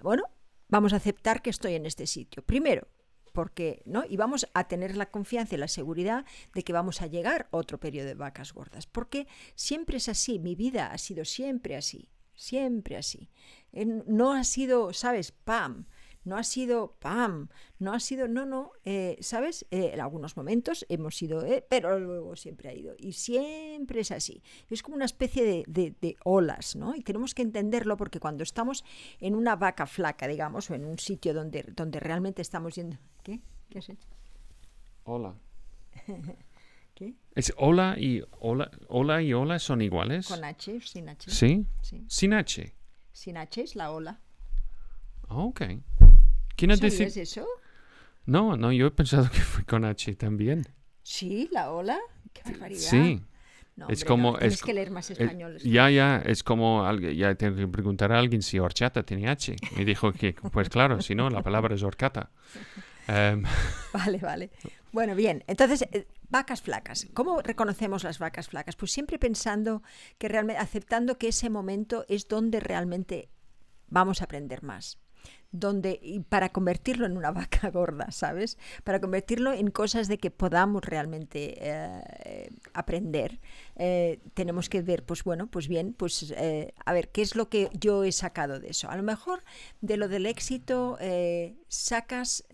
bueno, 0.00 0.24
vamos 0.68 0.92
a 0.92 0.96
aceptar 0.96 1.42
que 1.42 1.50
estoy 1.50 1.74
en 1.74 1.86
este 1.86 2.06
sitio. 2.06 2.42
Primero, 2.42 2.88
porque 3.28 3.82
no 3.84 4.04
y 4.08 4.16
vamos 4.16 4.48
a 4.54 4.68
tener 4.68 4.96
la 4.96 5.10
confianza 5.10 5.54
y 5.54 5.58
la 5.58 5.68
seguridad 5.68 6.24
de 6.54 6.62
que 6.62 6.72
vamos 6.72 7.02
a 7.02 7.06
llegar 7.06 7.48
a 7.52 7.56
otro 7.56 7.78
periodo 7.78 8.06
de 8.06 8.14
vacas 8.14 8.52
gordas 8.52 8.86
porque 8.86 9.26
siempre 9.54 9.98
es 9.98 10.08
así 10.08 10.38
mi 10.38 10.54
vida 10.54 10.92
ha 10.92 10.98
sido 10.98 11.24
siempre 11.24 11.76
así 11.76 12.08
siempre 12.34 12.96
así 12.96 13.30
Eh, 13.72 13.84
no 13.84 14.32
ha 14.32 14.44
sido 14.44 14.92
sabes 14.92 15.32
pam 15.32 15.86
no 16.28 16.36
ha 16.36 16.44
sido 16.44 16.96
pam, 17.00 17.48
no 17.78 17.94
ha 17.94 18.00
sido, 18.00 18.28
no, 18.28 18.44
no, 18.44 18.72
eh, 18.84 19.16
¿sabes? 19.20 19.66
Eh, 19.70 19.90
en 19.94 20.00
algunos 20.00 20.36
momentos 20.36 20.84
hemos 20.88 21.16
sido, 21.16 21.44
pero 21.68 21.98
luego 21.98 22.36
siempre 22.36 22.68
ha 22.68 22.74
ido. 22.74 22.94
Y 22.98 23.12
siempre 23.12 24.00
es 24.00 24.10
así. 24.10 24.42
Es 24.68 24.82
como 24.82 24.96
una 24.96 25.06
especie 25.06 25.44
de, 25.44 25.64
de, 25.66 25.94
de, 26.00 26.16
olas, 26.24 26.76
¿no? 26.76 26.94
Y 26.94 27.02
tenemos 27.02 27.34
que 27.34 27.42
entenderlo 27.42 27.96
porque 27.96 28.20
cuando 28.20 28.42
estamos 28.42 28.84
en 29.20 29.34
una 29.34 29.56
vaca 29.56 29.86
flaca, 29.86 30.28
digamos, 30.28 30.70
o 30.70 30.74
en 30.74 30.84
un 30.84 30.98
sitio 30.98 31.34
donde, 31.34 31.62
donde 31.74 31.98
realmente 31.98 32.42
estamos 32.42 32.74
yendo... 32.74 32.98
¿Qué? 33.28 33.40
¿Qué 33.68 33.78
has 33.80 33.88
hecho? 33.90 34.08
Hola. 35.04 35.34
¿Qué? 36.94 37.12
¿Es 37.34 37.52
hola 37.58 37.94
y 37.98 38.22
hola, 38.40 38.70
hola 38.88 39.20
y 39.20 39.34
hola 39.34 39.58
son 39.58 39.82
iguales? 39.82 40.26
¿Con 40.28 40.42
H 40.42 40.80
sin 40.80 41.10
H? 41.10 41.30
¿Sí? 41.30 41.66
Sí. 41.82 42.06
Sin 42.08 42.32
H. 42.32 42.74
Sin 43.12 43.36
H 43.36 43.60
es 43.62 43.76
la 43.76 43.90
ola. 43.90 44.18
Ah, 45.28 45.36
ok. 45.40 45.60
¿Quién 46.56 46.70
ha 46.70 46.76
¿Sabías 46.76 46.98
decidido? 46.98 47.22
eso? 47.22 47.46
No, 48.24 48.56
no, 48.56 48.72
yo 48.72 48.86
he 48.86 48.90
pensado 48.92 49.28
que 49.30 49.40
fue 49.40 49.62
con 49.66 49.84
H 49.84 50.14
también. 50.16 50.66
Sí, 51.02 51.50
la 51.52 51.70
ola. 51.70 51.98
Qué 52.32 52.40
barbaridad. 52.50 52.78
Sí. 52.80 53.20
No, 53.76 53.88
es 53.90 54.00
hombre, 54.00 54.06
como- 54.08 54.32
no, 54.32 54.38
tienes 54.38 54.54
es 54.54 54.62
que 54.62 54.72
leer 54.72 54.90
más 54.90 55.10
español. 55.10 55.58
ya, 55.58 55.90
ya, 55.90 56.16
es 56.24 56.42
como 56.42 56.86
alguien, 56.86 57.14
ya 57.14 57.34
tengo 57.34 57.56
que 57.56 57.68
preguntar 57.68 58.10
a 58.10 58.18
alguien 58.18 58.40
si 58.40 58.58
horchata 58.58 59.02
tiene 59.02 59.28
H. 59.28 59.54
Me 59.76 59.84
dijo 59.84 60.12
que, 60.14 60.32
pues 60.50 60.70
claro, 60.70 61.02
si 61.02 61.14
no, 61.14 61.28
la 61.28 61.42
palabra 61.42 61.74
es 61.74 61.82
horcata. 61.82 62.30
Em, 63.08 63.42
Vale, 63.92 64.18
vale. 64.18 64.50
Bueno, 64.92 65.14
bien. 65.14 65.42
Entonces, 65.46 65.82
eh, 65.92 66.06
vacas 66.28 66.62
flacas. 66.62 67.08
¿Cómo 67.14 67.40
reconocemos 67.40 68.04
las 68.04 68.18
vacas 68.18 68.48
flacas? 68.48 68.76
Pues 68.76 68.92
siempre 68.92 69.18
pensando 69.18 69.82
que 70.18 70.28
realmente, 70.28 70.60
aceptando 70.60 71.18
que 71.18 71.28
ese 71.28 71.50
momento 71.50 72.04
es 72.08 72.28
donde 72.28 72.60
realmente 72.60 73.30
vamos 73.88 74.20
a 74.20 74.24
aprender 74.24 74.62
más. 74.62 74.98
Donde, 75.50 75.98
y 76.02 76.20
para 76.20 76.50
convertirlo 76.50 77.06
en 77.06 77.16
una 77.16 77.30
vaca 77.32 77.70
gorda, 77.70 78.10
¿sabes? 78.10 78.58
Para 78.84 79.00
convertirlo 79.00 79.52
en 79.52 79.70
cosas 79.70 80.06
de 80.06 80.18
que 80.18 80.30
podamos 80.30 80.84
realmente 80.84 81.56
eh, 81.60 82.50
aprender, 82.74 83.40
eh, 83.76 84.20
tenemos 84.34 84.68
que 84.68 84.82
ver, 84.82 85.04
pues 85.04 85.24
bueno, 85.24 85.46
pues 85.46 85.68
bien, 85.68 85.94
pues 85.94 86.34
eh, 86.36 86.74
a 86.84 86.92
ver, 86.92 87.08
¿qué 87.08 87.22
es 87.22 87.34
lo 87.34 87.48
que 87.48 87.70
yo 87.72 88.04
he 88.04 88.12
sacado 88.12 88.60
de 88.60 88.68
eso? 88.68 88.90
A 88.90 88.96
lo 88.96 89.02
mejor 89.02 89.42
de 89.80 89.96
lo 89.96 90.08
del 90.08 90.26
éxito 90.26 90.98
eh, 91.00 91.56
sacas 91.68 92.44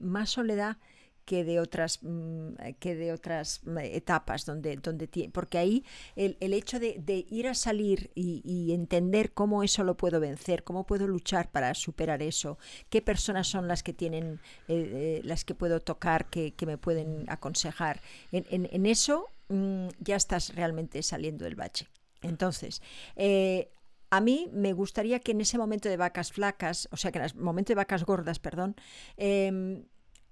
más 0.00 0.30
soledad 0.30 0.76
que 1.24 1.44
de 1.44 1.60
otras 1.60 1.98
mm, 2.02 2.48
que 2.78 2.94
de 2.94 3.12
otras 3.12 3.60
mm, 3.64 3.78
etapas 3.78 4.44
donde 4.46 4.76
donde 4.76 5.10
tie- 5.10 5.30
porque 5.32 5.58
ahí 5.58 5.84
el, 6.16 6.36
el 6.40 6.52
hecho 6.52 6.78
de, 6.78 7.02
ir 7.30 7.48
a 7.48 7.54
salir 7.54 8.10
y, 8.14 8.72
entender 8.72 9.32
cómo 9.32 9.62
eso 9.62 9.84
lo 9.84 9.96
puedo 9.96 10.20
vencer 10.20 10.64
cómo 10.64 10.84
puedo 10.84 11.06
luchar 11.06 11.50
para 11.50 11.74
superar 11.74 12.22
eso 12.22 12.58
qué 12.90 13.00
personas 13.02 13.46
son 13.48 13.68
las 13.68 13.82
que 13.82 13.92
tienen 13.92 14.40
eh, 14.68 15.18
eh, 15.18 15.20
las 15.24 15.44
que 15.44 15.54
puedo 15.54 15.80
tocar 15.80 16.26
que, 16.30 16.52
que 16.54 16.66
me 16.66 16.78
pueden 16.78 17.24
aconsejar 17.28 18.00
en, 18.32 18.46
en- 18.50 18.68
en 18.72 18.86
eso 18.86 19.28
mm, 19.48 19.88
ya 20.00 20.16
estás 20.16 20.54
realmente 20.54 21.02
saliendo 21.02 21.44
del 21.44 21.54
bache. 21.54 21.88
Entonces 22.22 22.82
eh, 23.16 23.70
a 24.10 24.20
mí 24.20 24.48
me 24.52 24.72
gustaría 24.72 25.18
que 25.20 25.32
en 25.32 25.40
ese 25.40 25.58
momento 25.58 25.88
de 25.88 25.96
vacas 25.96 26.30
flacas, 26.32 26.88
o 26.92 26.96
sea, 26.96 27.10
que 27.10 27.18
en 27.18 27.24
el 27.24 27.34
momento 27.34 27.70
de 27.72 27.74
vacas 27.76 28.04
gordas, 28.04 28.38
perdón, 28.38 28.76
em, 29.16 29.84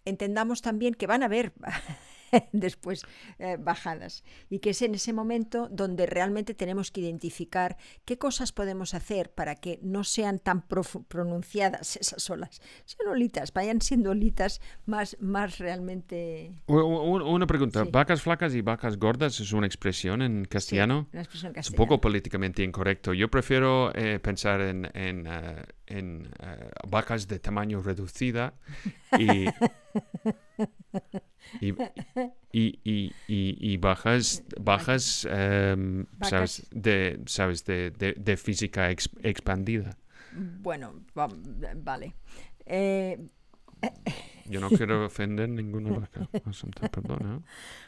entendamos 0.05 0.63
también 0.63 0.95
que 0.95 1.07
van 1.07 1.23
a 1.23 1.27
haber 1.27 1.53
después 2.53 3.05
eh, 3.39 3.57
bajadas 3.59 4.25
y 4.49 4.61
que 4.61 4.71
es 4.71 4.83
en 4.83 4.95
ese 4.95 5.13
momento 5.13 5.69
donde 5.71 6.07
realmente 6.07 6.55
tenemos 6.55 6.91
que 6.91 7.03
identificar 7.03 7.77
qué 8.05 8.19
cosas 8.19 8.53
podemos 8.53 8.95
hacer 8.95 9.31
para 9.33 9.55
que 9.57 9.79
no 9.83 10.03
sean 10.05 10.39
tan 10.39 10.63
pronunciadas 10.63 11.97
esas 12.01 12.29
olas, 12.31 12.63
sean 12.85 13.09
olitas, 13.11 13.53
vayan 13.53 13.81
siendo 13.81 14.11
olitas 14.11 14.61
más, 14.87 15.17
más 15.21 15.59
realmente... 15.59 16.55
una 16.67 17.47
pregunta, 17.47 17.85
Sí. 17.85 17.91
¿vacas 17.93 18.23
flacas 18.23 18.55
y 18.55 18.61
vacas 18.63 18.99
gordas 18.99 19.39
es 19.41 19.53
una 19.53 19.67
expresión 19.67 20.23
en 20.23 20.45
castellano? 20.45 21.03
Sí, 21.03 21.09
una 21.13 21.23
expresión 21.23 21.53
Es 21.57 21.71
un 21.71 21.77
poco 21.77 22.01
políticamente 22.01 22.63
incorrecto. 22.63 23.13
Yo 23.13 23.29
prefiero 23.31 23.95
eh, 23.95 24.19
pensar 24.21 24.61
en, 24.61 24.91
en, 24.95 25.27
eh, 25.27 25.65
en, 25.99 26.29
eh, 26.41 26.71
vacas 26.89 27.29
de 27.29 27.39
tamaño 27.39 27.83
reducida 27.83 28.55
y, 29.19 29.47
y, 31.61 31.75
y, 32.53 32.79
y, 32.85 33.13
y- 33.29 33.57
y 33.73 33.77
bajas, 33.77 34.43
bajas, 34.61 35.27
em, 35.31 36.07
¿sabes? 36.23 36.67
De, 36.71 37.21
¿sabes? 37.27 37.65
De, 37.65 37.91
de, 37.91 38.15
de 38.15 38.37
física 38.37 38.91
ex- 38.91 39.11
expandida. 39.23 39.97
Bueno, 40.35 40.95
va- 41.19 41.29
vale. 41.77 42.15
Eh, 42.67 43.19
Yo 44.47 44.61
no 44.61 44.71
quiero 44.71 45.07
ofender 45.07 45.49
ninguna 45.49 45.91
vaca. 45.99 46.29
Perdona. 46.91 47.41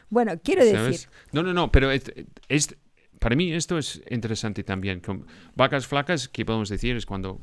bueno, 0.09 0.33
quiero 0.43 0.63
decir... 0.63 0.77
¿Sabes? 0.79 1.09
No, 1.31 1.41
no, 1.43 1.53
no, 1.53 1.71
pero 1.71 1.91
es, 1.91 2.03
es- 2.49 2.75
para 3.19 3.35
mí 3.35 3.51
esto 3.53 3.77
es 3.77 4.01
interesante 4.09 4.63
también. 4.63 4.99
Con 4.99 5.25
vacas 5.55 5.87
flacas, 5.87 6.27
¿qué 6.27 6.45
podemos 6.45 6.69
decir? 6.69 6.95
Es 6.97 7.05
cuando 7.05 7.41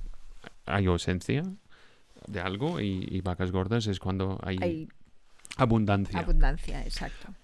hay 0.67 0.87
ausencia 0.87 1.43
de 2.27 2.41
algo 2.41 2.81
y, 2.81 3.07
y 3.11 3.21
vacas 3.21 3.51
gordas 3.51 3.87
es 3.87 3.99
cuando 3.99 4.39
hay, 4.43 4.59
Hay 4.61 4.89
abundancia. 5.57 6.21
abundancia, 6.21 6.83
exacto. 6.85 7.35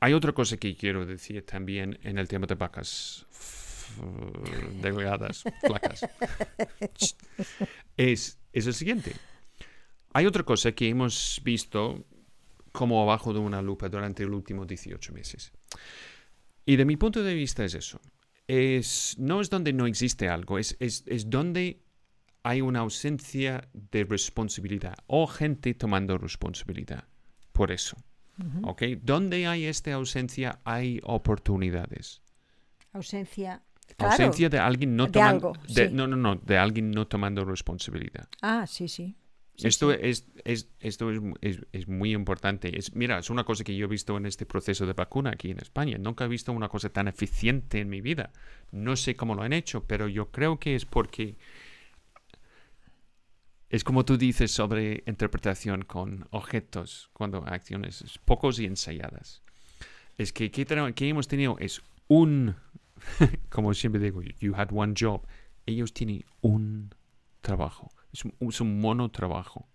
hay 0.00 0.12
otra 0.14 0.32
cosa 0.32 0.56
que 0.56 0.74
quiero 0.76 1.04
decir 1.06 1.44
también 1.44 1.98
en 2.02 2.18
el 2.18 2.28
tema 2.28 2.46
de 2.46 2.54
vacas 2.54 3.26
delgadas, 4.82 5.44
flacas. 5.66 6.06
es, 7.96 8.38
es 8.52 8.66
el 8.66 8.74
siguiente. 8.74 9.12
Hay 10.12 10.26
otra 10.26 10.42
cosa 10.44 10.72
que 10.72 10.88
hemos 10.88 11.40
visto 11.44 12.04
como 12.72 13.02
abajo 13.02 13.32
de 13.32 13.38
una 13.38 13.62
lupa 13.62 13.88
durante 13.88 14.24
los 14.24 14.34
últimos 14.34 14.66
18 14.66 15.12
meses. 15.12 15.52
Y 16.64 16.76
de 16.76 16.84
mi 16.84 16.96
punto 16.96 17.22
de 17.22 17.34
vista 17.34 17.64
es 17.64 17.74
eso. 17.74 18.00
Es, 18.48 19.16
no 19.18 19.40
es 19.40 19.50
donde 19.50 19.72
no 19.72 19.86
existe 19.86 20.28
algo, 20.28 20.58
es, 20.58 20.76
es, 20.78 21.04
es 21.06 21.28
donde 21.30 21.80
hay 22.48 22.60
una 22.60 22.80
ausencia 22.80 23.68
de 23.92 24.04
responsabilidad 24.04 24.94
o 25.08 25.26
gente 25.26 25.74
tomando 25.74 26.16
responsabilidad 26.18 27.04
por 27.52 27.70
eso. 27.72 27.96
¿Ok? 28.62 28.82
Donde 29.02 29.46
hay 29.46 29.64
esta 29.64 29.94
ausencia 29.94 30.60
hay 30.64 31.00
oportunidades. 31.04 32.20
Ausencia. 32.92 33.62
Claro. 33.96 34.12
Ausencia 34.12 34.48
de 34.48 34.58
alguien 34.58 34.94
no 34.96 35.10
tomando... 35.10 35.52
sí. 35.66 35.88
No, 35.90 36.06
no, 36.06 36.16
no, 36.16 36.36
de 36.36 36.58
alguien 36.58 36.90
no 36.90 37.06
tomando 37.06 37.44
responsabilidad. 37.44 38.28
Ah, 38.42 38.66
sí, 38.66 38.88
sí. 38.88 39.16
Sí, 39.56 39.68
esto 39.68 39.90
sí. 39.90 39.98
es, 40.02 40.26
es- 40.44 40.68
esto 40.80 41.10
es, 41.10 41.20
es- 41.40 41.60
es 41.72 41.88
muy 41.88 42.12
importante. 42.12 42.76
Es, 42.78 42.94
mira, 42.94 43.18
es 43.18 43.30
una 43.30 43.44
cosa 43.44 43.64
que 43.64 43.74
yo 43.74 43.86
he 43.86 43.88
visto 43.88 44.16
en 44.18 44.26
este 44.26 44.44
proceso 44.44 44.84
de 44.86 44.92
vacuna 44.92 45.30
aquí 45.30 45.50
en 45.50 45.58
España. 45.58 45.96
Nunca 45.98 46.24
he 46.26 46.28
visto 46.28 46.52
una 46.52 46.68
cosa 46.68 46.90
tan 46.90 47.08
eficiente 47.08 47.80
en 47.80 47.88
mi 47.88 48.02
vida. 48.02 48.32
No 48.70 48.96
sé 48.96 49.16
cómo 49.16 49.34
lo 49.34 49.42
han 49.42 49.54
hecho, 49.54 49.84
pero 49.86 50.08
yo 50.08 50.30
creo 50.30 50.58
que 50.58 50.74
es 50.74 50.84
porque 50.84 51.36
es 53.68 53.82
como 53.82 54.04
tú 54.04 54.16
dices 54.16 54.52
sobre 54.52 55.02
interpretación 55.06 55.82
con 55.82 56.28
objetos, 56.30 57.10
cuando 57.12 57.38
acciones 57.46 58.02
es 58.02 58.18
pocos 58.18 58.58
y 58.60 58.66
ensayadas. 58.66 59.42
Es 60.16 60.32
que 60.32 60.50
¿qué, 60.50 60.64
qué 60.94 61.08
hemos 61.08 61.28
tenido 61.28 61.56
es 61.58 61.82
un, 62.08 62.56
como 63.50 63.74
siempre 63.74 64.00
digo, 64.00 64.22
you 64.22 64.54
had 64.54 64.68
one 64.72 64.94
job. 64.98 65.26
Ellos 65.66 65.92
tienen 65.92 66.24
un 66.40 66.94
trabajo. 67.40 67.90
Es 68.12 68.24
un, 68.24 68.34
es 68.40 68.60
un 68.60 68.80
monotrabajo. 68.80 69.68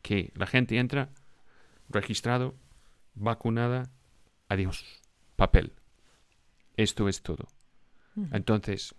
Que 0.00 0.32
la 0.34 0.46
gente 0.46 0.78
entra, 0.78 1.10
registrado, 1.88 2.54
vacunada, 3.14 3.90
adiós, 4.48 4.84
papel. 5.36 5.72
Esto 6.76 7.08
es 7.08 7.22
todo. 7.22 7.48
Ujú. 8.16 8.28
Entonces, 8.34 8.94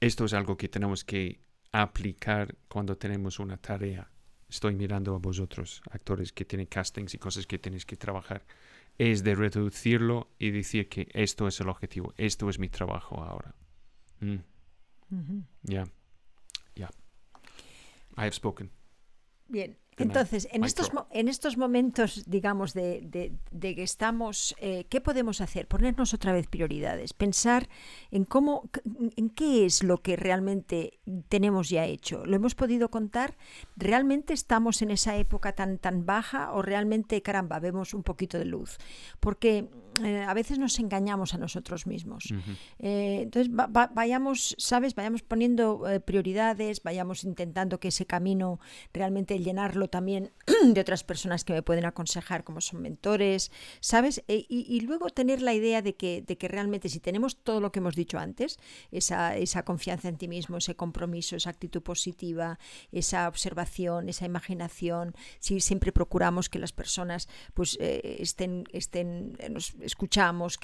esto 0.00 0.24
es 0.24 0.32
algo 0.32 0.56
que 0.56 0.68
tenemos 0.68 1.04
que 1.04 1.40
aplicar 1.72 2.56
cuando 2.68 2.96
tenemos 2.96 3.38
una 3.38 3.56
tarea. 3.56 4.10
Estoy 4.48 4.74
mirando 4.74 5.14
a 5.14 5.18
vosotros, 5.18 5.82
actores 5.90 6.32
que 6.32 6.44
tienen 6.44 6.66
castings 6.66 7.14
y 7.14 7.18
cosas 7.18 7.46
que 7.46 7.58
tenéis 7.58 7.86
que 7.86 7.96
trabajar. 7.96 8.44
Es 8.98 9.22
de 9.22 9.34
reducirlo 9.34 10.28
y 10.38 10.50
decir 10.50 10.88
que 10.88 11.08
esto 11.12 11.46
es 11.46 11.60
el 11.60 11.68
objetivo, 11.68 12.12
esto 12.16 12.50
es 12.50 12.58
mi 12.58 12.68
trabajo 12.68 13.22
ahora. 13.22 13.54
Mm. 14.20 14.36
Ya, 15.62 15.84
ya. 16.74 16.90
I 18.16 18.22
have 18.22 18.32
spoken. 18.32 18.70
Bien. 19.48 19.76
Entonces, 20.02 20.48
en 20.52 20.64
estos, 20.64 20.90
en 21.10 21.28
estos 21.28 21.56
momentos, 21.56 22.24
digamos, 22.26 22.74
de, 22.74 23.00
de, 23.50 23.74
que 23.74 23.82
estamos, 23.82 24.54
eh, 24.58 24.86
¿qué 24.88 25.00
podemos 25.00 25.40
hacer? 25.40 25.66
Ponernos 25.66 26.14
otra 26.14 26.32
vez 26.32 26.46
prioridades, 26.46 27.12
pensar 27.12 27.68
en 28.10 28.24
cómo, 28.24 28.68
en 29.16 29.30
qué 29.30 29.66
es 29.66 29.82
lo 29.82 29.98
que 29.98 30.16
realmente 30.16 30.98
tenemos 31.28 31.68
ya 31.68 31.84
hecho. 31.84 32.24
¿Lo 32.26 32.36
hemos 32.36 32.54
podido 32.54 32.90
contar? 32.90 33.36
¿Realmente 33.76 34.32
estamos 34.32 34.82
en 34.82 34.90
esa 34.90 35.16
época 35.16 35.52
tan, 35.52 35.78
tan 35.78 36.06
baja 36.06 36.52
o 36.52 36.62
realmente, 36.62 37.22
caramba, 37.22 37.58
vemos 37.60 37.94
un 37.94 38.02
poquito 38.02 38.38
de 38.38 38.44
luz? 38.46 38.78
Porque 39.20 39.68
eh, 40.04 40.22
a 40.22 40.34
veces 40.34 40.58
nos 40.58 40.78
engañamos 40.78 41.34
a 41.34 41.38
nosotros 41.38 41.86
mismos. 41.86 42.32
Eh, 42.78 43.20
entonces, 43.22 43.52
vayamos, 43.52 44.54
¿sabes? 44.58 44.94
Vayamos 44.94 45.22
poniendo 45.22 45.88
eh, 45.88 46.00
prioridades, 46.00 46.82
vayamos 46.82 47.24
intentando 47.24 47.80
que 47.80 47.88
ese 47.88 48.06
camino 48.06 48.60
realmente 48.92 49.38
llenarlo 49.38 49.88
también 49.88 50.32
de 50.64 50.80
otras 50.80 51.04
personas 51.04 51.44
que 51.44 51.52
me 51.52 51.62
pueden 51.62 51.84
aconsejar, 51.84 52.44
como 52.44 52.60
son 52.60 52.82
mentores, 52.82 53.50
¿sabes? 53.80 54.22
y, 54.26 54.80
luego 54.80 55.10
tener 55.10 55.42
la 55.42 55.52
idea 55.52 55.82
de 55.82 55.94
que, 55.94 56.22
de 56.22 56.38
que 56.38 56.48
realmente 56.48 56.88
si 56.88 57.00
tenemos 57.00 57.36
todo 57.36 57.60
lo 57.60 57.70
que 57.70 57.80
hemos 57.80 57.94
dicho 57.94 58.18
antes, 58.18 58.58
esa, 58.90 59.36
esa 59.36 59.64
confianza 59.64 60.08
en 60.08 60.16
ti 60.16 60.26
mismo, 60.26 60.56
ese 60.56 60.74
compromiso, 60.74 61.36
esa 61.36 61.50
actitud 61.50 61.82
positiva, 61.82 62.58
esa 62.92 63.28
observación, 63.28 64.08
esa 64.08 64.24
imaginación, 64.24 65.14
si 65.38 65.60
siempre 65.60 65.92
procuramos 65.92 66.48
que 66.48 66.58
las 66.58 66.72
personas 66.72 67.28
pues 67.54 67.76
estén, 67.80 68.64
estén 68.72 69.36
nos, 69.50 69.74
escuchamos 69.90 70.58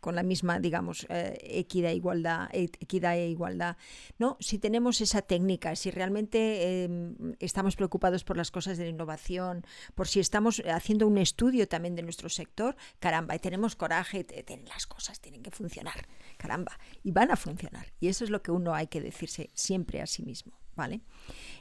con 0.00 0.14
la 0.14 0.22
misma, 0.22 0.58
digamos, 0.58 1.06
eh, 1.08 1.38
equidad, 1.42 1.92
igualdad, 1.92 2.48
e, 2.52 2.64
equidad 2.80 3.14
e 3.16 3.28
igualdad, 3.28 3.76
¿no? 4.18 4.36
Si 4.40 4.58
tenemos 4.58 5.00
esa 5.00 5.22
técnica, 5.22 5.74
si 5.76 5.90
realmente 5.90 6.84
em, 6.84 7.14
estamos 7.38 7.76
preocupados 7.76 8.24
por 8.24 8.36
las 8.36 8.50
cosas 8.50 8.76
de 8.78 8.84
la 8.84 8.90
innovación, 8.90 9.64
por 9.94 10.06
si 10.08 10.20
estamos 10.20 10.62
haciendo 10.66 11.06
un 11.06 11.18
estudio 11.18 11.68
también 11.68 11.94
de 11.94 12.02
nuestro 12.02 12.28
sector, 12.28 12.76
caramba, 12.98 13.34
y 13.34 13.38
tenemos 13.38 13.76
coraje, 13.76 14.26
las 14.66 14.86
cosas 14.86 15.20
tienen 15.20 15.42
que 15.42 15.50
funcionar, 15.50 16.06
caramba, 16.36 16.78
y 17.02 17.10
van 17.12 17.30
a 17.30 17.36
funcionar. 17.36 17.92
Y 18.00 18.08
eso 18.08 18.24
es 18.24 18.30
lo 18.30 18.42
que 18.42 18.50
uno 18.50 18.74
hay 18.74 18.88
que 18.88 19.00
decirse 19.00 19.50
siempre 19.54 20.00
a 20.00 20.06
sí 20.06 20.22
mismo, 20.22 20.52
¿vale? 20.74 21.00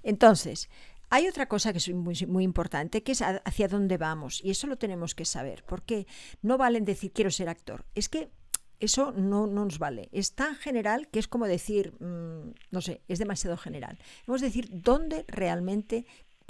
Entonces, 0.04 0.70
hay 1.12 1.28
otra 1.28 1.48
cosa 1.48 1.74
que 1.74 1.78
es 1.78 1.94
muy, 1.94 2.44
importante, 2.44 3.04
que 3.04 3.12
es 3.12 3.22
hacia 3.22 3.68
dónde 3.68 3.98
vamos, 3.98 4.42
y 4.44 4.50
eso 4.50 4.66
lo 4.66 4.78
tenemos 4.78 5.14
que 5.14 5.26
saber, 5.26 5.66
porque 5.68 6.08
no 6.42 6.58
valen 6.58 6.86
decir 6.86 7.12
quiero 7.12 7.30
ser 7.30 7.50
actor, 7.50 7.86
es 7.96 8.08
que 8.08 8.32
eso 8.80 9.12
no, 9.12 9.46
nos 9.46 9.78
vale. 9.78 10.08
Es 10.14 10.34
tan 10.34 10.56
general 10.56 11.10
que 11.10 11.20
es 11.20 11.28
como 11.28 11.48
decir, 11.48 11.94
mm, 12.02 12.54
no 12.72 12.82
sé, 12.82 13.02
es 13.10 13.20
demasiado 13.20 13.58
general. 13.58 14.00
Hemos 14.26 14.42
de 14.42 14.48
decir 14.48 14.70
dónde 14.72 15.26
realmente, 15.28 16.06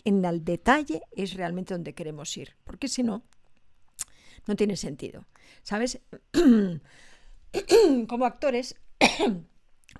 en 0.05 0.23
el 0.23 0.45
detalle, 0.45 1.01
es 1.11 1.33
realmente 1.33 1.73
donde 1.73 1.93
queremos 1.93 2.37
ir, 2.37 2.55
porque 2.63 2.87
si 2.87 3.01
no, 3.01 3.23
no 4.45 4.55
tiene 4.55 4.77
sentido. 4.77 5.25
¿Sabes? 5.63 5.99
como 8.07 8.25
actores 8.25 8.75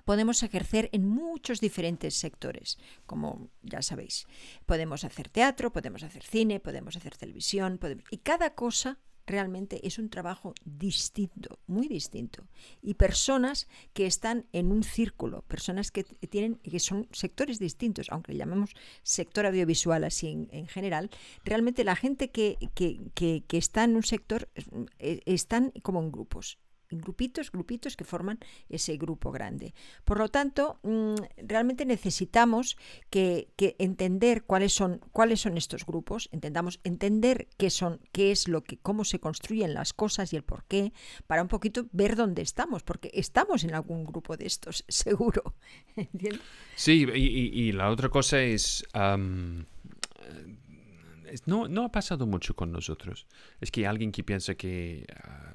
podemos 0.04 0.42
ejercer 0.42 0.88
en 0.92 1.06
muchos 1.06 1.60
diferentes 1.60 2.14
sectores, 2.14 2.78
como 3.06 3.50
ya 3.62 3.82
sabéis. 3.82 4.26
Podemos 4.66 5.04
hacer 5.04 5.28
teatro, 5.28 5.72
podemos 5.72 6.02
hacer 6.02 6.22
cine, 6.22 6.60
podemos 6.60 6.96
hacer 6.96 7.16
televisión, 7.16 7.78
y 8.10 8.18
cada 8.18 8.54
cosa 8.54 8.98
realmente 9.26 9.86
es 9.86 9.98
un 9.98 10.08
trabajo 10.08 10.54
distinto, 10.64 11.58
muy 11.66 11.88
distinto. 11.88 12.44
Y 12.80 12.94
personas 12.94 13.68
que 13.92 14.06
están 14.06 14.46
en 14.52 14.72
un 14.72 14.82
círculo, 14.82 15.42
personas 15.42 15.90
que 15.90 16.04
tienen 16.04 16.56
que 16.56 16.80
son 16.80 17.08
sectores 17.12 17.58
distintos, 17.58 18.08
aunque 18.10 18.32
le 18.32 18.38
llamemos 18.38 18.74
sector 19.02 19.46
audiovisual 19.46 20.04
así 20.04 20.48
en, 20.50 20.66
general, 20.66 21.10
realmente 21.44 21.84
la 21.84 21.96
gente 21.96 22.30
que, 22.30 22.58
que, 22.74 23.00
que, 23.14 23.58
está 23.58 23.84
en 23.84 23.96
un 23.96 24.02
sector 24.02 24.48
eh, 24.98 25.20
están 25.26 25.72
como 25.82 26.00
en 26.00 26.10
grupos 26.10 26.58
grupitos, 27.00 27.50
grupitos 27.50 27.96
que 27.96 28.04
forman 28.04 28.38
ese 28.68 28.96
grupo 28.96 29.30
grande. 29.30 29.74
Por 30.04 30.18
lo 30.18 30.28
tanto, 30.28 30.78
mm, 30.82 31.14
realmente 31.46 31.84
necesitamos 31.84 32.76
que, 33.10 33.48
entender 33.78 34.44
cuáles 34.44 34.72
son, 34.72 35.00
cuáles 35.12 35.40
son 35.40 35.56
estos 35.56 35.86
grupos, 35.86 36.28
entendamos, 36.32 36.80
entender 36.84 37.48
qué 37.56 37.70
son, 37.70 38.00
qué 38.12 38.32
es 38.32 38.48
lo 38.48 38.62
que, 38.62 38.78
cómo 38.78 39.04
se 39.04 39.20
construyen 39.20 39.74
las 39.74 39.92
cosas 39.92 40.32
y 40.32 40.36
el 40.36 40.42
por 40.42 40.64
qué, 40.64 40.92
para 41.26 41.42
un 41.42 41.48
poquito 41.48 41.86
ver 41.92 42.16
dónde 42.16 42.42
estamos, 42.42 42.82
porque 42.82 43.10
estamos 43.14 43.64
en 43.64 43.74
algún 43.74 44.04
grupo 44.04 44.36
de 44.36 44.46
estos, 44.46 44.84
seguro. 44.88 45.54
Sí, 46.76 47.06
y, 47.14 47.72
la 47.72 47.90
otra 47.90 48.08
cosa 48.08 48.40
es. 48.40 48.84
no, 51.46 51.68
no, 51.68 51.84
ha 51.84 51.92
pasado 51.92 52.26
mucho 52.26 52.54
con 52.54 52.72
nosotros. 52.72 53.26
Es 53.60 53.70
que 53.70 53.86
alguien 53.86 54.12
que 54.12 54.24
piensa 54.24 54.54
que 54.54 55.06
ah, 55.24 55.54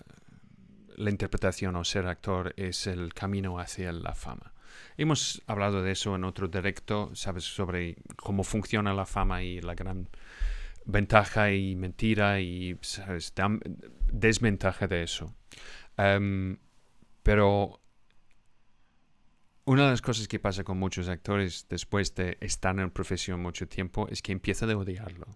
la 0.97 1.09
interpretación 1.09 1.75
o 1.75 1.83
ser 1.83 2.07
actor 2.07 2.53
es 2.57 2.87
el 2.87 3.13
camino 3.13 3.59
hacia 3.59 3.91
la 3.91 4.13
fama. 4.13 4.53
Hemos 4.97 5.41
hablado 5.47 5.81
de 5.81 5.91
eso 5.91 6.15
en 6.15 6.23
otro 6.23 6.47
directo, 6.47 7.11
sabes, 7.13 7.43
sobre 7.43 7.97
cómo 8.15 8.43
funciona 8.43 8.93
la 8.93 9.05
fama 9.05 9.43
y 9.43 9.61
la 9.61 9.75
gran 9.75 10.09
ventaja 10.85 11.51
y 11.51 11.75
mentira 11.75 12.39
y 12.39 12.77
¿sabes? 12.81 13.33
desventaja 14.11 14.87
de 14.87 15.03
eso. 15.03 15.33
Em, 15.97 16.57
pero 17.23 17.79
una 19.67 19.83
de 19.83 19.89
las 19.91 20.01
cosas 20.01 20.29
que 20.29 20.39
pasa 20.39 20.63
con 20.63 20.79
muchos 20.79 21.09
actores 21.09 21.67
después 21.69 22.15
de 22.15 22.37
estar 22.39 22.79
en 22.79 22.89
profesión 22.89 23.41
mucho 23.41 23.67
tiempo 23.67 24.07
es 24.09 24.21
que 24.21 24.31
empieza 24.31 24.65
a 24.65 24.77
odiarlo. 24.77 25.27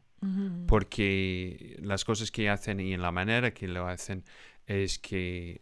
Porque 0.68 1.78
las 1.82 2.06
cosas 2.06 2.32
que 2.32 2.50
hacen 2.50 2.80
y 2.80 2.94
en 2.94 3.02
la 3.02 3.12
manera 3.12 3.52
que 3.52 3.68
lo 3.68 3.88
hacen 3.88 4.24
es 4.68 5.00
que 5.00 5.62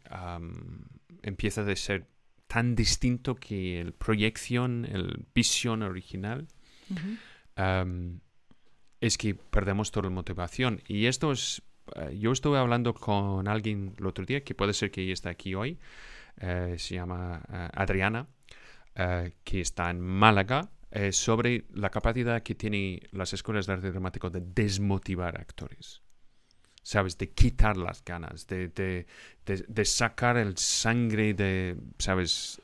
empieza 1.24 1.62
a 1.62 1.76
ser 1.76 2.08
tan 2.46 2.76
distinto 2.76 3.36
que 3.36 3.82
el 3.82 3.94
proyección, 3.94 4.86
el 4.86 5.26
visión 5.34 5.82
original, 5.82 6.48
es 9.02 9.18
que 9.18 9.34
perdemos 9.34 9.92
toda 9.92 10.10
la 10.10 10.14
motivación. 10.14 10.84
Y 10.88 11.08
esto 11.08 11.32
es, 11.32 11.64
eh, 11.96 12.18
yo 12.20 12.32
estuve 12.32 12.60
hablando 12.60 12.94
con 12.94 13.48
alguien 13.48 13.96
el 13.98 14.06
otro 14.06 14.26
día, 14.26 14.44
que 14.44 14.54
puede 14.54 14.74
ser 14.74 14.92
que 14.92 15.02
ella 15.02 15.14
está 15.14 15.32
aquí 15.32 15.56
hoy, 15.56 15.80
eh, 16.38 16.76
se 16.78 16.96
llama 16.96 17.42
eh, 17.52 17.70
Adriana, 19.00 19.34
que 19.43 19.62
está 19.62 19.89
en 19.89 20.02
Málaga, 20.02 20.70
sobre 21.12 21.66
la 21.74 21.89
capacidad 21.89 22.41
que 22.41 22.56
tienen 22.56 23.00
las 23.12 23.34
escuelas 23.34 23.68
de 23.68 23.74
arte 23.74 23.91
dramático 23.91 24.30
de 24.30 24.41
desmotivar 24.41 25.39
actores. 25.39 26.02
¿sabes? 26.82 27.18
De 27.18 27.30
quitar 27.30 27.78
las 27.78 28.04
ganas, 28.04 28.47
de, 28.47 28.70
de, 28.70 29.06
de, 29.45 29.86
sacar 29.86 30.38
el 30.38 30.58
sangre 30.58 31.36
de, 31.36 31.78
¿sabes? 32.00 32.62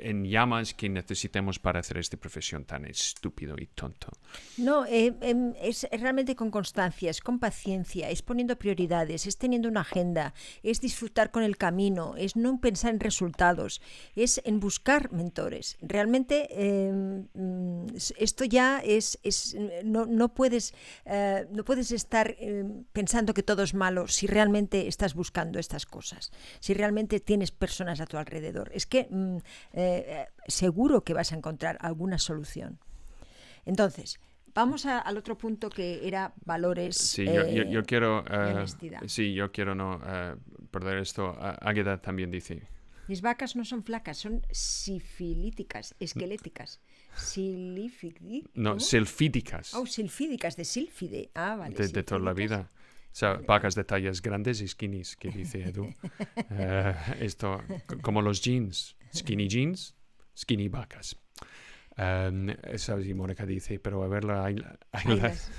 En 0.00 0.24
llamas 0.24 0.74
que 0.74 0.88
necesitemos 0.88 1.58
para 1.58 1.80
hacer 1.80 1.98
esta 1.98 2.16
profesión 2.16 2.64
tan 2.64 2.84
estúpido 2.84 3.56
y 3.58 3.66
tonto. 3.66 4.08
No, 4.56 4.84
eh, 4.86 5.14
em, 5.20 5.54
es 5.60 5.86
realmente 5.90 6.36
con 6.36 6.50
constancia, 6.50 7.10
es 7.10 7.20
con 7.20 7.38
paciencia, 7.38 8.10
es 8.10 8.22
poniendo 8.22 8.56
prioridades, 8.56 9.26
es 9.26 9.36
teniendo 9.36 9.68
una 9.68 9.80
agenda, 9.80 10.34
es 10.62 10.80
disfrutar 10.80 11.30
con 11.30 11.42
el 11.42 11.56
camino, 11.56 12.14
es 12.16 12.36
no 12.36 12.60
pensar 12.60 12.94
en 12.94 13.00
resultados, 13.00 13.80
es 14.16 14.40
en 14.44 14.60
buscar 14.60 15.12
mentores. 15.12 15.76
Realmente 15.80 16.48
em, 16.50 17.26
mm, 17.34 17.86
esto 18.18 18.44
ya 18.44 18.80
es, 18.84 19.18
es 19.22 19.56
no, 19.84 20.06
no, 20.06 20.34
puedes, 20.34 20.74
eh, 21.04 21.46
no 21.50 21.64
puedes 21.64 21.92
estar 21.92 22.36
em, 22.38 22.84
pensando 22.92 23.34
que 23.34 23.42
todo 23.42 23.62
es 23.62 23.74
malo 23.74 24.08
si 24.08 24.26
realmente 24.26 24.88
estás 24.88 25.14
buscando 25.14 25.58
estas 25.58 25.86
cosas 25.86 26.30
si 26.60 26.74
realmente 26.74 27.20
tienes 27.20 27.50
personas 27.50 28.00
a 28.00 28.06
tu 28.06 28.16
alrededor. 28.16 28.70
Es 28.74 28.86
que 28.86 29.08
mm, 29.10 29.36
eh, 29.88 30.04
eh, 30.08 30.26
seguro 30.46 31.02
que 31.02 31.14
vas 31.14 31.32
a 31.32 31.36
encontrar 31.36 31.78
alguna 31.80 32.18
solución. 32.18 32.78
Entonces, 33.64 34.18
Vamos 34.54 34.86
al 34.86 35.16
otro 35.16 35.38
punto 35.38 35.70
que 35.70 36.08
era 36.08 36.32
valores. 36.44 36.96
Sí, 36.96 37.24
yo, 37.24 37.46
yo, 37.46 37.84
quiero. 37.84 38.24
sí, 39.06 39.32
yo 39.32 39.52
quiero 39.52 39.76
no 39.76 40.00
perder 40.72 40.98
esto. 40.98 41.36
Águeda 41.60 42.00
también 42.00 42.32
dice. 42.32 42.66
Mis 43.08 43.22
vacas 43.22 43.56
no 43.56 43.64
son 43.64 43.82
flacas, 43.84 44.18
son 44.18 44.42
sifilíticas, 44.50 45.94
esqueléticas. 45.98 46.80
No, 48.54 48.78
silfídicas. 48.78 49.74
Oh, 49.74 49.86
silfídicas, 49.86 50.56
de 50.56 50.64
sílfide. 50.64 51.30
Ah, 51.34 51.56
vale. 51.56 51.74
de 51.74 52.02
toda 52.02 52.20
la 52.20 52.34
vida. 52.34 52.68
O 52.70 53.16
sea, 53.18 53.34
vacas 53.34 53.74
de 53.74 53.84
tallas 53.84 54.20
grandes 54.20 54.60
y 54.60 54.68
skinnies, 54.68 55.16
que 55.16 55.30
dice 55.30 55.64
Edu. 55.64 55.92
Eh, 56.50 56.94
esto, 57.20 57.62
como 58.02 58.22
los 58.22 58.42
jeans. 58.42 58.94
Skinny 59.14 59.48
jeans, 59.48 59.94
skinny 60.36 60.68
vacas. 60.68 61.16
Um, 61.96 62.48
¿Sabes? 62.76 63.06
Y 63.06 63.14
Mónica 63.14 63.44
dice, 63.44 63.80
pero 63.80 64.02
a 64.02 64.08
verla... 64.08 64.44
Hay, 64.44 64.56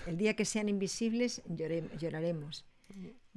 El 0.07 0.17
día 0.17 0.35
que 0.35 0.45
sean 0.45 0.69
invisibles 0.69 1.41
lloraremos. 1.97 2.65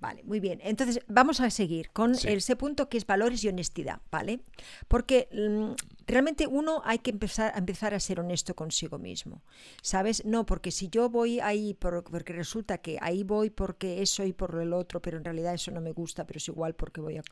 Vale, 0.03 0.25
muy 0.25 0.41
bien. 0.41 0.59
Entonces, 0.65 0.99
vamos 1.07 1.39
a 1.41 1.49
seguir 1.49 1.91
con 1.91 2.15
ese 2.15 2.57
punto 2.57 2.89
que 2.89 2.99
es 2.99 3.07
valores 3.07 3.45
y 3.45 3.49
honestidad, 3.49 4.01
¿vale? 4.11 4.41
Porque 4.89 5.29
mm, 5.33 5.75
realmente 6.09 6.49
uno 6.49 6.83
hay 6.85 6.99
que 6.99 7.11
empezar 7.11 7.53
a 7.55 7.59
empezar 7.59 7.95
a 7.95 8.01
ser 8.01 8.19
honesto 8.19 8.57
consigo 8.57 8.99
mismo, 8.99 9.45
¿sabes? 9.81 10.25
No, 10.25 10.45
porque 10.45 10.73
si 10.73 10.89
yo 10.89 11.09
voy 11.09 11.39
ahí 11.39 11.75
porque 11.75 12.33
resulta 12.33 12.79
que 12.79 12.99
ahí 13.01 13.23
voy 13.23 13.51
porque 13.51 14.03
eso 14.03 14.25
y 14.25 14.33
por 14.33 14.61
el 14.61 14.73
otro, 14.73 15.01
pero 15.01 15.19
en 15.19 15.25
realidad 15.25 15.55
eso 15.55 15.71
no 15.71 15.81
me 15.81 15.93
gusta, 15.93 16.27
pero 16.27 16.39
es 16.39 16.49
igual 16.49 16.75
porque 16.75 17.01
voy 17.01 17.19
a... 17.19 17.23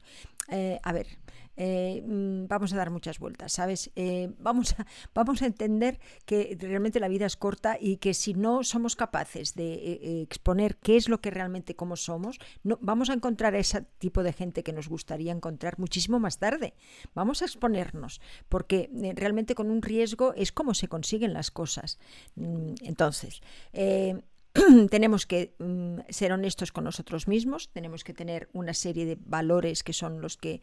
Eh, 0.49 0.79
a 0.81 0.93
ver, 0.93 1.09
eh, 1.57 2.03
mm, 2.07 2.47
vamos 2.47 2.73
a 2.73 2.77
dar 2.77 2.91
muchas 2.91 3.19
vueltas, 3.19 3.53
¿sabes? 3.53 3.91
Eh, 3.97 4.33
vamos, 4.39 4.75
a, 4.79 4.87
vamos 5.15 5.43
a 5.43 5.47
entender 5.47 5.99
que 6.25 6.57
realmente 6.59 7.01
la 7.01 7.09
vida 7.09 7.27
es 7.27 7.37
corta 7.37 7.77
y 7.81 7.97
que 7.97 8.15
si 8.15 8.35
no 8.35 8.65
somos 8.65 8.97
capaces 8.97 9.55
de 9.55 10.23
exponer 10.23 10.77
qué 10.77 10.97
es 10.97 11.09
lo 11.09 11.21
que 11.21 11.31
realmente 11.31 11.75
como 11.75 11.97
somos, 11.97 12.39
vamos 12.63 13.11
a 13.11 13.15
encontrar 13.15 13.55
a 13.55 13.59
ese 13.59 13.83
tipo 13.99 14.23
de 14.23 14.33
gente 14.33 14.63
que 14.63 14.73
nos 14.73 14.89
gustaría 14.89 15.33
encontrar 15.33 15.79
muchísimo 15.79 16.19
más 16.19 16.39
tarde. 16.39 16.75
Vamos 17.15 17.43
a 17.43 17.45
exponernos 17.45 18.21
porque 18.49 18.91
eh, 19.03 19.13
realmente 19.15 19.55
con 19.55 19.71
un 19.71 19.83
riesgo 19.83 20.35
es 20.35 20.53
como 20.53 20.75
se 20.75 20.89
consiguen 20.89 21.33
las 21.33 21.51
cosas. 21.51 21.99
Mm, 22.37 22.75
entonces, 22.83 23.41
eh, 23.73 24.21
tenemos 24.91 25.27
que 25.27 25.55
mm, 25.59 26.01
ser 26.09 26.33
honestos 26.33 26.73
con 26.73 26.85
nosotros 26.85 27.29
mismos, 27.29 27.71
tenemos 27.71 28.05
que 28.05 28.15
tener 28.15 28.49
una 28.53 28.75
serie 28.75 29.07
de 29.07 29.17
valores 29.21 29.83
que 29.83 29.93
son 29.93 30.21
los 30.21 30.37
que 30.37 30.63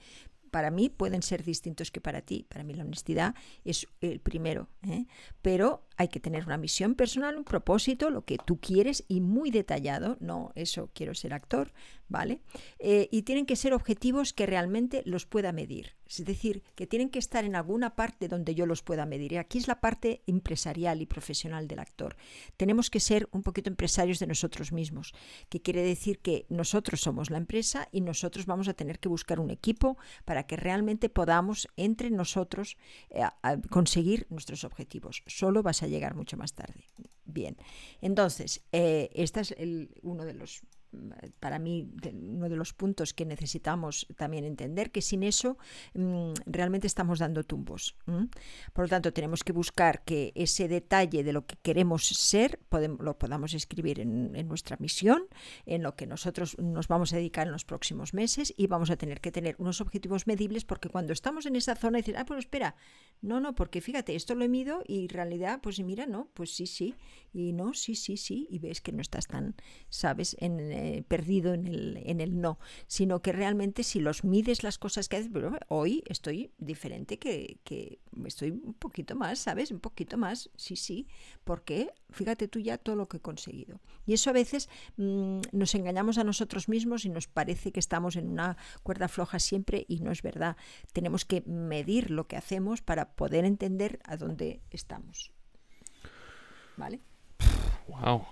para 0.52 0.72
mí 0.72 0.90
pueden 0.90 1.22
ser 1.22 1.44
distintos 1.44 1.92
que 1.92 2.02
para 2.02 2.22
ti. 2.22 2.46
Para 2.50 2.64
mí 2.64 2.74
la 2.74 2.84
honestidad 2.84 3.36
es 3.64 3.88
el 4.02 4.20
primero, 4.20 4.70
¿eh? 4.84 5.06
pero 5.42 5.88
hay 5.98 6.08
que 6.10 6.20
tener 6.20 6.46
una 6.46 6.58
misión 6.58 6.96
personal, 6.96 7.38
un 7.38 7.44
propósito, 7.44 8.10
lo 8.10 8.24
que 8.24 8.38
tú 8.38 8.60
quieres 8.60 9.04
y 9.08 9.20
muy 9.20 9.52
detallado. 9.52 10.18
No, 10.20 10.52
eso 10.56 10.92
quiero 10.94 11.16
ser 11.16 11.34
actor, 11.34 11.74
¿vale? 12.08 12.42
Eh, 12.80 13.10
y 13.12 13.24
tienen 13.24 13.46
que 13.46 13.56
ser 13.56 13.74
objetivos 13.74 14.32
que 14.34 14.46
realmente 14.46 15.02
los 15.06 15.26
pueda 15.26 15.52
medir. 15.52 15.96
Es 16.08 16.24
decir, 16.24 16.64
que 16.76 16.88
tienen 16.88 17.10
que 17.10 17.20
estar 17.20 17.44
en 17.44 17.56
alguna 17.56 17.96
parte 17.96 18.28
donde 18.28 18.56
yo 18.56 18.66
los 18.66 18.82
pueda 18.82 19.06
medir. 19.06 19.34
Y 19.34 19.38
aquí 19.38 19.58
es 19.58 19.68
la 19.68 19.82
parte 19.82 20.22
empresarial 20.28 21.02
y 21.02 21.06
profesional 21.06 21.68
del 21.68 21.80
actor. 21.80 22.16
Tenemos 22.56 22.90
que 22.90 23.00
ser 23.00 23.28
un 23.32 23.44
poquito 23.44 23.70
empresarios 23.70 24.20
de 24.20 24.28
nosotros 24.28 24.72
mismos, 24.72 25.14
que 25.50 25.62
quiere 25.62 25.82
decir 25.82 26.20
que 26.20 26.46
nosotros 26.50 27.02
somos 27.02 27.30
la 27.30 27.38
empresa 27.38 27.90
y 27.92 28.02
nosotros 28.02 28.46
vamos 28.46 28.68
a 28.68 28.74
tener 28.74 29.00
que 29.00 29.10
buscar 29.10 29.40
un 29.40 29.50
equipo 29.50 29.98
para 30.26 30.37
que 30.44 30.58
realmente 30.58 31.10
podamos 31.10 31.68
entre 31.78 32.10
nosotros 32.10 32.78
eh, 33.10 33.24
conseguir 33.70 34.28
nuestros 34.30 34.64
objetivos. 34.64 35.24
Solo 35.26 35.64
vas 35.64 35.84
a 35.84 35.88
llegar 35.88 36.16
mucho 36.16 36.38
más 36.38 36.54
tarde. 36.54 36.84
Bien, 37.26 37.58
entonces, 38.02 38.62
eh, 38.72 39.10
este 39.14 39.42
es 39.42 39.52
el, 39.58 39.90
uno 40.02 40.26
de 40.26 40.34
los 40.34 40.62
para 41.40 41.60
mí 41.60 41.90
uno 42.14 42.50
de 42.50 42.56
los 42.56 42.74
puntos 42.74 43.14
que 43.14 43.26
necesitamos 43.26 44.08
también 44.16 44.46
entender, 44.46 44.92
que 44.92 45.02
sin 45.02 45.24
eso 45.24 45.58
mm, 45.94 46.34
realmente 46.46 46.88
estamos 46.88 47.20
dando 47.20 47.44
tumbos. 47.44 47.96
Por 48.74 48.86
lo 48.86 48.90
tanto, 48.90 49.14
tenemos 49.14 49.44
que 49.44 49.54
buscar 49.54 50.04
que 50.04 50.32
ese 50.36 50.68
detalle 50.68 51.24
de 51.24 51.34
lo 51.34 51.46
que 51.46 51.58
queremos 51.62 52.08
ser 52.08 52.60
lo 53.00 53.18
podamos 53.18 53.54
escribir 53.54 54.00
en, 54.00 54.48
nuestra 54.48 54.78
misión, 54.80 55.24
en 55.66 55.84
lo 55.84 55.96
que 55.96 56.08
nosotros 56.08 56.58
nos 56.58 56.88
vamos 56.88 57.14
a 57.14 57.18
dedicar 57.18 57.48
en 57.48 57.54
los 57.54 57.66
próximos 57.66 58.14
meses 58.14 58.54
y 58.56 58.68
vamos 58.68 58.90
a 58.90 58.98
tener 58.98 59.20
que 59.20 59.32
tener 59.32 59.56
unos 59.60 59.82
objetivos 59.82 60.28
medibles 60.28 60.64
porque 60.66 60.90
cuando 60.90 61.14
estamos 61.14 61.46
en 61.46 61.56
esa 61.56 61.76
zona 61.76 61.98
dices, 61.98 62.16
ah, 62.18 62.26
pues 62.26 62.40
espera, 62.40 62.76
no, 63.22 63.40
no, 63.40 63.56
porque 63.56 63.82
fíjate, 63.82 64.16
esto 64.16 64.36
lo 64.36 64.46
he 64.46 64.50
mido 64.50 64.84
y 64.88 65.04
en 65.04 65.10
realidad, 65.10 65.60
pues 65.62 65.80
mira, 65.80 66.06
no, 66.06 66.30
pues 66.34 66.56
sí, 66.56 66.68
sí, 66.68 66.96
y 67.34 67.54
no, 67.54 67.74
sí, 67.74 67.96
sí, 67.96 68.18
sí, 68.18 68.48
y 68.50 68.60
ves 68.60 68.82
que 68.82 68.92
no 68.92 69.02
estás 69.02 69.28
tan, 69.28 69.56
sabes, 69.90 70.36
en 70.40 70.60
eh, 70.80 71.04
perdido 71.08 71.56
en 71.56 71.66
el, 71.66 72.04
en 72.06 72.22
el 72.22 72.40
no, 72.40 72.60
sino 72.86 73.24
que 73.24 73.32
realmente 73.32 73.82
si 73.82 74.00
los 74.00 74.24
mides 74.24 74.62
las 74.62 74.78
cosas 74.78 75.10
que 75.10 75.18
haces, 75.18 75.32
pero 75.34 75.58
hoy 75.70 76.04
estoy 76.06 76.52
diferente 76.60 77.18
que, 77.18 77.58
que 77.64 77.98
estoy 78.26 78.52
un 78.52 78.76
poquito 78.76 79.16
más, 79.16 79.40
¿sabes? 79.40 79.72
Un 79.72 79.80
poquito 79.80 80.18
más, 80.18 80.52
sí, 80.56 80.76
sí, 80.76 81.08
porque 81.44 81.94
fíjate 82.12 82.48
tú 82.48 82.60
ya 82.60 82.78
todo 82.78 82.96
lo 82.96 83.08
que 83.08 83.18
he 83.18 83.20
conseguido. 83.20 83.82
Y 84.06 84.14
eso 84.14 84.30
a 84.30 84.34
veces 84.34 84.70
mm, 84.98 85.42
nos 85.52 85.74
engañamos 85.74 86.20
a 86.20 86.24
nosotros 86.24 86.70
mismos 86.70 87.06
y 87.06 87.10
nos 87.10 87.26
parece 87.26 87.72
que 87.72 87.80
estamos 87.80 88.16
en 88.16 88.30
una 88.30 88.56
cuerda 88.84 89.08
floja 89.08 89.40
siempre 89.40 89.84
y 89.88 90.02
no 90.02 90.12
es 90.12 90.22
verdad. 90.22 90.58
Tenemos 90.94 91.26
que 91.26 91.42
medir 91.48 92.12
lo 92.12 92.28
que 92.28 92.38
hacemos 92.38 92.84
para 92.84 93.14
poder 93.14 93.46
entender 93.46 94.00
a 94.04 94.16
dónde 94.16 94.62
estamos. 94.70 95.32
¿Vale? 96.76 97.00
Wow. 97.88 98.26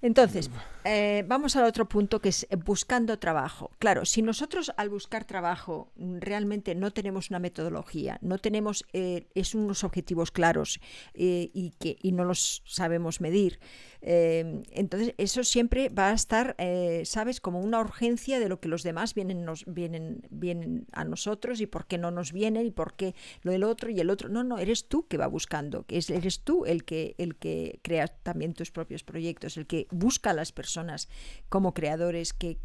Entonces, 0.00 0.48
eh, 0.90 1.22
vamos 1.26 1.54
al 1.54 1.64
otro 1.64 1.86
punto 1.86 2.18
que 2.18 2.30
es 2.30 2.46
eh, 2.48 2.56
buscando 2.56 3.18
trabajo. 3.18 3.70
Claro, 3.78 4.06
si 4.06 4.22
nosotros 4.22 4.72
al 4.78 4.88
buscar 4.88 5.26
trabajo 5.26 5.92
mm, 5.96 6.16
realmente 6.20 6.74
no 6.74 6.92
tenemos 6.92 7.28
una 7.28 7.38
metodología, 7.38 8.18
no 8.22 8.38
tenemos 8.38 8.86
eh, 8.94 9.26
es 9.34 9.54
unos 9.54 9.84
objetivos 9.84 10.30
claros 10.30 10.80
y 11.14 11.74
que 11.78 11.98
y 12.00 12.12
no 12.12 12.24
los 12.24 12.62
sabemos 12.64 13.20
medir, 13.20 13.58
entonces 14.00 15.14
eso 15.18 15.42
siempre 15.42 15.88
va 15.88 16.10
a 16.10 16.12
estar, 16.12 16.56
sabes, 17.04 17.40
como 17.40 17.60
una 17.60 17.80
urgencia 17.80 18.38
de 18.38 18.48
lo 18.48 18.60
que 18.60 18.68
los 18.68 18.82
demás 18.82 19.14
vienen 19.14 19.44
nos 19.44 19.64
vienen 19.66 20.22
vienen 20.30 20.86
a 20.92 21.04
nosotros 21.04 21.60
y 21.60 21.66
por 21.66 21.86
qué 21.86 21.98
no 21.98 22.10
nos 22.10 22.32
vienen 22.32 22.66
y 22.66 22.70
por 22.70 22.94
qué 22.94 23.14
lo 23.42 23.52
del 23.52 23.64
otro 23.64 23.90
y 23.90 23.98
el 23.98 24.10
otro. 24.10 24.28
No, 24.28 24.44
no, 24.44 24.58
eres 24.58 24.88
tú 24.88 25.06
que 25.08 25.16
va 25.16 25.26
buscando, 25.26 25.84
eres 25.88 26.40
tú 26.40 26.64
el 26.64 26.84
que 26.84 27.14
el 27.18 27.36
que 27.36 27.80
crea 27.82 28.06
también 28.06 28.54
tus 28.54 28.70
propios 28.70 29.02
proyectos, 29.02 29.56
el 29.56 29.66
que 29.66 29.88
busca 29.90 30.30
a 30.30 30.34
las 30.34 30.52
personas 30.52 30.77
como 31.48 31.74
creadores 31.74 32.32
que, 32.32 32.58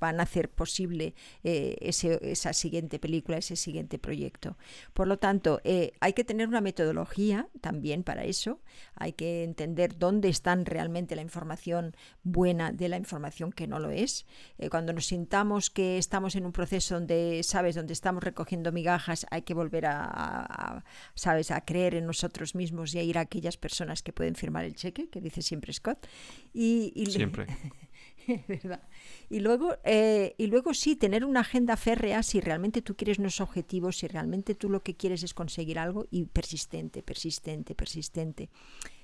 van 0.00 0.18
a 0.18 0.22
hacer 0.22 0.48
posible 0.48 1.14
eh, 1.42 1.76
esa 1.80 2.52
siguiente 2.54 2.98
película, 2.98 3.36
ese 3.36 3.54
siguiente 3.54 3.98
proyecto. 3.98 4.56
Por 4.94 5.06
lo 5.06 5.18
tanto, 5.18 5.60
eh, 5.62 5.92
hay 6.00 6.14
que 6.14 6.24
tener 6.24 6.48
una 6.48 6.62
metodología 6.62 7.48
también 7.60 8.02
para 8.02 8.24
eso, 8.24 8.60
hay 8.94 9.12
que 9.12 9.44
entender 9.44 9.98
dónde 9.98 10.30
están 10.30 10.64
realmente 10.64 11.16
la 11.16 11.22
información 11.22 11.94
buena 12.22 12.72
de 12.72 12.88
la 12.88 12.96
información 12.96 13.52
que 13.52 13.66
no 13.66 13.78
lo 13.78 13.90
es. 13.90 14.26
Eh, 14.58 14.70
cuando 14.70 14.92
nos 14.92 15.06
sintamos 15.06 15.70
que 15.70 15.98
estamos 15.98 16.34
en 16.34 16.46
un 16.46 16.52
proceso 16.52 16.94
donde, 16.94 17.42
sabes, 17.42 17.74
donde 17.74 17.92
estamos 17.92 18.24
recogiendo 18.24 18.72
migajas, 18.72 19.26
hay 19.30 19.42
que 19.42 19.54
volver 19.54 19.86
a, 19.86 20.84
sabes, 21.14 21.50
a 21.50 21.60
creer 21.62 21.94
en 21.94 22.06
nosotros 22.06 22.54
mismos 22.54 22.94
y 22.94 22.98
a 22.98 23.02
ir 23.02 23.18
a 23.18 23.22
aquellas 23.22 23.56
personas 23.56 24.02
que 24.02 24.12
pueden 24.12 24.34
firmar 24.34 24.64
el 24.64 24.74
cheque, 24.74 25.08
que 25.08 25.20
dice 25.20 25.42
siempre 25.42 25.72
Scott, 25.72 26.06
y, 26.52 26.92
Siempre. 27.10 27.46
Y 29.30 29.40
luego, 29.40 29.76
eh, 29.84 30.34
y 30.38 30.46
luego 30.46 30.74
sí, 30.74 30.96
tener 30.96 31.24
una 31.24 31.40
agenda 31.40 31.76
férrea 31.76 32.22
si 32.22 32.40
realmente 32.40 32.82
tú 32.82 32.96
quieres 32.96 33.18
unos 33.18 33.40
objetivos, 33.40 33.98
si 33.98 34.08
realmente 34.08 34.54
tú 34.54 34.68
lo 34.68 34.82
que 34.82 34.94
quieres 34.94 35.22
es 35.22 35.34
conseguir 35.34 35.78
algo 35.78 36.06
y 36.10 36.26
persistente, 36.26 37.02
persistente, 37.02 37.74
persistente. 37.74 38.50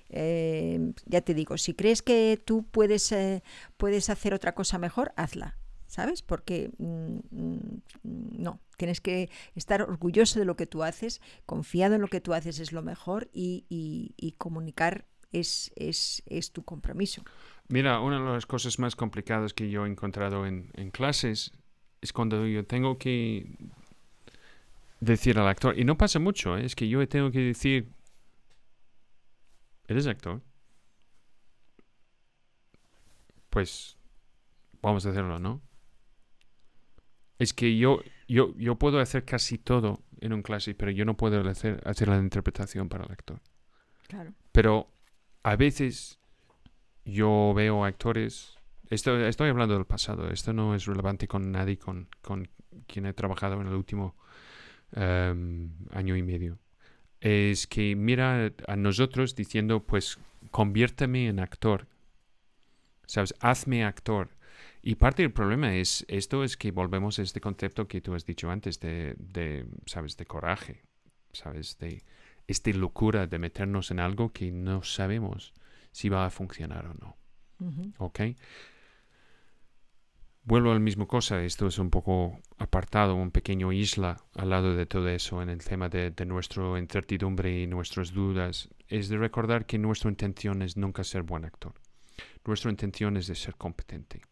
Eh, 0.09 0.93
ya 1.07 1.21
te 1.21 1.35
digo, 1.35 1.57
si 1.57 1.75
crees 1.75 2.03
que 2.03 2.41
tú 2.45 2.65
puedes, 2.65 3.13
eh, 3.13 3.43
puedes 3.77 4.11
hacer 4.11 4.35
otra 4.35 4.55
cosa 4.55 4.79
mejor, 4.79 5.13
hazla. 5.17 5.57
¿Sabes? 5.87 6.23
Porque 6.23 6.71
mm, 6.79 7.19
mm, 7.31 7.81
no, 8.05 8.61
tienes 8.77 9.01
que 9.01 9.29
estar 9.57 9.83
orgulloso 9.83 10.39
de 10.39 10.45
lo 10.45 10.55
que 10.55 10.69
tú 10.69 10.85
haces, 10.85 11.21
confiado 11.47 11.97
en 11.97 12.01
lo 12.01 12.07
que 12.07 12.21
tú 12.21 12.33
haces 12.33 12.61
es 12.61 12.71
lo 12.71 12.81
mejor 12.81 13.29
y, 13.33 13.65
y 13.69 14.33
comunicar 14.39 15.07
es, 15.33 15.73
es, 15.77 16.23
es 16.27 16.53
tu 16.53 16.65
compromiso. 16.65 17.23
Mira, 17.69 18.01
una 18.01 18.19
de 18.19 18.33
las 18.33 18.47
cosas 18.47 18.79
más 18.79 18.97
complicadas 18.97 19.55
que 19.55 19.71
yo 19.71 19.87
he 19.87 19.89
encontrado 19.89 20.47
en, 20.47 20.91
clases 20.91 21.53
es 22.01 22.13
cuando 22.13 22.47
yo 22.47 22.65
tengo 22.65 22.99
que 22.99 23.47
decir 24.99 25.39
al 25.39 25.49
actor, 25.49 25.79
y 25.79 25.85
no 25.85 25.97
pasa 25.97 26.19
mucho, 26.19 26.59
¿eh? 26.59 26.65
es 26.65 26.75
que 26.75 26.89
yo 26.89 27.07
tengo 27.09 27.31
que 27.31 27.41
decir, 27.41 27.89
¿eres 29.87 30.07
actor? 30.07 30.43
Pues 33.51 33.97
vamos 34.83 35.07
a 35.07 35.11
hacerlo, 35.11 35.39
¿no? 35.39 35.61
Es 37.39 37.55
que 37.55 37.77
yo, 37.79 38.01
yo, 38.29 38.55
yo 38.57 38.77
puedo 38.77 39.01
hacer 39.01 39.25
casi 39.25 39.59
todo 39.59 40.01
en 40.21 40.33
un 40.33 40.43
clase, 40.43 40.75
pero 40.75 40.91
yo 40.91 41.05
no 41.05 41.17
puedo 41.17 41.41
hacer, 41.49 41.81
hacer 41.87 42.09
la 42.09 42.19
interpretación 42.19 42.89
para 42.89 43.05
el 43.05 43.13
actor. 43.13 43.41
Claro. 44.09 44.35
Pero 44.53 44.89
a 45.43 45.57
veces 45.57 46.19
yo 47.05 47.53
veo 47.55 47.85
actores, 47.85 48.55
esto, 48.91 49.19
estoy 49.27 49.51
hablando 49.51 49.75
del 49.75 49.87
pasado, 49.87 50.31
esto 50.31 50.53
no 50.53 50.75
es 50.75 50.87
relevante 50.87 51.29
con 51.29 51.53
nadie 51.53 51.79
con, 51.79 52.09
con 52.21 52.49
quien 52.87 53.07
he 53.07 53.13
trabajado 53.13 53.61
en 53.61 53.69
el 53.69 53.75
último 53.75 54.17
em, 54.93 55.71
año 55.93 56.17
y 56.17 56.23
medio. 56.23 56.59
Es 57.21 57.67
que 57.67 57.95
mira 57.97 58.53
a 58.67 58.77
nosotros 58.77 59.35
diciendo, 59.35 59.85
pues 59.85 60.19
conviérteme 60.51 61.29
en 61.29 61.39
actor. 61.39 61.87
¿Sabes? 63.07 63.35
Hazme 63.41 63.85
actor. 63.85 64.31
Y 64.83 64.95
parte 64.95 65.23
del 65.23 65.33
problema 65.33 65.75
es 65.75 66.05
esto 66.09 66.45
es 66.45 66.57
que 66.57 66.71
volvemos 66.71 67.19
a 67.19 67.23
este 67.23 67.41
concepto 67.41 67.87
que 67.89 68.01
tú 68.01 68.15
has 68.15 68.25
dicho 68.25 68.51
antes 68.51 68.81
de, 68.81 69.15
de 69.19 69.67
¿sabes? 69.85 70.17
De 70.17 70.25
coraje, 70.25 70.83
¿sabes? 71.33 71.77
De, 71.79 72.03
esta 72.51 72.71
locura 72.71 73.27
de 73.27 73.39
meternos 73.39 73.91
en 73.91 74.01
algo 74.01 74.33
que 74.33 74.51
no 74.51 74.83
sabemos 74.83 75.53
si 75.93 76.09
va 76.09 76.27
a 76.27 76.31
funcionar 76.31 76.87
o 76.87 76.95
no. 76.95 77.17
¿Ok? 77.99 78.21
vuelvo 80.43 80.73
al 80.73 80.81
mismo 80.81 81.07
cosa, 81.07 81.43
esto 81.45 81.67
es 81.67 81.79
un 81.79 81.91
poco 81.91 82.41
apartado, 82.59 83.15
un 83.15 83.31
pequeño 83.31 83.73
isla 83.73 84.17
al 84.35 84.51
lado 84.51 84.75
de 84.75 84.87
todo 84.87 85.09
eso 85.09 85.43
en 85.43 85.49
el 85.49 85.63
tema 85.63 85.89
de, 85.89 86.11
de 86.11 86.27
nuestra 86.27 86.79
incertidumbre 86.79 87.61
y 87.63 87.67
nuestras 87.67 88.13
dudas, 88.13 88.69
es 88.89 89.09
de 89.09 89.19
recordar 89.19 89.67
que 89.67 89.79
nuestra 89.79 90.11
intención 90.11 90.63
es 90.63 90.77
nunca 90.77 91.05
ser 91.05 91.23
buen 91.23 91.45
actor. 91.45 91.75
Nuestra 92.45 92.71
intención 92.71 93.17
es 93.17 93.27
de 93.27 93.35
ser 93.35 93.55
competente. 93.57 94.23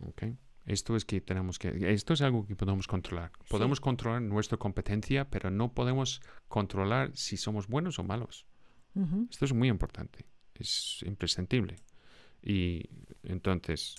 ¿ok? 0.00 0.22
Esto 0.66 0.96
es 0.96 1.04
que 1.04 1.20
tenemos 1.20 1.58
que, 1.58 1.92
esto 1.92 2.14
es 2.14 2.22
algo 2.22 2.46
que 2.46 2.56
podemos 2.56 2.86
controlar. 2.86 3.30
Podemos 3.50 3.80
controlar 3.80 4.22
nuestra 4.22 4.56
competencia, 4.56 5.28
pero 5.28 5.50
no 5.50 5.72
podemos 5.74 6.22
controlar 6.48 7.10
si 7.14 7.36
somos 7.36 7.68
buenos 7.68 7.98
o 7.98 8.04
malos. 8.04 8.46
Ujú. 8.94 9.28
Esto 9.30 9.44
es 9.44 9.52
muy 9.52 9.68
importante, 9.68 10.24
es 10.54 11.02
imprescindible. 11.06 11.76
Y 12.42 12.88
entonces, 13.24 13.96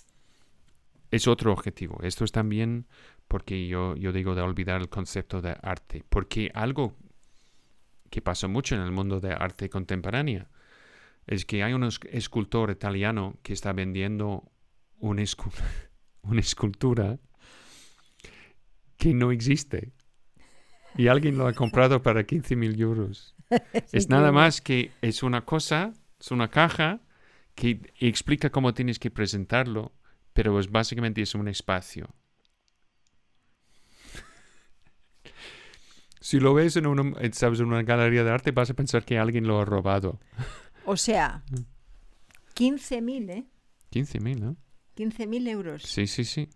es 1.11 1.27
otro 1.27 1.51
objetivo. 1.53 1.99
Esto 2.01 2.23
es 2.25 2.31
también 2.31 2.87
porque 3.27 3.67
yo, 3.67 3.95
yo 3.95 4.11
digo 4.11 4.33
de 4.35 4.41
olvidar 4.41 4.81
el 4.81 4.89
concepto 4.89 5.41
de 5.41 5.55
arte, 5.61 6.03
porque 6.09 6.51
algo 6.53 6.95
que 8.09 8.21
pasa 8.21 8.47
mucho 8.47 8.75
en 8.75 8.81
el 8.81 8.91
mundo 8.91 9.19
de 9.19 9.33
arte 9.33 9.69
contemporánea 9.69 10.49
es 11.27 11.45
que 11.45 11.63
hay 11.63 11.73
un 11.73 11.83
es- 11.83 11.99
escultor 12.11 12.69
italiano 12.71 13.37
que 13.43 13.53
está 13.53 13.73
vendiendo 13.73 14.51
un 14.99 15.17
escu- 15.17 15.51
una 16.27 16.41
escultura 16.41 17.19
que 18.97 19.13
no 19.13 19.31
existe. 19.31 19.91
Y 20.97 21.07
alguien 21.07 21.37
lo 21.37 21.47
ha 21.47 21.53
comprado 21.53 22.01
para 22.01 22.23
15 22.23 22.55
mil 22.55 22.79
euros. 22.79 23.35
es 23.91 24.09
nada 24.09 24.31
más 24.31 24.61
que 24.61 24.91
es 25.01 25.23
una 25.23 25.45
cosa, 25.45 25.93
es 26.19 26.31
una 26.31 26.49
caja 26.49 27.01
que 27.53 27.93
explica 27.99 28.49
cómo 28.49 28.73
tienes 28.73 28.99
que 28.99 29.11
presentarlo, 29.11 29.93
pero 30.33 30.59
es 30.59 30.71
básicamente 30.71 31.21
es 31.21 31.35
un 31.35 31.47
espacio. 31.47 32.09
Si 36.21 36.39
lo 36.39 36.55
ves 36.55 36.75
en 36.75 36.87
una, 36.87 37.15
eh, 37.19 37.29
sabes, 37.33 37.59
en 37.59 37.67
una 37.67 37.83
galería 37.83 38.23
de 38.23 38.31
arte, 38.31 38.49
vas 38.49 38.71
a 38.71 38.73
pensar 38.73 39.05
que 39.05 39.19
alguien 39.19 39.45
lo 39.45 39.61
ha 39.61 39.65
robado. 39.65 40.19
O 40.83 40.97
sea, 40.97 41.43
15.000, 42.55 43.29
¿eh? 43.29 43.45
15 43.91 44.19
mil, 44.19 44.41
¿no? 44.41 44.57
15.000 44.95 45.47
euros 45.49 45.83
Sí, 45.83 46.07
sí, 46.07 46.23
sí. 46.25 46.49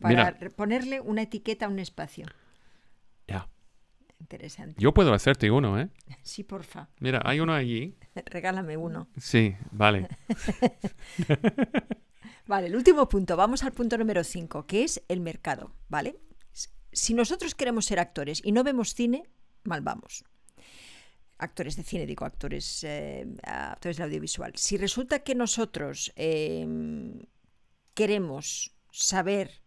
para 0.00 0.32
Mira. 0.32 0.50
ponerle 0.56 1.00
una 1.00 1.22
etiqueta 1.22 1.66
a 1.66 1.68
un 1.68 1.78
espacio. 1.78 2.26
Ya. 3.26 3.48
Interesante. 4.20 4.80
Yo 4.80 4.92
puedo 4.94 5.12
hacerte 5.14 5.50
uno, 5.50 5.80
¿eh? 5.80 5.88
Sí, 6.22 6.44
porfa. 6.44 6.88
Mira, 7.00 7.20
hay 7.24 7.40
uno 7.40 7.54
allí. 7.54 7.96
Regálame 8.26 8.76
uno. 8.76 9.08
Sí, 9.18 9.54
vale. 9.70 10.08
Vale, 12.46 12.66
el 12.66 12.76
último 12.76 13.08
punto. 13.08 13.36
Vamos 13.36 13.62
al 13.62 13.72
punto 13.72 13.96
número 13.96 14.24
5, 14.24 14.66
que 14.66 14.82
es 14.82 15.02
el 15.08 15.20
mercado, 15.20 15.74
¿vale? 15.88 16.18
Si 16.92 17.14
nosotros 17.14 17.54
queremos 17.54 17.86
ser 17.86 18.00
actores 18.00 18.40
y 18.44 18.50
no 18.52 18.64
vemos 18.64 18.94
cine, 18.94 19.22
mal 19.62 19.80
vamos. 19.80 20.24
Actores 21.38 21.76
de 21.76 21.84
cine, 21.84 22.04
digo, 22.04 22.24
actores, 22.24 22.82
eh, 22.84 23.26
actores 23.44 23.96
de 23.96 24.02
audiovisual. 24.04 24.52
Si 24.56 24.76
resulta 24.76 25.20
que 25.20 25.34
nosotros 25.34 26.12
eh, 26.16 26.66
queremos 27.94 28.74
saber, 28.90 29.62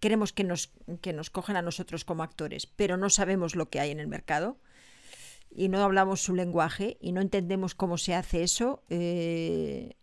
queremos 0.00 0.32
que 0.32 0.44
nos, 0.44 0.72
que 1.00 1.12
nos 1.12 1.30
cogen 1.30 1.56
a 1.56 1.62
nosotros 1.62 2.04
como 2.04 2.22
actores, 2.22 2.66
pero 2.66 2.96
no 2.96 3.10
sabemos 3.10 3.56
lo 3.56 3.70
que 3.70 3.80
hay 3.80 3.90
en 3.90 4.00
el 4.00 4.08
mercado 4.08 4.58
y 5.50 5.68
no 5.68 5.82
hablamos 5.82 6.20
su 6.20 6.34
lenguaje 6.34 6.98
y 7.00 7.12
no 7.12 7.20
entendemos 7.20 7.74
cómo 7.74 7.98
se 7.98 8.14
hace 8.14 8.42
eso, 8.42 8.82
eh, 8.90 9.94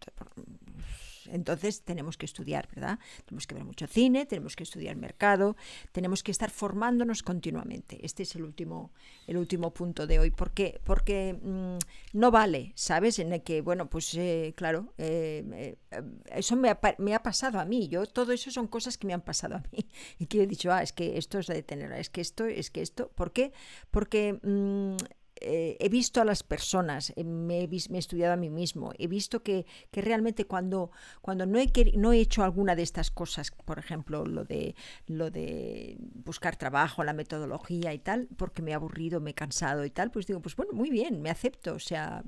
entonces 1.31 1.81
tenemos 1.81 2.17
que 2.17 2.25
estudiar, 2.25 2.67
¿verdad? 2.73 2.99
Tenemos 3.25 3.47
que 3.47 3.55
ver 3.55 3.63
mucho 3.63 3.87
cine, 3.87 4.25
tenemos 4.25 4.55
que 4.55 4.63
estudiar 4.63 4.95
mercado, 4.95 5.55
tenemos 5.91 6.23
que 6.23 6.31
estar 6.31 6.49
formándonos 6.49 7.23
continuamente. 7.23 7.99
Este 8.05 8.23
es 8.23 8.35
el 8.35 8.43
último, 8.43 8.91
el 9.27 9.37
último 9.37 9.73
punto 9.73 10.07
de 10.07 10.19
hoy. 10.19 10.31
¿Por 10.31 10.51
qué? 10.51 10.79
Porque 10.83 11.37
mm, 11.41 11.77
no 12.17 12.31
vale, 12.31 12.73
¿sabes? 12.75 13.19
En 13.19 13.33
el 13.33 13.43
que, 13.43 13.61
bueno, 13.61 13.89
pues 13.89 14.13
eh, 14.15 14.53
claro, 14.55 14.93
eh, 14.97 15.77
eh, 15.91 16.03
eso 16.31 16.55
me 16.55 16.69
ha, 16.69 17.23
pasado 17.23 17.59
a 17.59 17.65
mí. 17.65 17.87
Yo, 17.87 18.05
todo 18.05 18.31
eso 18.31 18.51
son 18.51 18.67
cosas 18.67 18.97
que 18.97 19.07
me 19.07 19.13
han 19.13 19.21
pasado 19.21 19.55
a 19.55 19.63
mí. 19.71 19.85
Y 20.19 20.27
que 20.27 20.43
he 20.43 20.47
dicho, 20.47 20.71
ah, 20.71 20.83
es 20.83 20.93
que 20.93 21.17
esto 21.17 21.39
es 21.39 21.47
de 21.47 21.63
tener, 21.63 21.91
es 21.93 22.09
que 22.09 22.21
esto, 22.21 22.45
es 22.45 22.69
que 22.71 22.81
esto. 22.81 23.09
¿Por 23.15 23.31
qué? 23.31 23.51
Porque 23.91 24.39
mm, 24.41 24.95
eh, 25.43 25.77
he 25.79 25.89
visto 25.89 26.21
a 26.21 26.25
las 26.25 26.41
personas, 26.43 27.11
eh, 27.15 27.23
me, 27.23 27.63
he 27.63 27.97
estudiado 27.97 28.33
a 28.33 28.37
mí 28.37 28.49
mismo, 28.49 28.93
he 28.97 29.07
visto 29.07 29.43
que, 29.43 29.65
que 29.91 30.01
realmente 30.01 30.45
cuando, 30.45 30.91
cuando 31.21 31.45
no, 31.45 31.59
he 31.59 31.71
no 31.97 32.13
he 32.13 32.19
hecho 32.19 32.43
alguna 32.43 32.75
de 32.75 32.83
estas 32.83 33.11
cosas, 33.11 33.51
por 33.51 33.77
ejemplo, 33.77 34.25
lo 34.25 34.45
de, 34.45 34.75
lo 35.07 35.29
de 35.31 35.97
buscar 35.99 36.55
trabajo, 36.55 37.03
la 37.03 37.13
metodología 37.13 37.93
y 37.93 37.99
tal, 37.99 38.29
porque 38.37 38.61
me 38.61 38.71
he 38.71 38.73
aburrido, 38.73 39.19
me 39.19 39.31
he 39.31 39.33
cansado 39.35 39.85
y 39.85 39.89
tal, 39.91 40.11
pues 40.11 40.27
digo, 40.27 40.41
pues 40.41 40.55
bueno, 40.55 40.73
muy 40.73 40.89
bien, 40.89 41.21
me 41.21 41.29
acepto, 41.29 41.73
o 41.75 41.79
sea, 41.79 42.23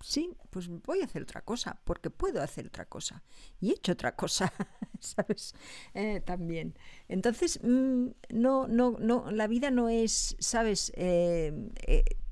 sí, 0.00 0.30
pues 0.50 0.68
voy 0.68 1.00
a 1.00 1.04
hacer 1.04 1.22
otra 1.22 1.42
cosa, 1.42 1.78
porque 1.84 2.10
puedo 2.10 2.42
hacer 2.42 2.66
otra 2.66 2.86
cosa. 2.86 3.22
Y 3.60 3.70
he 3.70 3.74
hecho 3.74 3.92
otra 3.92 4.16
cosa, 4.16 4.52
¿sabes? 5.00 5.54
Eh, 5.94 6.20
también. 6.24 6.74
Entonces, 7.08 7.60
mm, 7.62 8.08
no, 8.30 8.66
no, 8.66 8.96
no, 8.98 9.30
la 9.30 9.46
vida 9.46 9.70
no 9.70 9.88
es, 9.88 10.36
¿sabes? 10.38 10.92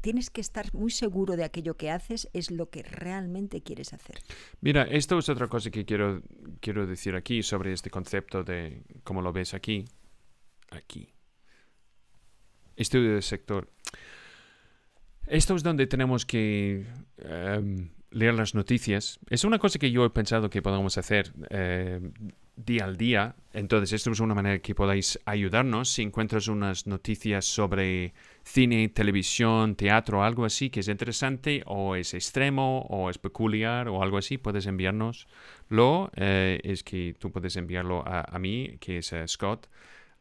Tienes 0.07 0.31
que 0.31 0.41
estar 0.41 0.73
muy 0.73 0.93
seguro 0.93 1.35
de 1.35 1.43
aquello 1.43 1.77
que 1.77 1.91
haces 1.91 2.29
es 2.33 2.53
lo 2.53 2.71
que 2.71 2.85
realmente 2.85 3.61
quieres 3.61 3.93
hacer. 3.93 4.21
Mira, 4.61 4.85
esto 4.85 5.19
es 5.19 5.29
otra 5.29 5.49
cosa 5.49 5.73
que 5.73 5.85
quiero, 5.85 6.23
quiero 6.61 6.87
decir 6.87 7.17
aquí 7.17 7.43
sobre 7.43 7.73
este 7.73 7.91
concepto 7.91 8.45
de 8.45 8.85
cómo 9.03 9.21
lo 9.21 9.33
ves 9.33 9.53
aquí. 9.53 9.85
Aquí. 10.71 11.13
Estudio 12.77 13.15
del 13.15 13.25
sector. 13.25 13.69
Esto 15.27 15.57
es 15.57 15.65
donde 15.65 15.89
tenemos 15.89 16.25
que 16.25 16.87
em, 17.19 17.91
leer 18.13 18.35
las 18.35 18.55
noticias. 18.55 19.19
Es 19.29 19.43
una 19.43 19.59
cosa 19.59 19.81
que 19.81 19.91
yo 19.91 20.05
he 20.05 20.11
pensado 20.11 20.49
que 20.51 20.63
podamos 20.63 20.99
hacer 20.99 21.33
eh, 21.51 22.01
día 22.55 22.85
al 22.85 22.97
día. 22.97 23.35
Entonces, 23.53 23.93
esto 23.93 24.13
es 24.13 24.21
una 24.21 24.37
manera 24.37 24.61
que 24.61 24.73
podáis 24.73 25.19
ayudarnos. 25.25 25.89
Si 25.91 26.03
encuentras 26.03 26.47
unas 26.47 26.87
noticias 26.87 27.45
sobre 27.45 28.15
cine, 28.47 28.89
televisión, 28.89 29.75
teatro, 29.75 30.23
algo 30.23 30.45
así 30.45 30.71
que 30.71 30.81
es 30.81 30.89
interesante 30.89 31.63
o 31.67 31.97
es 31.97 32.15
extremo 32.15 32.87
o 32.89 33.11
es 33.11 33.19
peculiar 33.19 33.89
o 33.89 34.03
algo 34.03 34.19
así, 34.19 34.39
puedes 34.39 34.67
enviárnoslo. 34.67 36.11
Eh, 36.15 36.61
es 36.63 36.85
que 36.85 37.15
tú 37.19 37.33
puedes 37.33 37.57
enviarlo 37.57 38.05
a, 38.07 38.39
mí, 38.39 38.77
que 38.81 38.99
es 38.99 39.13
eh, 39.13 39.27
Scott, 39.27 39.67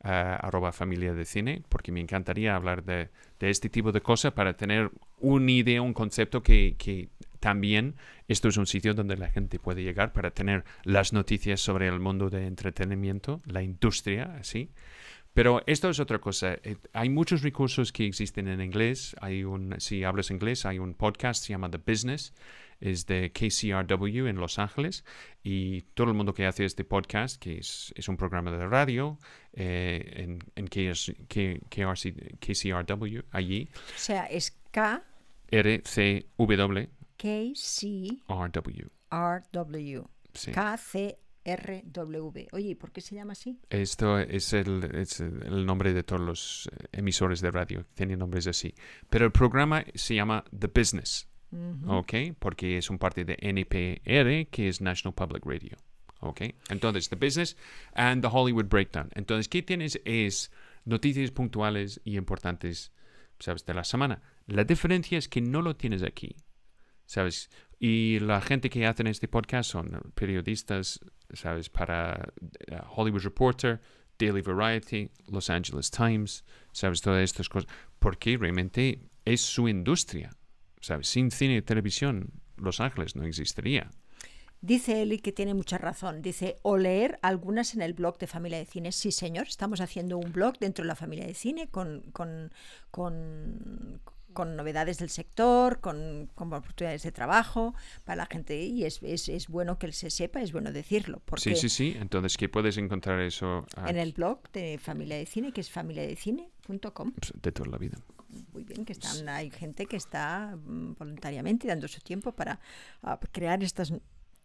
eh, 0.03 0.09
arroba 0.09 0.71
familia 0.71 1.13
de 1.13 1.23
cine, 1.23 1.61
porque 1.69 1.91
me 1.91 2.01
encantaría 2.01 2.55
hablar 2.55 2.84
de, 2.84 3.09
de 3.39 3.49
este 3.49 3.69
tipo 3.69 3.91
de 3.91 4.01
cosas 4.01 4.34
para 4.34 4.57
tener 4.57 4.89
una 5.19 5.51
idea, 5.51 5.82
un 5.82 5.93
concepto 5.93 6.41
que, 6.41 6.76
que 6.78 7.09
también 7.39 7.95
esto 8.28 8.47
es 8.47 8.57
un 8.57 8.65
sitio 8.65 8.95
donde 8.95 9.17
la 9.17 9.30
gente 9.30 9.59
puede 9.59 9.84
llegar 9.84 10.13
para 10.13 10.32
tener 10.32 10.65
las 10.84 11.13
noticias 11.13 11.61
sobre 11.61 11.88
el 11.88 11.99
mundo 11.99 12.32
de 12.32 12.47
entretenimiento, 12.47 13.41
la 13.45 13.61
industria, 13.61 14.36
así. 14.39 14.71
Pero 15.36 15.62
esto 15.68 15.90
es 15.90 16.00
otra 16.00 16.18
cosa. 16.20 16.54
Eh, 16.64 16.78
Hay 16.94 17.10
muchos 17.10 17.44
recursos 17.44 17.92
que 17.92 18.08
existen 18.08 18.48
en 18.48 18.62
inglés. 18.62 19.16
Hay 19.22 19.44
un, 19.44 19.76
si 19.80 20.04
hablas 20.04 20.32
inglés, 20.32 20.66
hay 20.66 20.80
un 20.80 20.94
podcast 20.96 21.44
se 21.44 21.50
llama 21.54 21.70
The 21.70 21.78
Business, 21.78 22.34
es 22.80 23.06
de 23.06 23.32
KCRW 23.32 24.28
en 24.28 24.38
Los 24.38 24.58
Ángeles 24.60 25.04
y 25.44 25.82
todo 25.94 26.08
el 26.08 26.14
mundo 26.14 26.34
que 26.34 26.46
hace 26.46 26.64
este 26.66 26.84
podcast, 26.86 27.42
que 27.42 27.58
es, 27.58 27.94
es 27.98 28.08
un 28.08 28.16
programa 28.18 28.50
de 28.52 28.66
radio 28.66 29.18
eh, 29.54 30.14
en, 30.16 30.40
en 30.56 30.68
KS 30.68 31.14
K- 31.28 31.60
KRC 31.70 32.38
KCRW, 32.40 33.20
allí, 33.32 33.70
O 33.74 33.98
sea, 34.00 34.26
es 34.28 34.58
K, 34.72 35.04
RCW, 35.52 36.88
K, 37.18 37.28
C. 37.56 38.08
R, 39.12 39.44
W. 39.52 40.04
Sí. 40.34 40.52
K, 40.52 40.78
C, 40.78 41.18
R, 41.46 41.84
W. 41.86 42.48
Oye, 42.52 42.70
¿y 42.70 42.76
por 42.76 42.91
qué 42.91 43.02
se 43.02 43.16
llama 43.16 43.34
así? 43.34 43.60
Esto 43.70 44.20
es 44.20 44.52
el, 44.52 44.84
es 44.96 45.22
el 45.22 45.66
nombre 45.66 45.93
de 45.93 46.04
todos 46.04 46.22
los 46.22 46.70
eh, 46.74 46.88
emisores 46.91 47.39
de 47.39 47.52
radio, 47.52 47.86
tienen 47.93 48.20
nombres 48.20 48.48
así. 48.48 48.74
Pero 49.10 49.26
el 49.26 49.32
programa 49.32 49.86
se 49.93 50.16
llama 50.16 50.43
The 50.58 50.68
Business. 50.68 51.30
Ujú. 51.52 51.98
¿ok? 51.98 52.14
Porque 52.39 52.78
es 52.78 52.89
un 52.89 52.98
parte 52.98 53.24
de 53.24 53.38
NPR, 53.39 54.50
que 54.50 54.68
es 54.68 54.82
National 54.82 55.14
Public 55.14 55.46
Radio, 55.46 55.78
¿ok? 56.20 56.41
Entonces, 56.70 57.10
The 57.10 57.16
Business 57.16 57.56
and 57.93 58.22
The 58.22 58.30
Hollywood 58.32 58.66
Breakdown. 58.66 59.10
Entonces, 59.14 59.48
¿qué 59.48 59.62
tienes? 59.62 60.02
Es 60.06 60.52
noticias 60.84 61.32
puntuales 61.32 62.02
y 62.04 62.18
importantes, 62.18 62.91
¿sabes? 63.39 63.66
De 63.66 63.74
la 63.74 63.84
semana. 63.84 64.22
La 64.48 64.64
diferencia 64.64 65.18
es 65.18 65.30
que 65.30 65.41
no 65.41 65.62
lo 65.62 65.76
tienes 65.76 66.04
aquí, 66.04 66.36
¿sabes? 67.06 67.50
Y 67.80 68.19
la 68.19 68.41
gente 68.41 68.69
que 68.69 68.86
hacen 68.86 69.07
este 69.07 69.28
podcast 69.28 69.69
son 69.69 70.01
periodistas, 70.15 70.99
¿sabes? 71.34 71.69
Para 71.69 72.32
eh, 72.67 72.78
Hollywood 72.95 73.23
Reporter, 73.23 73.82
Daily 74.17 74.41
Variety, 74.41 75.09
Los 75.28 75.49
Angeles 75.49 75.91
Times, 75.91 76.45
¿sabes? 76.71 77.01
Todas 77.01 77.23
estas 77.23 77.49
cosas. 77.49 77.69
Porque 77.99 78.38
realmente 78.38 78.99
es 79.26 79.41
su 79.41 79.67
industria. 79.67 80.32
¿sabes? 80.86 81.07
Sin 81.07 81.32
cine 81.32 81.57
y 81.57 81.61
televisión, 81.61 82.32
Los 82.57 82.80
Ángeles 82.80 83.15
no 83.15 83.26
existiría. 83.26 83.89
Dice 84.61 85.03
y 85.03 85.19
que 85.19 85.32
tiene 85.32 85.53
mucha 85.53 85.78
razón. 85.78 86.21
Dice, 86.21 86.59
o 86.61 86.78
leer 86.78 87.19
algunas 87.21 87.73
en 87.73 87.82
el 87.82 87.93
blog 87.93 88.17
de 88.17 88.28
Familia 88.28 88.59
de 88.59 88.65
Cine. 88.65 88.91
Sí, 88.91 89.11
señor, 89.11 89.47
estamos 89.47 89.82
haciendo 89.82 90.17
un 90.17 90.32
blog 90.32 90.57
dentro 90.59 90.84
de 90.84 90.88
la 90.88 90.95
Familia 90.95 91.26
de 91.26 91.34
Cine 91.34 91.67
con, 91.67 92.01
con, 92.13 92.51
con, 92.91 93.99
con 94.36 94.56
novedades 94.56 95.00
del 95.00 95.10
sector, 95.10 95.80
con, 95.80 96.30
con, 96.36 96.54
oportunidades 96.54 97.02
de 97.02 97.12
trabajo 97.12 97.74
para 98.04 98.18
la 98.18 98.26
gente 98.28 98.62
y 98.64 98.86
es, 98.86 99.02
es, 99.02 99.28
es, 99.30 99.48
bueno 99.48 99.80
que 99.80 99.92
se 99.92 100.12
sepa, 100.12 100.44
es 100.44 100.52
bueno 100.52 100.72
decirlo. 100.72 101.24
Porque 101.26 101.42
Sí, 101.42 101.56
sí, 101.56 101.70
sí. 101.70 101.98
Entonces, 102.00 102.38
¿qué 102.38 102.48
puedes 102.48 102.78
encontrar 102.78 103.20
eso? 103.22 103.66
En 103.78 103.84
aquí? 103.86 104.00
el 104.00 104.14
blog 104.14 104.52
de 104.52 104.78
Familia 104.78 105.18
de 105.18 105.26
Cine, 105.26 105.52
que 105.52 105.62
es 105.62 105.72
familiadecine.com. 105.72 107.12
Pues, 107.14 107.34
de 107.42 107.52
toda 107.52 107.72
la 107.72 107.80
vida. 107.80 107.98
Muy 108.54 108.64
bien, 108.64 108.86
que 108.86 108.94
están, 108.94 109.28
hay 109.30 109.50
gente 109.50 109.88
que 109.88 109.96
está 109.96 110.56
mm, 110.56 110.96
voluntariamente 111.00 111.68
dando 111.68 111.88
su 111.88 112.02
tiempo 112.02 112.34
para 112.34 112.60
uh, 113.04 113.16
crear 113.32 113.64
estas 113.64 113.94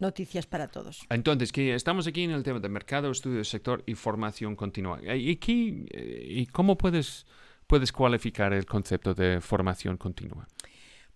noticias 0.01 0.47
para 0.47 0.69
todos. 0.69 1.05
Entonces, 1.11 1.53
que 1.53 1.75
estamos 1.75 2.07
aquí 2.07 2.23
en 2.23 2.31
el 2.31 2.43
tema 2.43 2.59
de 2.61 2.69
mercado, 2.69 3.11
estudio 3.11 3.45
sector 3.45 3.83
y 3.87 3.95
formación 3.95 4.57
continua. 4.57 5.01
¿Y, 5.15 5.37
qué, 5.37 5.53
y 5.53 6.47
cómo 6.47 6.77
puedes, 6.77 7.27
puedes 7.71 7.93
cualificar 7.93 8.53
el 8.53 8.67
concepto 8.67 9.15
de 9.15 9.41
formación 9.41 9.97
continua? 9.97 10.49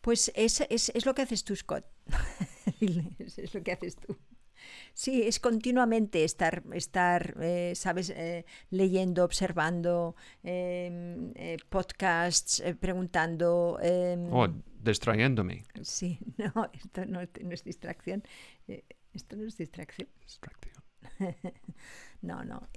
Pues 0.01 0.31
es, 0.37 0.61
es, 0.71 0.89
es 0.91 1.05
lo 1.05 1.13
que 1.13 1.23
haces 1.23 1.43
tú, 1.43 1.57
Scott. 1.57 1.85
es, 3.19 3.39
es 3.39 3.55
lo 3.55 3.63
que 3.65 3.73
haces 3.73 3.97
tú. 3.97 4.17
Sí, 4.93 5.23
es 5.23 5.41
continuamente 5.41 6.23
estar, 6.23 6.63
estar 6.73 7.35
eh, 7.41 7.73
¿sabes? 7.75 8.11
Eh, 8.11 8.47
leyendo, 8.71 9.25
observando 9.25 10.15
eh, 10.45 11.57
podcasts, 11.69 12.63
preguntando. 12.79 13.81
oh, 14.31 14.49
distrayéndome. 14.81 15.65
Sí, 15.83 16.21
no, 16.39 16.71
esto 16.73 17.05
no, 17.05 17.21
no 17.43 17.53
es 17.53 17.65
distracción. 17.65 18.23
esto 19.13 19.37
no 19.37 19.45
es 19.45 19.59
distracción. 19.59 20.09
Distracción. 20.21 20.75
no, 22.23 22.45
no. 22.45 22.69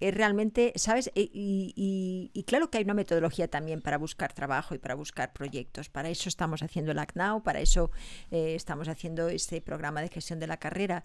Eh, 0.00 0.08
eh, 0.08 0.10
realmente, 0.10 0.72
¿sabes? 0.76 1.10
Y, 1.14 2.30
y, 2.32 2.42
claro 2.44 2.70
que 2.70 2.78
hay 2.78 2.84
una 2.84 2.94
metodología 2.94 3.48
también 3.48 3.82
para 3.82 3.98
buscar 3.98 4.32
trabajo 4.32 4.74
y 4.74 4.78
para 4.78 4.94
buscar 4.94 5.32
proyectos. 5.32 5.88
Para 5.88 6.08
eso 6.08 6.28
estamos 6.28 6.62
haciendo 6.62 6.92
el 6.92 6.98
ACNAU, 6.98 7.42
para 7.42 7.60
eso 7.60 7.90
eh, 8.30 8.54
estamos 8.54 8.88
haciendo 8.88 9.28
este 9.28 9.60
programa 9.60 10.00
de 10.00 10.08
gestión 10.08 10.38
de 10.38 10.46
la 10.46 10.58
carrera. 10.58 11.04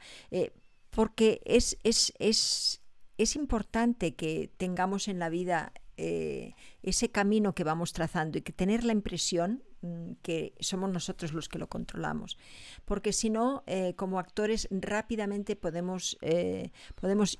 porque 0.89 1.41
es, 1.45 1.77
es, 1.83 2.13
es, 2.19 2.81
es 3.17 3.35
importante 3.35 4.15
que 4.15 4.51
tengamos 4.57 5.07
en 5.07 5.19
la 5.19 5.29
vida 5.29 5.73
eh, 5.97 6.55
ese 6.81 7.09
camino 7.09 7.53
que 7.53 7.63
vamos 7.63 7.93
trazando 7.93 8.37
y 8.37 8.41
que 8.41 8.51
tener 8.51 8.83
la 8.83 8.93
impresión 8.93 9.63
que 10.21 10.53
somos 10.59 10.91
nosotros 10.91 11.33
los 11.33 11.49
que 11.49 11.59
lo 11.59 11.67
controlamos. 11.67 12.37
Porque 12.85 13.13
si 13.13 13.29
no, 13.29 13.63
eh, 13.67 13.93
como 13.95 14.19
actores 14.19 14.67
rápidamente 14.71 15.55
podemos, 15.55 16.17
eh, 16.21 16.71
podemos 16.95 17.39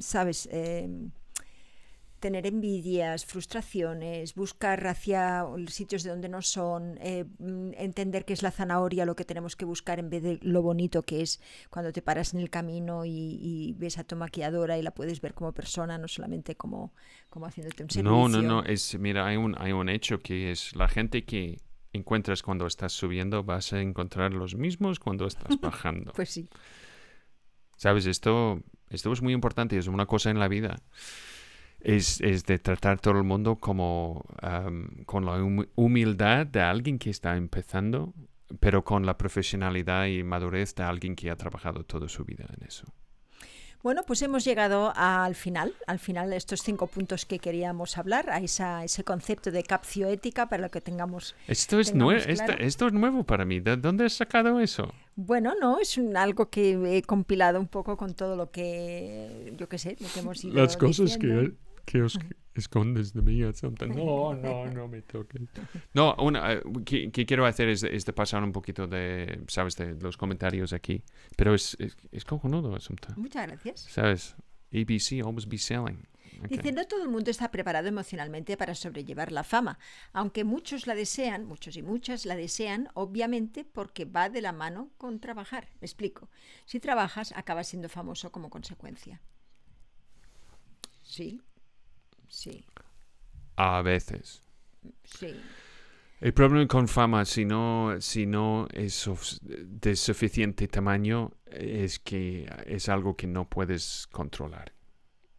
¿sabes? 0.00 0.48
Tener 2.20 2.46
envidias, 2.46 3.26
frustraciones, 3.26 4.34
buscar 4.34 4.86
hacia 4.86 5.44
sitios 5.68 6.02
de 6.02 6.10
donde 6.10 6.28
no 6.28 6.42
son, 6.42 6.98
eh, 7.00 7.26
entender 7.76 8.24
que 8.24 8.32
es 8.32 8.42
la 8.42 8.50
zanahoria 8.50 9.04
lo 9.04 9.16
que 9.16 9.24
tenemos 9.24 9.56
que 9.56 9.64
buscar 9.64 9.98
en 9.98 10.10
vez 10.10 10.22
de 10.22 10.38
lo 10.42 10.62
bonito 10.62 11.02
que 11.02 11.22
es 11.22 11.40
cuando 11.70 11.92
te 11.92 12.02
paras 12.02 12.34
en 12.34 12.40
el 12.40 12.50
camino 12.50 13.04
y, 13.04 13.10
y 13.10 13.74
ves 13.78 13.98
a 13.98 14.04
tu 14.04 14.16
maquilladora 14.16 14.78
y 14.78 14.82
la 14.82 14.92
puedes 14.92 15.20
ver 15.20 15.34
como 15.34 15.52
persona, 15.52 15.98
no 15.98 16.08
solamente 16.08 16.56
como, 16.56 16.92
como 17.28 17.46
haciéndote 17.46 17.82
un 17.82 17.90
servicio. 17.90 18.10
No, 18.10 18.28
no, 18.28 18.42
no, 18.42 18.64
es, 18.64 18.98
mira, 18.98 19.26
hay 19.26 19.36
un, 19.36 19.54
hay 19.58 19.72
un 19.72 19.88
hecho 19.88 20.20
que 20.20 20.50
es 20.50 20.74
la 20.74 20.88
gente 20.88 21.24
que 21.24 21.60
encuentras 21.92 22.42
cuando 22.42 22.66
estás 22.66 22.92
subiendo 22.92 23.44
vas 23.44 23.72
a 23.72 23.80
encontrar 23.80 24.32
los 24.32 24.54
mismos 24.54 24.98
cuando 24.98 25.26
estás 25.26 25.56
bajando. 25.60 26.12
pues 26.14 26.30
sí. 26.30 26.48
Sabes, 27.76 28.06
esto, 28.06 28.62
esto 28.88 29.12
es 29.12 29.20
muy 29.20 29.34
importante, 29.34 29.76
es 29.76 29.86
una 29.86 30.06
cosa 30.06 30.30
en 30.30 30.38
la 30.38 30.48
vida 30.48 30.76
es, 31.86 32.20
es, 32.20 32.44
de 32.44 32.58
tratar 32.58 33.00
todo 33.00 33.16
el 33.16 33.22
mundo 33.22 33.56
como 33.56 34.24
um, 34.42 34.88
con 35.04 35.24
la 35.24 35.40
humildad 35.76 36.44
de 36.44 36.60
alguien 36.60 36.98
que 36.98 37.10
está 37.10 37.36
empezando, 37.36 38.12
pero 38.58 38.82
con 38.82 39.06
la 39.06 39.16
profesionalidad 39.16 40.06
y 40.06 40.24
madurez 40.24 40.74
de 40.74 40.82
alguien 40.82 41.14
que 41.14 41.30
ha 41.30 41.36
trabajado 41.36 41.84
toda 41.84 42.08
su 42.08 42.24
vida 42.24 42.44
en 42.58 42.66
eso. 42.66 42.86
Bueno, 43.84 44.02
pues 44.04 44.20
hemos 44.22 44.44
llegado 44.44 44.92
al 44.96 45.36
final, 45.36 45.74
al 45.86 46.00
final 46.00 46.30
de 46.30 46.36
estos 46.36 46.60
cinco 46.60 46.88
puntos 46.88 47.24
que 47.24 47.38
queríamos 47.38 47.96
hablar, 47.98 48.30
a 48.30 48.38
esa, 48.38 48.82
ese 48.82 49.04
concepto 49.04 49.52
de 49.52 49.62
capcioética 49.62 50.48
para 50.48 50.62
lo 50.62 50.70
que 50.72 50.80
tengamos. 50.80 51.36
Esto 51.46 51.78
es, 51.78 51.92
tengamos 51.92 52.24
claro. 52.24 52.32
esto, 52.32 52.52
esto, 52.58 52.86
es 52.88 52.92
nuevo 52.94 53.22
para 53.22 53.44
mí. 53.44 53.60
¿De 53.60 53.76
dónde 53.76 54.06
has 54.06 54.14
sacado 54.14 54.58
eso? 54.58 54.92
Bueno, 55.14 55.54
no, 55.60 55.78
es 55.78 55.98
un, 55.98 56.16
algo 56.16 56.50
que 56.50 56.96
he 56.96 57.02
compilado 57.02 57.60
un 57.60 57.68
poco 57.68 57.96
con 57.96 58.14
todo 58.14 58.34
lo 58.34 58.50
que, 58.50 59.54
yo 59.56 59.68
qué 59.68 59.78
sé, 59.78 59.96
lo 60.00 60.08
que 60.08 60.18
hemos 60.18 60.42
ido 60.42 60.54
Las 60.54 60.76
cosas 60.76 61.12
diciendo. 61.12 61.52
que 61.52 61.66
que 61.86 62.02
os 62.02 62.18
escondes 62.54 63.12
de 63.14 63.22
mí. 63.22 63.40
No, 63.40 64.34
no, 64.34 64.66
no 64.66 64.88
me 64.88 65.02
toques. 65.02 65.42
No, 65.94 66.14
una, 66.18 66.60
uh, 66.64 66.84
que, 66.84 67.10
que, 67.10 67.24
quiero 67.24 67.46
hacer 67.46 67.68
es, 67.68 67.82
es, 67.84 68.04
de 68.04 68.12
pasar 68.12 68.42
un 68.42 68.52
poquito 68.52 68.86
de, 68.86 69.40
¿sabes? 69.48 69.76
De 69.76 69.94
los 69.94 70.16
comentarios 70.16 70.72
aquí. 70.72 71.02
Pero 71.36 71.54
es, 71.54 71.76
es, 71.78 71.96
es 72.10 72.24
cojonudo 72.24 72.74
asunto. 72.74 73.08
Muchas 73.16 73.46
gracias. 73.46 73.80
¿Sabes? 73.80 74.36
ABC, 74.72 75.24
always 75.24 75.46
be 75.48 75.58
selling. 75.58 76.06
Okay. 76.44 76.58
Dice, 76.58 76.72
no 76.72 76.86
todo 76.86 77.02
el 77.02 77.08
mundo 77.08 77.30
está 77.30 77.50
preparado 77.50 77.88
emocionalmente 77.88 78.58
para 78.58 78.74
sobrellevar 78.74 79.32
la 79.32 79.42
fama, 79.42 79.78
aunque 80.12 80.44
muchos 80.44 80.86
la 80.86 80.94
desean, 80.94 81.46
muchos 81.46 81.76
y 81.76 81.82
muchas 81.82 82.26
la 82.26 82.36
desean, 82.36 82.88
obviamente 82.92 83.64
porque 83.64 84.04
va 84.04 84.28
de 84.28 84.42
la 84.42 84.52
mano 84.52 84.90
con 84.98 85.18
trabajar. 85.18 85.68
Me 85.80 85.86
explico. 85.86 86.28
Si 86.66 86.78
trabajas, 86.78 87.32
acabas 87.36 87.68
siendo 87.68 87.88
famoso 87.88 88.32
como 88.32 88.50
consecuencia. 88.50 89.22
Sí, 91.02 91.40
Sí. 92.28 92.64
A 93.56 93.82
veces. 93.82 94.42
Sí. 95.04 95.34
El 96.20 96.32
problema 96.32 96.66
con 96.66 96.88
fama, 96.88 97.24
si 97.24 97.44
no, 97.44 97.96
si 98.00 98.26
no 98.26 98.66
es 98.72 99.08
de 99.42 99.96
suficiente 99.96 100.66
tamaño, 100.66 101.32
es 101.46 101.98
que 101.98 102.50
es 102.66 102.88
algo 102.88 103.16
que 103.16 103.26
no 103.26 103.48
puedes 103.48 104.06
controlar, 104.10 104.72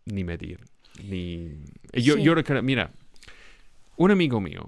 ni 0.06 0.24
medir. 0.24 0.60
Ni... 1.04 1.64
Yo, 1.94 2.16
Sí. 2.16 2.24
yo 2.24 2.36
recuerdo, 2.36 2.62
mira, 2.62 2.92
un 3.98 4.12
amigo 4.12 4.40
mío, 4.40 4.68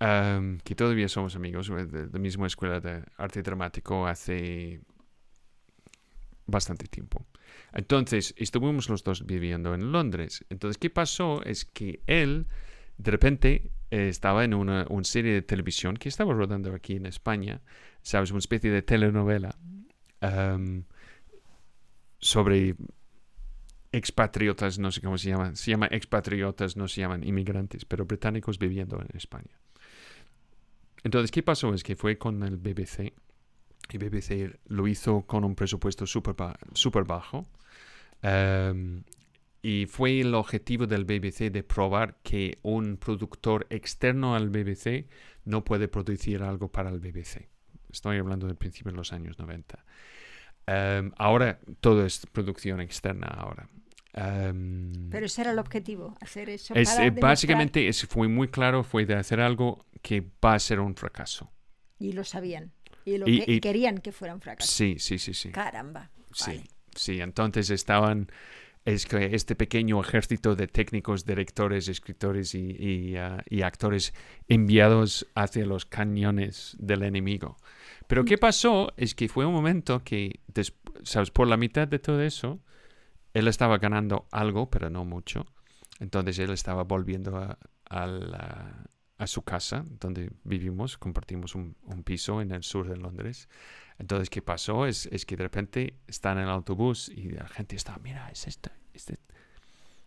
um, 0.00 0.58
que 0.58 0.74
todavía 0.74 1.08
somos 1.08 1.36
amigos 1.36 1.68
de, 1.68 1.86
de 1.86 2.06
la 2.12 2.18
misma 2.18 2.48
escuela 2.48 2.80
de 2.80 3.04
arte 3.16 3.42
dramático 3.42 4.06
hace 4.06 4.80
bastante 6.46 6.86
tiempo. 6.86 7.24
Entonces, 7.76 8.34
estuvimos 8.38 8.88
los 8.88 9.04
dos 9.04 9.26
viviendo 9.26 9.74
en 9.74 9.92
Londres. 9.92 10.46
Entonces, 10.48 10.78
¿qué 10.78 10.88
pasó? 10.88 11.42
Es 11.44 11.66
que 11.66 12.00
él, 12.06 12.46
de 12.96 13.10
repente, 13.10 13.70
eh, 13.90 14.08
estaba 14.08 14.44
en 14.44 14.54
una, 14.54 14.86
serie 15.02 15.34
de 15.34 15.42
televisión 15.42 15.98
que 15.98 16.08
estaba 16.08 16.32
rodando 16.32 16.74
aquí 16.74 16.94
en 16.94 17.04
España, 17.04 17.60
¿sabes? 18.00 18.30
Una 18.30 18.38
especie 18.38 18.70
de 18.70 18.80
telenovela 18.80 19.58
um, 20.22 20.84
sobre 22.18 22.76
expatriotas, 23.92 24.78
no 24.78 24.90
sé 24.90 25.02
cómo 25.02 25.18
se 25.18 25.28
llama. 25.28 25.54
Se 25.54 25.70
llama 25.70 25.88
expatriotas, 25.90 26.78
no 26.78 26.88
se 26.88 27.02
llaman 27.02 27.24
inmigrantes, 27.24 27.84
pero 27.84 28.06
británicos 28.06 28.58
viviendo 28.58 28.98
en 29.02 29.14
España. 29.14 29.60
Entonces, 31.04 31.30
¿qué 31.30 31.42
pasó? 31.42 31.74
Es 31.74 31.82
que 31.82 31.94
fue 31.94 32.16
con 32.16 32.42
el 32.42 32.56
BBC. 32.56 33.12
Y 33.92 33.98
BBC 33.98 34.58
lo 34.66 34.88
hizo 34.88 35.22
con 35.22 35.44
un 35.44 35.54
presupuesto 35.54 36.06
súper 36.06 36.34
ba 36.34 36.58
super 36.72 37.04
bajo. 37.04 37.46
Um, 38.22 39.04
y 39.62 39.86
fue 39.86 40.20
el 40.20 40.34
objetivo 40.34 40.86
del 40.86 41.04
BBC 41.04 41.50
de 41.50 41.62
probar 41.62 42.18
que 42.22 42.58
un 42.62 42.96
productor 42.98 43.66
externo 43.70 44.34
al 44.34 44.48
BBC 44.48 45.08
no 45.44 45.64
puede 45.64 45.88
producir 45.88 46.42
algo 46.42 46.68
para 46.70 46.90
el 46.90 47.00
BBC. 47.00 47.48
Estoy 47.90 48.18
hablando 48.18 48.46
del 48.46 48.56
principio 48.56 48.92
de 48.92 48.98
los 48.98 49.12
años 49.12 49.38
90. 49.38 49.84
Um, 50.68 51.12
ahora 51.16 51.58
todo 51.80 52.04
es 52.04 52.26
producción 52.26 52.80
externa 52.80 53.26
ahora. 53.26 53.68
Um, 54.16 55.10
Pero 55.10 55.26
ese 55.26 55.42
era 55.42 55.50
el 55.50 55.58
objetivo, 55.58 56.16
hacer 56.20 56.48
eso. 56.48 56.74
es, 56.74 56.90
para 56.90 57.06
eh, 57.06 57.10
básicamente 57.10 57.86
es, 57.86 58.06
fue 58.06 58.28
muy 58.28 58.48
claro, 58.48 58.82
fue 58.82 59.04
de 59.04 59.14
hacer 59.14 59.40
algo 59.40 59.84
que 60.00 60.24
va 60.44 60.54
a 60.54 60.58
ser 60.58 60.80
un 60.80 60.94
fracaso. 60.96 61.50
Y 61.98 62.12
lo 62.12 62.24
sabían. 62.24 62.72
Y, 63.06 63.16
lo 63.18 63.26
Y- 63.28 63.40
que 63.44 63.52
y- 63.54 63.60
querían 63.60 63.98
que 63.98 64.12
fuera 64.12 64.34
un 64.34 64.40
fracaso. 64.42 64.70
Sí, 64.70 64.96
sí, 64.98 65.18
sí, 65.18 65.32
sí. 65.32 65.50
Caramba. 65.50 66.10
Sí, 66.32 66.50
vale. 66.50 66.64
sí. 66.94 67.20
Entonces 67.22 67.70
estaban 67.70 68.28
es 68.84 69.04
que 69.06 69.34
este 69.34 69.56
pequeño 69.56 70.00
ejército 70.00 70.54
de 70.54 70.68
técnicos, 70.68 71.24
directores, 71.24 71.88
escritores 71.88 72.54
y, 72.54 72.70
y, 72.78 73.16
uh, 73.18 73.38
y 73.50 73.62
actores 73.62 74.12
enviados 74.46 75.26
hacia 75.34 75.66
los 75.66 75.86
cañones 75.86 76.76
del 76.78 77.02
enemigo. 77.02 77.56
Pero 78.06 78.24
¿qué 78.24 78.38
pasó? 78.38 78.92
Es 78.96 79.14
que 79.16 79.28
fue 79.28 79.44
un 79.44 79.52
momento 79.54 80.04
que, 80.04 80.38
¿sabes? 81.02 81.30
Por 81.32 81.48
la 81.48 81.56
mitad 81.56 81.88
de 81.88 81.98
todo 81.98 82.22
eso, 82.22 82.60
él 83.34 83.48
estaba 83.48 83.78
ganando 83.78 84.26
algo, 84.30 84.70
pero 84.70 84.88
no 84.88 85.04
mucho. 85.04 85.46
Entonces 85.98 86.38
él 86.38 86.50
estaba 86.50 86.84
volviendo 86.84 87.36
a, 87.38 87.58
a 87.90 88.06
la- 88.06 88.84
a 89.18 89.26
su 89.26 89.42
casa 89.42 89.84
donde 90.00 90.30
vivimos, 90.44 90.98
compartimos 90.98 91.54
un, 91.54 91.76
un 91.84 92.02
piso 92.02 92.40
en 92.42 92.50
el 92.52 92.62
sur 92.62 92.88
de 92.88 92.96
Londres. 92.96 93.48
Entonces, 93.98 94.28
¿qué 94.30 94.42
pasó? 94.42 94.86
Es, 94.86 95.06
es 95.06 95.24
que 95.24 95.36
de 95.36 95.44
repente 95.44 95.98
están 96.06 96.36
en 96.38 96.44
el 96.44 96.50
autobús 96.50 97.08
y 97.08 97.30
la 97.30 97.48
gente 97.48 97.76
está, 97.76 97.98
mira, 97.98 98.28
es 98.30 98.46
esta, 98.46 98.72
este, 98.92 99.18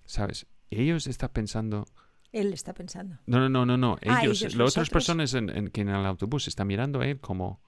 ¿sabes? 0.06 0.46
Y 0.70 0.82
ellos 0.82 1.08
están 1.08 1.30
pensando, 1.30 1.86
Él 2.32 2.54
está 2.54 2.74
pensando. 2.74 3.18
no, 3.26 3.40
no, 3.40 3.50
no, 3.50 3.66
no, 3.66 3.78
no, 3.78 3.98
Ah, 4.08 4.22
ellos, 4.22 4.56
las 4.56 4.72
otras 4.72 4.90
personas 4.92 5.34
en, 5.34 5.50
en- 5.50 5.70
que 5.70 5.82
en 5.82 5.90
el 5.90 6.06
autobús 6.06 6.48
están 6.48 6.68
mirando 6.68 7.02
a 7.02 7.08
él 7.08 7.20
como, 7.20 7.60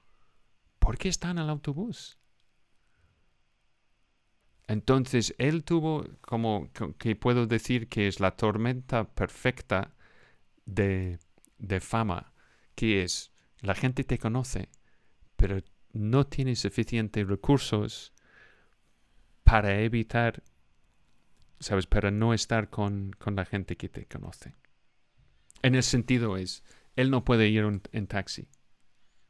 ¿por 0.78 0.98
qué 1.00 1.10
está 1.10 1.32
en 1.32 1.39
el 1.39 1.50
autobús? 1.50 2.20
Entonces, 4.68 5.34
él 5.38 5.64
tuvo 5.64 6.06
como 6.22 6.70
co- 6.78 6.96
que 6.98 7.16
puedo 7.16 7.46
decir 7.48 7.89
que 7.89 8.08
es 8.08 8.20
la 8.20 8.32
tormenta 8.38 9.04
perfecta 9.04 9.94
de, 10.66 11.20
de 11.62 11.80
fama, 11.80 12.34
que 12.76 13.03
es 13.03 13.32
la 13.62 13.76
gente 13.76 14.03
te 14.03 14.18
conoce, 14.18 14.70
pero 15.36 15.59
no 15.93 16.26
tienes 16.26 16.59
suficientes 16.59 17.28
recursos 17.28 18.14
para 19.43 19.80
evitar, 19.82 20.43
¿sabes? 21.59 21.86
Para 21.88 22.12
no 22.12 22.34
estar 22.34 22.70
con, 22.70 23.12
con 23.18 23.36
la 23.36 23.45
gente 23.45 23.78
que 23.78 23.89
te 23.89 24.05
conoce. 24.07 24.55
En 25.62 25.76
el 25.76 25.84
sentido 25.84 26.38
es, 26.38 26.64
él 26.95 27.12
no 27.12 27.24
puede 27.24 27.47
ir 27.49 27.64
en 27.91 28.07
taxi, 28.07 28.47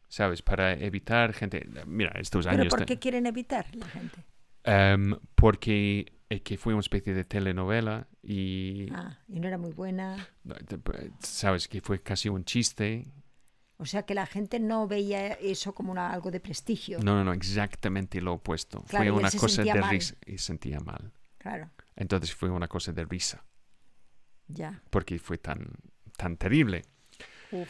¿sabes? 0.08 0.42
Para 0.42 0.74
evitar 0.74 1.34
gente... 1.34 1.68
Mira, 1.86 2.12
estos 2.16 2.46
¿Pero 2.46 2.58
años... 2.60 2.70
por 2.70 2.80
de- 2.80 2.86
qué 2.86 3.00
quieren 3.00 3.26
evitar 3.26 3.66
la 3.76 3.88
gente? 3.88 4.24
Em, 4.64 5.18
porque 5.36 6.14
eh, 6.30 6.42
que 6.44 6.58
fue 6.58 6.74
una 6.74 6.82
especie 6.82 7.14
de 7.14 7.26
telenovela 7.26 8.08
y, 8.24 8.88
Ah, 8.94 9.18
y 9.28 9.40
no 9.40 9.48
era 9.48 9.58
muy 9.58 9.72
buena. 9.72 10.28
¿sabes? 11.20 11.68
Que 11.68 11.82
fue 11.82 12.02
casi 12.02 12.30
un 12.30 12.44
chiste. 12.46 13.08
O 13.78 13.86
sea 13.86 14.04
que 14.04 14.14
la 14.14 14.28
gente 14.28 14.60
no 14.60 14.88
veía 14.88 15.34
eso 15.34 15.74
como 15.74 15.92
una, 15.92 16.12
algo 16.12 16.30
de 16.30 16.40
prestigio. 16.40 17.00
No, 17.00 17.16
no, 17.16 17.24
no, 17.24 17.34
exactamente 17.34 18.22
lo 18.22 18.34
opuesto. 18.34 18.84
Claro, 18.84 19.14
fue 19.14 19.20
una 19.20 19.32
cosa 19.32 19.64
de 19.64 19.74
mal. 19.74 19.90
risa 19.90 20.16
y 20.26 20.38
sentía 20.38 20.80
mal. 20.80 21.12
Claro, 21.40 21.72
Entonces 21.96 22.36
fue 22.36 22.52
una 22.52 22.68
cosa 22.68 22.92
de 22.92 23.04
risa, 23.06 23.44
ya. 24.48 24.80
porque 24.92 25.18
fue 25.18 25.40
tan, 25.40 25.66
tan 26.16 26.38
terrible. 26.38 26.84
Uf. 27.52 27.68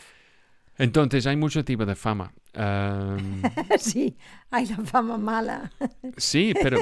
Entonces 0.77 1.25
hay 1.27 1.37
mucho 1.37 1.63
tipo 1.63 1.85
de 1.85 1.95
fama. 1.95 2.33
Em, 2.53 3.41
sí, 3.79 4.17
hay 4.49 4.65
la 4.65 4.75
fama 4.83 5.17
mala. 5.17 5.71
sí, 6.17 6.53
pero, 6.61 6.79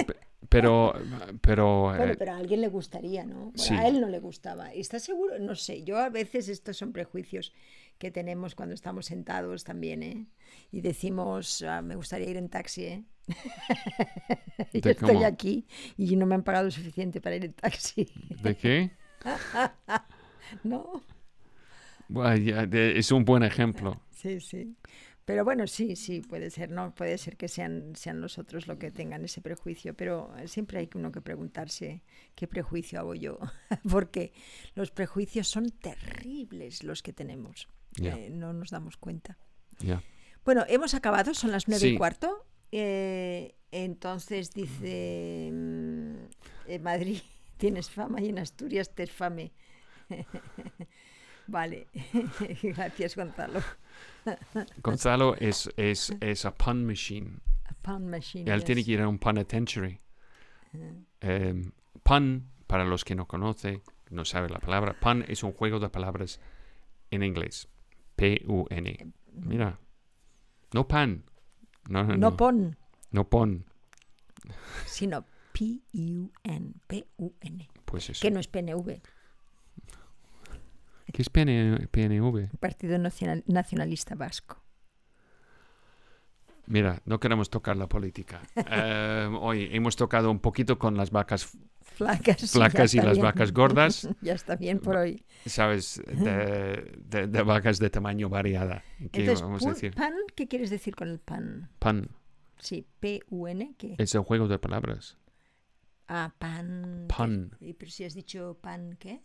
pero, 0.47 0.93
pero, 1.41 1.95
Bueno, 1.95 2.13
eh, 2.13 2.17
pero 2.17 2.31
a 2.33 2.37
alguien 2.37 2.61
le 2.61 2.67
gustaría, 2.69 3.25
¿no? 3.25 3.51
Bueno, 3.55 3.55
sí. 3.55 3.75
A 3.75 3.87
él 3.87 3.99
no 3.99 4.07
le 4.07 4.19
gustaba. 4.19 4.71
¿Estás 4.73 5.03
seguro? 5.03 5.37
No 5.39 5.55
sé. 5.55 5.83
Yo 5.83 5.97
a 5.97 6.09
veces 6.09 6.47
estos 6.49 6.77
son 6.77 6.93
prejuicios 6.93 7.53
que 7.97 8.11
tenemos 8.11 8.55
cuando 8.55 8.73
estamos 8.75 9.07
sentados 9.07 9.63
también, 9.63 10.03
¿eh? 10.03 10.27
Y 10.71 10.81
decimos, 10.81 11.61
"Ah, 11.63 11.81
me 11.81 11.95
gustaría 11.95 12.29
ir 12.29 12.37
en 12.37 12.49
taxi, 12.49 12.85
¿eh? 12.85 13.03
Yo 14.73 14.79
¿De 14.81 14.91
estoy 14.91 15.15
cómo? 15.15 15.25
aquí 15.25 15.67
y 15.97 16.15
no 16.15 16.25
me 16.25 16.35
han 16.35 16.43
pagado 16.43 16.71
suficiente 16.71 17.19
para 17.21 17.35
ir 17.35 17.45
en 17.45 17.53
taxi, 17.53 18.07
¿de 18.43 18.55
qué? 18.55 18.91
¿no? 20.63 21.01
Bueno, 22.07 22.67
es 22.73 23.11
un 23.11 23.23
buen 23.25 23.43
ejemplo. 23.43 24.01
Sí, 24.11 24.39
sí. 24.41 24.75
Pero 25.29 25.45
bueno, 25.45 25.67
sí, 25.67 25.95
sí, 25.95 26.21
puede 26.21 26.49
ser, 26.49 26.71
¿no? 26.71 26.95
Puede 26.95 27.15
ser 27.19 27.37
que 27.37 27.47
sean, 27.47 27.95
sean 27.95 28.19
los 28.19 28.39
otros 28.39 28.65
los 28.65 28.79
que 28.79 28.89
tengan 28.89 29.23
ese 29.23 29.41
prejuicio, 29.41 29.93
pero 29.93 30.33
siempre 30.45 30.79
hay 30.79 30.89
uno 30.95 31.11
que 31.11 31.21
preguntarse 31.21 32.01
qué 32.33 32.47
prejuicio 32.47 32.99
hago 32.99 33.13
yo, 33.13 33.37
porque 33.91 34.33
los 34.73 34.89
prejuicios 34.89 35.47
son 35.47 35.69
terribles 35.69 36.83
los 36.83 37.03
que 37.03 37.13
tenemos, 37.13 37.67
eh, 38.01 38.31
no 38.31 38.53
nos 38.53 38.71
damos 38.71 38.97
cuenta. 38.97 39.37
Bueno, 40.43 40.65
hemos 40.67 40.95
acabado, 40.95 41.35
son 41.35 41.51
las 41.51 41.67
nueve 41.67 41.89
y 41.89 41.95
cuarto. 41.95 42.47
eh, 42.71 43.53
entonces 43.71 44.51
dice 44.51 45.51
mm, 45.53 46.15
en 46.69 46.81
Madrid 46.81 47.21
tienes 47.57 47.91
fama 47.91 48.19
y 48.19 48.29
en 48.29 48.39
Asturias 48.39 48.95
te 48.95 49.03
es 49.03 49.11
fame. 49.11 49.51
vale, 51.49 51.87
gracias 52.63 53.15
Gonzalo. 53.15 53.61
Gonzalo 54.83 55.35
es, 55.35 55.69
es, 55.77 56.13
es 56.19 56.45
a 56.45 56.53
pun 56.55 56.85
machine. 56.85 57.39
A 57.65 57.73
pound 57.73 58.09
machine. 58.09 58.49
Él 58.51 58.59
yes. 58.59 58.65
tiene 58.65 58.83
que 58.83 58.91
ir 58.91 59.01
a 59.01 59.07
un 59.07 59.19
penitentiary. 59.19 59.99
Em, 61.21 61.71
pun, 62.03 62.49
para 62.67 62.83
los 62.85 63.03
que 63.03 63.15
no 63.15 63.27
conocen, 63.27 63.81
no 64.09 64.25
saben 64.25 64.51
la 64.51 64.59
palabra, 64.59 64.93
pun 64.99 65.23
es 65.27 65.43
un 65.43 65.51
juego 65.53 65.79
de 65.79 65.89
palabras 65.89 66.39
en 67.11 67.23
inglés. 67.23 67.67
P-U-N. 68.15 69.13
Mira. 69.33 69.79
No 70.73 70.87
pan. 70.87 71.23
No, 71.87 72.03
no, 72.03 72.09
No 72.17 72.29
no. 72.31 72.37
pon, 72.37 72.77
No 73.11 73.27
pon. 73.29 73.65
sino 74.85 75.25
P-U-N, 75.53 76.73
P-U-N, 76.87 77.69
Pues 77.85 78.09
eso. 78.09 78.21
que 78.21 78.29
no 78.31 78.39
es 78.39 78.47
PNV, 78.47 79.01
¿Qué 81.13 81.21
es 81.21 81.29
PN 81.29 81.87
PNV? 81.91 82.57
Partido 82.59 82.97
Nacional- 82.97 83.43
Nacionalista 83.47 84.15
Vasco. 84.15 84.63
Mira, 86.67 87.01
no 87.05 87.19
queremos 87.19 87.49
tocar 87.49 87.75
la 87.77 87.87
política. 87.87 88.41
Em, 88.55 89.35
hoy 89.35 89.69
hemos 89.71 89.95
tocado 89.95 90.29
un 90.29 90.39
poquito 90.39 90.77
con 90.77 90.95
las 90.95 91.09
vacas, 91.09 91.57
Flacas, 91.81 92.51
flacas 92.51 92.93
y 92.93 92.97
las 92.97 93.13
bien. 93.13 93.23
vacas 93.25 93.51
gordas. 93.51 94.07
ya 94.21 94.33
está 94.33 94.55
bien 94.55 94.79
por 94.79 94.95
hoy. 94.97 95.25
¿sabes? 95.45 96.01
De, 96.05 96.95
de- 97.05 97.27
de 97.27 97.41
vacas 97.41 97.79
de 97.79 97.89
tamaño 97.89 98.29
variada. 98.29 98.83
¿Qué 99.11 99.21
Entonces, 99.21 99.41
vamos 99.41 99.65
a 99.65 99.69
decir? 99.69 99.95
pan, 99.95 100.13
¿qué 100.35 100.47
quieres 100.47 100.69
decir 100.69 100.95
con 100.95 101.07
el 101.09 101.19
pan? 101.19 101.69
Pan. 101.79 102.09
Sí, 102.59 102.85
P-U-N, 102.99 103.73
¿qué? 103.77 103.95
Es 103.97 104.13
el 104.13 104.21
juego 104.21 104.47
de 104.47 104.59
palabras. 104.59 105.17
Ah, 106.07 106.33
pan. 106.37 107.05
Pan. 107.07 107.51
Y 107.59 107.73
pero 107.73 107.89
si 107.89 108.03
has 108.03 108.13
dicho 108.13 108.57
pan, 108.61 108.95
¿qué? 108.99 109.21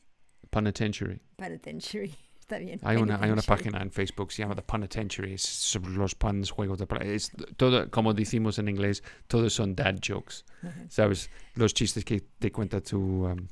Penitentiary. 0.51 1.20
Penitentiary. 1.36 2.14
Está 2.40 2.59
bien. 2.59 2.78
Hay 2.82 2.99
una, 2.99 3.18
hay 3.22 3.30
una 3.30 3.40
página 3.40 3.80
en 3.80 3.90
Facebook, 3.90 4.30
se 4.30 4.42
llama 4.42 4.55
The 4.55 4.62
Penitentiary, 4.62 5.32
es 5.32 5.42
sobre 5.42 5.92
los 5.92 6.14
puns, 6.14 6.51
juegos 6.51 6.78
de. 6.78 6.86
Es 7.14 7.32
todo, 7.57 7.90
como 7.90 8.12
decimos 8.12 8.59
en 8.59 8.68
inglés, 8.68 9.03
todos 9.28 9.55
son 9.55 9.74
dad 9.74 9.97
jokes. 10.07 10.45
¿Sabes? 10.90 11.30
Los 11.55 11.72
chistes 11.72 12.05
que 12.05 12.20
te 12.38 12.53
cuenta 12.53 12.82
tu, 12.82 13.26
um, 13.26 13.49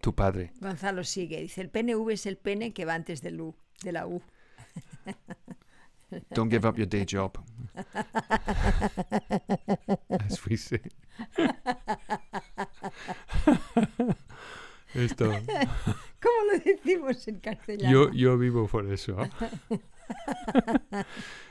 tu 0.00 0.14
padre. 0.14 0.52
Gonzalo 0.60 1.04
sigue. 1.04 1.42
Dice, 1.42 1.60
el 1.60 1.68
PNV 1.68 2.10
es 2.10 2.24
el 2.24 2.38
pene 2.38 2.72
que 2.72 2.86
va 2.86 2.94
antes 2.94 3.20
del 3.20 3.38
U, 3.38 3.54
de 3.82 3.92
la 3.92 4.06
U. 4.06 4.22
Don't 6.32 6.50
give 6.50 6.66
up 6.66 6.78
your 6.78 6.86
day 6.86 7.04
job. 7.04 7.36
As 10.10 10.42
we 10.46 10.56
say. 10.56 10.80
Esto. 14.94 15.32
¿Cómo 16.22 16.52
lo 16.52 16.58
decimos 16.58 17.26
en 17.28 17.40
castellano? 17.40 17.92
Yo, 17.92 18.12
yo 18.12 18.38
vivo 18.38 18.66
por 18.68 18.90
eso. 18.92 19.16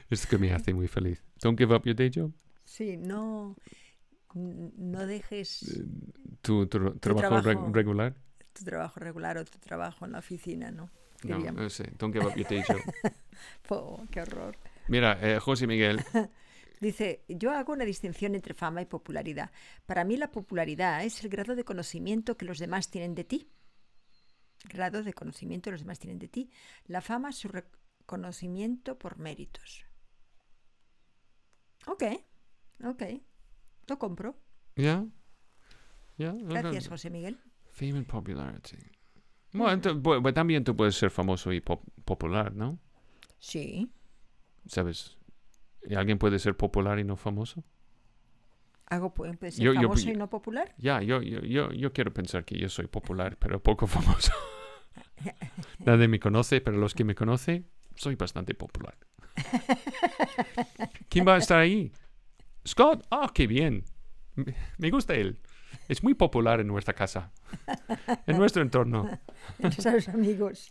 es 0.10 0.28
que 0.28 0.38
me 0.38 0.54
hace 0.54 0.74
muy 0.74 0.88
feliz. 0.88 1.24
Don't 1.42 1.58
give 1.58 1.74
up 1.76 1.84
your 1.86 1.96
day 1.96 2.12
job. 2.14 2.32
Sí, 2.66 2.98
no, 2.98 3.56
no 4.34 5.06
dejes 5.06 5.82
Tu, 6.42 6.66
tu 6.68 6.98
trabajo, 7.00 7.38
re- 7.38 7.42
trabajo. 7.54 7.74
regular. 7.74 8.16
tu 8.54 8.64
trabajo 8.64 9.00
regular 9.00 9.38
o 9.38 9.46
tu 9.46 9.60
trabajo 9.60 10.06
en 10.06 10.14
la 10.14 10.20
oficina, 10.20 10.72
¿no? 10.72 10.90
No, 11.24 11.38
Diríamos. 11.38 11.62
no 11.62 11.70
sé. 11.70 11.92
Don't 11.98 12.14
give 12.14 12.26
up 12.26 12.36
your 12.36 12.48
day 12.48 12.64
job. 12.68 12.80
Po, 13.68 14.04
qué 14.12 14.22
horror. 14.22 14.58
Mira, 14.88 15.18
eh, 15.22 15.40
José 15.40 15.68
Miguel, 15.68 16.02
Dice, 16.82 17.24
yo 17.28 17.52
hago 17.52 17.74
una 17.74 17.86
distinción 17.86 18.34
entre 18.34 18.56
fama 18.56 18.82
y 18.82 18.86
popularidad. 18.86 19.52
Para 19.86 20.04
mí 20.04 20.18
la 20.18 20.32
popularidad 20.32 21.04
es 21.06 21.24
el 21.24 21.30
grado 21.30 21.56
de 21.56 21.64
conocimiento 21.64 22.38
que 22.38 22.46
los 22.46 22.58
demás 22.58 22.90
tienen 22.90 23.14
de 23.14 23.24
ti. 23.24 23.48
Grado 24.70 25.04
de 25.04 25.14
conocimiento 25.14 25.72
los 25.72 25.82
demás 25.82 26.00
tienen 26.00 26.20
de 26.20 26.28
ti. 26.28 26.52
La 26.86 27.02
fama 27.02 27.30
es 27.30 27.38
su 27.38 27.48
reconocimiento 27.48 28.98
por 28.98 29.18
méritos. 29.18 29.86
Ok, 31.88 32.04
ok. 32.84 33.04
Lo 33.88 33.98
compro. 33.98 34.40
¿ya? 34.76 35.06
¿Ya? 36.18 36.34
Gracias, 36.34 36.88
José 36.88 37.10
Miguel. 37.10 37.40
Fame 37.72 37.98
and 37.98 38.08
popularity. 38.08 38.78
Bueno, 39.54 40.34
también 40.34 40.64
tú 40.64 40.76
puedes 40.76 40.96
ser 40.96 41.10
famoso 41.12 41.52
y 41.52 41.60
pop- 41.60 41.84
popular, 42.06 42.54
¿no? 42.56 42.80
Sí. 43.40 43.92
¿Sabes? 44.68 45.18
¿Y 45.84 45.96
alguien 45.96 46.20
puede 46.20 46.38
ser 46.40 46.56
popular 46.56 47.00
y 47.00 47.04
no 47.04 47.18
famoso? 47.18 47.64
¿Hago 48.92 49.14
puede 49.14 49.34
ser 49.52 49.64
Yo- 49.64 49.74
yo- 49.74 49.82
famoso 49.84 50.10
y 50.10 50.14
no 50.16 50.30
popular? 50.30 50.76
Ya, 50.78 51.02
yo, 51.02 51.22
yo, 51.22 51.40
yo, 51.40 51.72
yo 51.72 51.94
quiero 51.94 52.14
pensar 52.14 52.44
que 52.44 52.58
yo 52.58 52.68
soy 52.68 52.88
popular, 52.88 53.38
pero 53.38 53.64
poco 53.64 53.88
famoso. 53.88 54.34
Nadie 55.80 56.08
me 56.10 56.20
conoce, 56.20 56.60
pero 56.60 56.78
los 56.78 56.94
que 56.94 57.06
me 57.06 57.16
conocen, 57.16 57.70
soy 57.96 58.16
bastante 58.16 58.54
popular. 58.54 58.98
¿Quién 61.10 61.26
va 61.26 61.36
a 61.36 61.38
estar 61.38 61.60
ahí? 61.60 61.92
Scott. 62.68 63.06
Ah, 63.10 63.32
qué 63.34 63.48
bien. 63.48 63.86
Me- 64.36 64.54
Me 64.78 64.90
gusta 64.92 65.16
él. 65.16 65.40
Es 65.88 66.04
muy 66.04 66.14
popular 66.14 66.60
en 66.60 66.68
nuestra 66.68 66.94
casa. 66.94 67.32
En 68.28 68.38
nuestro 68.38 68.62
entorno. 68.62 69.10
Nuestros 69.60 70.10
amigos. 70.10 70.70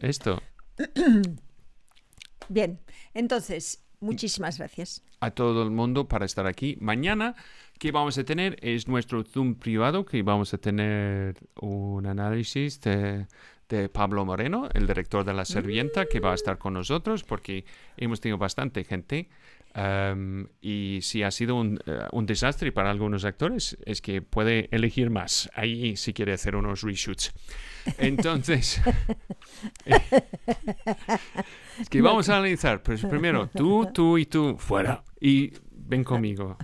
Esto. 0.00 0.40
Bien, 2.48 2.80
entonces, 3.14 3.81
muchísimas 4.02 4.58
gracias. 4.58 5.02
a 5.20 5.30
todo 5.30 5.62
el 5.62 5.70
mundo 5.70 6.08
para 6.08 6.26
estar 6.26 6.46
aquí. 6.46 6.76
Mañana, 6.80 7.34
¿qué 7.78 7.92
vamos 7.92 8.18
a 8.18 8.24
tener? 8.24 8.56
Es 8.60 8.88
nuestro 8.88 9.22
Zoom 9.24 9.54
privado, 9.54 10.04
que 10.04 10.22
vamos 10.22 10.52
a 10.52 10.58
tener 10.58 11.36
un 11.60 12.06
análisis 12.06 12.80
de, 12.80 13.26
de 13.68 13.88
Pablo 13.88 14.24
Moreno, 14.24 14.68
el 14.74 14.86
director 14.86 15.24
de 15.24 15.32
La 15.32 15.44
Servienta, 15.44 16.06
que 16.06 16.20
va 16.20 16.32
a 16.32 16.34
estar 16.34 16.58
con 16.58 16.74
nosotros, 16.74 17.24
porque 17.24 17.64
hemos 17.96 18.20
tenido 18.20 18.36
bastante 18.36 18.84
gente. 18.84 19.28
Um, 19.74 20.46
y 20.60 21.00
si 21.02 21.22
ha 21.22 21.30
sido 21.30 21.56
un, 21.56 21.78
eh, 21.86 22.06
un 22.12 22.26
desastre 22.26 22.72
para 22.72 22.90
algunos 22.90 23.24
actores, 23.24 23.76
es 23.84 24.00
que 24.00 24.22
puede 24.22 24.68
elegir 24.70 25.10
más. 25.10 25.50
Ahí 25.54 25.96
si 25.96 26.12
quiere 26.12 26.32
hacer 26.32 26.56
unos 26.56 26.82
reshoots. 26.82 27.32
Entonces, 27.98 28.80
es 31.80 31.88
que 31.88 32.02
vamos 32.02 32.28
a 32.28 32.36
analizar. 32.38 32.82
Pues 32.82 33.04
primero, 33.04 33.48
tú, 33.48 33.88
tú 33.92 34.18
y 34.18 34.26
tú, 34.26 34.56
fuera. 34.58 35.02
Y 35.20 35.52
ven 35.70 36.04
conmigo. 36.04 36.56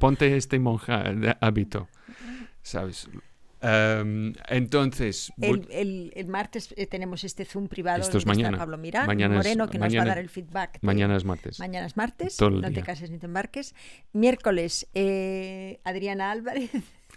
Ponte 0.00 0.36
este 0.36 0.58
monja 0.58 1.02
de 1.12 1.36
hábito. 1.40 1.88
¿Sabes? 2.62 3.08
Um, 3.64 4.34
entonces, 4.48 5.32
El, 5.40 5.66
el- 5.70 6.12
el 6.14 6.26
martes 6.26 6.74
eh, 6.76 6.86
tenemos 6.86 7.24
este 7.24 7.44
Zoom 7.46 7.66
privado 7.68 8.02
Esto 8.02 8.18
es 8.18 8.26
mañana. 8.26 8.58
Pablo 8.58 8.76
Mirán, 8.76 9.06
Mañana 9.06 9.34
es- 9.34 9.38
Moreno, 9.38 9.68
que 9.68 9.78
nos 9.78 9.82
va 9.84 9.86
a 9.86 9.88
mañana- 9.88 10.08
dar 10.08 10.18
el 10.18 10.28
feedback. 10.28 10.78
mañana 10.82 11.16
es 11.16 11.24
martes. 11.24 11.58
Mañana 11.58 11.86
es 11.86 11.96
martes, 11.96 12.36
Todo 12.36 12.50
el 12.50 12.54
no 12.56 12.68
te 12.68 12.74
día. 12.74 12.82
cases 12.82 13.10
ni 13.10 13.18
te 13.18 13.26
embarques. 13.26 13.74
Miércoles, 14.12 14.86
eh, 14.94 15.80
Adriana 15.84 16.30
Álvarez. 16.30 16.70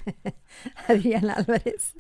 Adriana 0.87 1.33
Álvarez. 1.33 1.93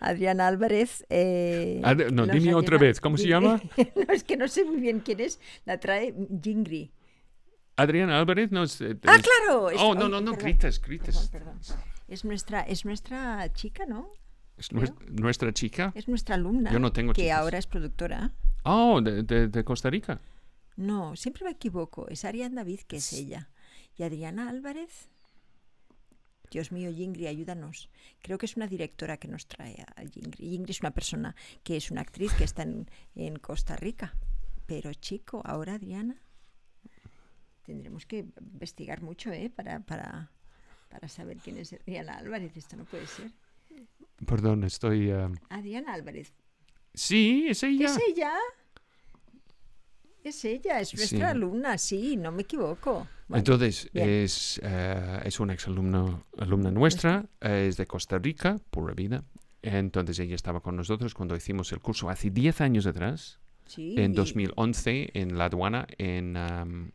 Adriana 0.00 0.46
Álvarez. 0.48 1.06
eh, 1.08 1.80
Ad- 1.82 2.10
no, 2.12 2.26
dime 2.26 2.54
otra 2.54 2.76
vez, 2.78 3.00
¿cómo 3.00 3.16
se 3.16 3.28
llama? 3.28 3.60
no, 3.96 4.12
es 4.12 4.24
que 4.24 4.36
no 4.36 4.46
sé 4.48 4.64
muy 4.64 4.76
bien 4.80 5.00
quién 5.00 5.20
es. 5.20 5.40
La 5.64 5.80
trae 5.80 6.14
Jingri. 6.42 6.92
Adriana 7.76 8.18
Álvarez 8.18 8.50
nos... 8.50 8.80
eh, 8.80 8.96
Ah, 9.06 9.18
claro. 9.22 9.70
es- 9.70 9.80
Oh, 9.80 9.94
no, 9.94 10.08
no, 10.08 10.20
no, 10.20 10.32
perdón, 10.32 10.44
gritas, 10.44 10.80
gritas. 10.80 11.28
Perdón, 11.28 11.58
perdón. 11.60 11.80
Es 12.08 12.24
nuestra, 12.24 12.60
es 12.62 12.84
nuestra 12.84 13.52
chica, 13.52 13.84
¿no? 13.86 14.08
Es 14.56 14.70
nues- 14.72 14.94
nuestra 15.10 15.52
chica. 15.52 15.92
Es 15.94 16.08
nuestra 16.08 16.36
alumna. 16.36 16.72
Yo 16.72 16.78
no 16.78 16.92
tengo 16.92 17.12
Que 17.12 17.22
chicas. 17.22 17.38
ahora 17.38 17.58
es 17.58 17.66
productora. 17.66 18.32
Oh, 18.64 19.00
de, 19.02 19.22
de- 19.22 19.48
de 19.48 19.64
Costa 19.64 19.90
Rica. 19.90 20.20
No, 20.76 21.16
siempre 21.16 21.44
me 21.44 21.50
equivoco. 21.50 22.08
Es 22.08 22.24
Ariana 22.24 22.56
David, 22.62 22.80
que 22.86 22.96
es 22.96 23.12
ella. 23.12 23.50
Y 23.96 24.02
Adriana 24.02 24.48
Álvarez. 24.48 25.08
Dios 26.50 26.70
mío, 26.72 26.90
Jingri, 26.92 27.26
ayúdanos. 27.26 27.90
Creo 28.22 28.38
que 28.38 28.46
es 28.46 28.56
una 28.56 28.66
directora 28.68 29.16
que 29.16 29.28
nos 29.28 29.46
trae 29.48 29.84
a 29.96 30.00
Jingri. 30.02 30.48
Jingri 30.50 30.70
es 30.70 30.80
una 30.80 30.92
persona 30.92 31.34
que 31.64 31.76
es 31.76 31.90
una 31.90 32.02
actriz 32.02 32.32
que 32.34 32.44
está 32.44 32.62
en, 32.62 32.88
en 33.14 33.36
Costa 33.36 33.76
Rica. 33.76 34.14
Pero 34.66 34.94
chico, 34.94 35.42
ahora 35.44 35.74
Adriana. 35.74 36.22
Tendremos 37.66 38.06
que 38.06 38.24
investigar 38.40 39.02
mucho, 39.02 39.30
¿eh? 39.32 39.50
Para, 39.50 39.80
para, 39.80 40.30
para 40.88 41.08
saber 41.08 41.36
quién 41.38 41.58
es 41.58 41.72
Adriana 41.72 42.16
Álvarez. 42.18 42.56
Esto 42.56 42.76
no 42.76 42.84
puede 42.84 43.06
ser. 43.06 43.30
Perdón, 44.24 44.64
estoy... 44.64 45.10
um, 45.12 45.34
Adriana 45.50 45.92
Álvarez. 45.92 46.32
Sí, 46.94 47.46
es 47.48 47.62
ella. 47.64 47.86
¿Es 47.86 47.98
ella? 48.08 48.32
Es 50.24 50.44
ella, 50.44 50.80
es 50.80 50.92
nuestra 50.94 51.18
Sí. 51.18 51.22
alumna, 51.22 51.78
sí, 51.78 52.16
no 52.16 52.32
me 52.32 52.42
equivoco. 52.42 53.06
Bueno, 53.28 53.38
Entonces, 53.40 53.88
bien. 53.92 54.08
es, 54.08 54.60
eh, 54.62 55.20
es 55.24 55.38
una 55.38 55.52
exalumna 55.52 56.24
alumna 56.38 56.70
nuestra, 56.72 57.26
eh, 57.40 57.66
es 57.68 57.76
de 57.76 57.86
Costa 57.86 58.18
Rica, 58.18 58.56
pura 58.70 58.92
vida. 58.94 59.22
Entonces 59.62 60.18
ella 60.18 60.34
estaba 60.34 60.60
con 60.60 60.76
nosotros 60.76 61.14
cuando 61.14 61.36
hicimos 61.36 61.70
el 61.72 61.80
curso 61.80 62.08
hace 62.08 62.30
10 62.30 62.60
años 62.60 62.86
atrás, 62.86 63.38
sí, 63.66 63.94
en 63.98 64.12
y- 64.12 64.14
2011, 64.14 65.10
en 65.14 65.38
la 65.38 65.44
aduana 65.46 65.86
en 65.98 66.36
um, 66.36 66.90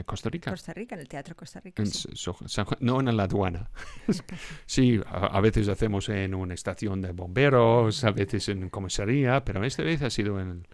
eh, 0.00 0.04
Costa 0.04 0.28
Rica. 0.30 0.50
Costa 0.50 0.72
Rica, 0.72 0.94
en 0.94 1.00
el 1.02 1.08
Teatro 1.08 1.34
Costa 1.36 1.60
Rica. 1.60 1.82
En 1.82 1.88
sí. 1.90 2.08
San 2.46 2.64
Juan- 2.64 2.78
no 2.80 3.00
en 3.00 3.16
la 3.16 3.22
aduana. 3.24 3.70
sí, 4.66 5.00
a, 5.06 5.26
a 5.26 5.40
veces 5.40 5.68
hacemos 5.68 6.08
en 6.08 6.34
una 6.34 6.54
estación 6.54 7.00
de 7.02 7.12
bomberos, 7.12 8.04
a 8.04 8.10
veces 8.10 8.48
en 8.48 8.68
comisaría, 8.70 9.44
pero 9.44 9.64
esta 9.64 9.82
vez 9.82 10.02
ha 10.02 10.10
sido 10.10 10.40
en, 10.40 10.66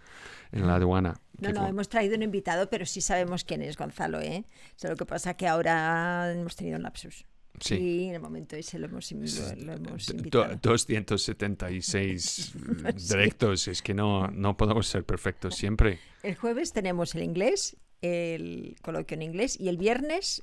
en 0.52 0.66
la 0.66 0.76
aduana. 0.76 1.20
No, 1.38 1.50
no, 1.52 1.60
fue- 1.60 1.70
hemos 1.70 1.88
traído 1.88 2.16
un 2.16 2.22
invitado, 2.22 2.68
pero 2.68 2.84
sí 2.86 3.00
sabemos 3.00 3.44
quién 3.44 3.62
es 3.62 3.76
Gonzalo, 3.76 4.20
¿eh? 4.20 4.44
Solo 4.76 4.96
que 4.96 5.06
pasa 5.06 5.34
que 5.34 5.46
ahora 5.48 6.30
hemos 6.32 6.56
tenido 6.56 6.76
un 6.76 6.82
lapsus. 6.82 7.24
Sí. 7.60 7.74
Y 7.74 8.08
en 8.08 8.14
el 8.14 8.20
momento 8.20 8.56
ese 8.56 8.78
lo 8.78 8.86
hemos, 8.86 9.10
lo, 9.12 9.18
lo 9.18 9.72
hemos 9.74 10.06
Do- 10.06 10.14
invitado. 10.16 10.56
276 10.62 12.22
Sí. 12.96 13.14
directos, 13.14 13.68
es 13.68 13.82
que 13.82 13.92
no, 13.94 14.28
no 14.28 14.56
podemos 14.56 14.86
ser 14.86 15.04
perfectos 15.04 15.56
siempre. 15.56 15.98
El 16.22 16.36
jueves 16.36 16.72
tenemos 16.72 17.14
el 17.14 17.22
inglés, 17.22 17.76
el 18.02 18.76
coloquio 18.82 19.14
en 19.14 19.22
inglés, 19.22 19.58
y 19.58 19.68
el 19.68 19.76
viernes 19.76 20.42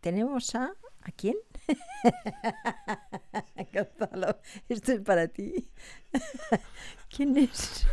tenemos 0.00 0.54
a... 0.54 0.72
¿A 1.02 1.10
quién? 1.12 1.36
Gonzalo, 3.72 4.38
esto 4.68 4.92
es 4.92 5.00
para 5.00 5.28
ti. 5.28 5.70
¿Quién 7.14 7.36
es? 7.38 7.86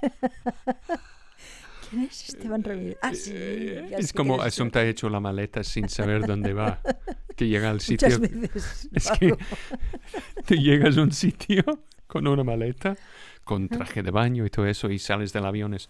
¿Quién 1.90 2.02
es 2.04 2.28
Esteban 2.28 2.62
Ramírez? 2.62 2.98
Ah, 3.02 3.14
sí. 3.14 3.32
ya 3.90 3.98
es 3.98 4.08
sé 4.08 4.14
como 4.14 4.36
es. 4.36 4.48
Asunta 4.48 4.80
ha 4.80 4.84
hecho 4.84 5.08
la 5.10 5.20
maleta 5.20 5.62
sin 5.64 5.88
saber 5.88 6.26
dónde 6.26 6.52
va, 6.54 6.80
que 7.36 7.48
llega 7.48 7.68
al 7.70 7.76
Muchas 7.76 8.14
sitio. 8.14 8.20
veces. 8.20 8.88
Es 8.92 9.10
que 9.18 9.36
te 10.46 10.56
llegas 10.56 10.96
a 10.96 11.02
un 11.02 11.12
sitio 11.12 11.62
con 12.06 12.26
una 12.26 12.44
maleta, 12.44 12.96
con 13.44 13.68
traje 13.68 14.02
de 14.02 14.10
baño 14.10 14.46
y 14.46 14.50
todo 14.50 14.66
eso, 14.66 14.90
y 14.90 14.98
sales 14.98 15.32
del 15.32 15.46
avión. 15.46 15.74
Es, 15.74 15.88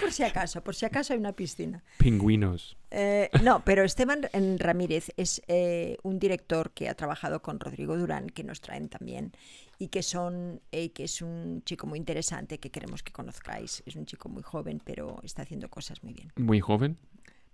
Por 0.00 0.12
si 0.12 0.22
acaso, 0.22 0.62
por 0.62 0.74
si 0.74 0.86
acaso 0.86 1.12
hay 1.12 1.18
una 1.18 1.32
piscina. 1.32 1.82
pingüinos. 1.98 2.76
Eh, 2.90 3.30
no, 3.42 3.64
pero 3.64 3.82
Esteban 3.82 4.28
Ramírez 4.58 5.10
es 5.16 5.42
eh, 5.48 5.96
un 6.02 6.18
director 6.18 6.70
que 6.72 6.88
ha 6.88 6.94
trabajado 6.94 7.40
con 7.42 7.60
Rodrigo 7.60 7.96
Durán, 7.96 8.28
que 8.28 8.44
nos 8.44 8.60
traen 8.60 8.88
también, 8.88 9.32
y 9.78 9.88
que 9.88 10.02
son, 10.02 10.60
eh, 10.72 10.90
que 10.92 11.04
es 11.04 11.22
un 11.22 11.62
chico 11.64 11.86
muy 11.86 11.98
interesante 11.98 12.58
que 12.58 12.70
queremos 12.70 13.02
que 13.02 13.12
conozcáis. 13.12 13.82
Es 13.86 13.96
un 13.96 14.06
chico 14.06 14.28
muy 14.28 14.42
joven, 14.42 14.80
pero 14.84 15.20
está 15.22 15.42
haciendo 15.42 15.68
cosas 15.70 16.02
muy 16.02 16.12
bien. 16.12 16.32
Muy 16.36 16.60
joven. 16.60 16.98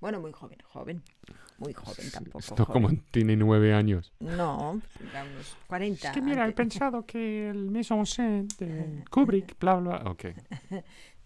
Bueno, 0.00 0.20
muy 0.20 0.32
joven, 0.32 0.58
joven. 0.64 1.02
Muy 1.58 1.72
joven 1.72 2.10
tampoco. 2.10 2.38
Esto 2.38 2.64
joven. 2.64 2.82
como 2.82 3.02
tiene 3.10 3.34
nueve 3.36 3.72
años. 3.72 4.12
No, 4.20 4.72
unos 4.72 5.56
40. 5.66 6.08
Es 6.08 6.14
que 6.14 6.20
mira, 6.20 6.46
he 6.46 6.52
pensado 6.52 7.06
que 7.06 7.48
el 7.50 7.70
mise 7.70 7.94
en 7.94 8.06
scène 8.06 8.48
de 8.58 9.04
Kubrick, 9.10 9.58
bla, 9.58 9.76
bla. 9.76 10.02
Ok. 10.06 10.26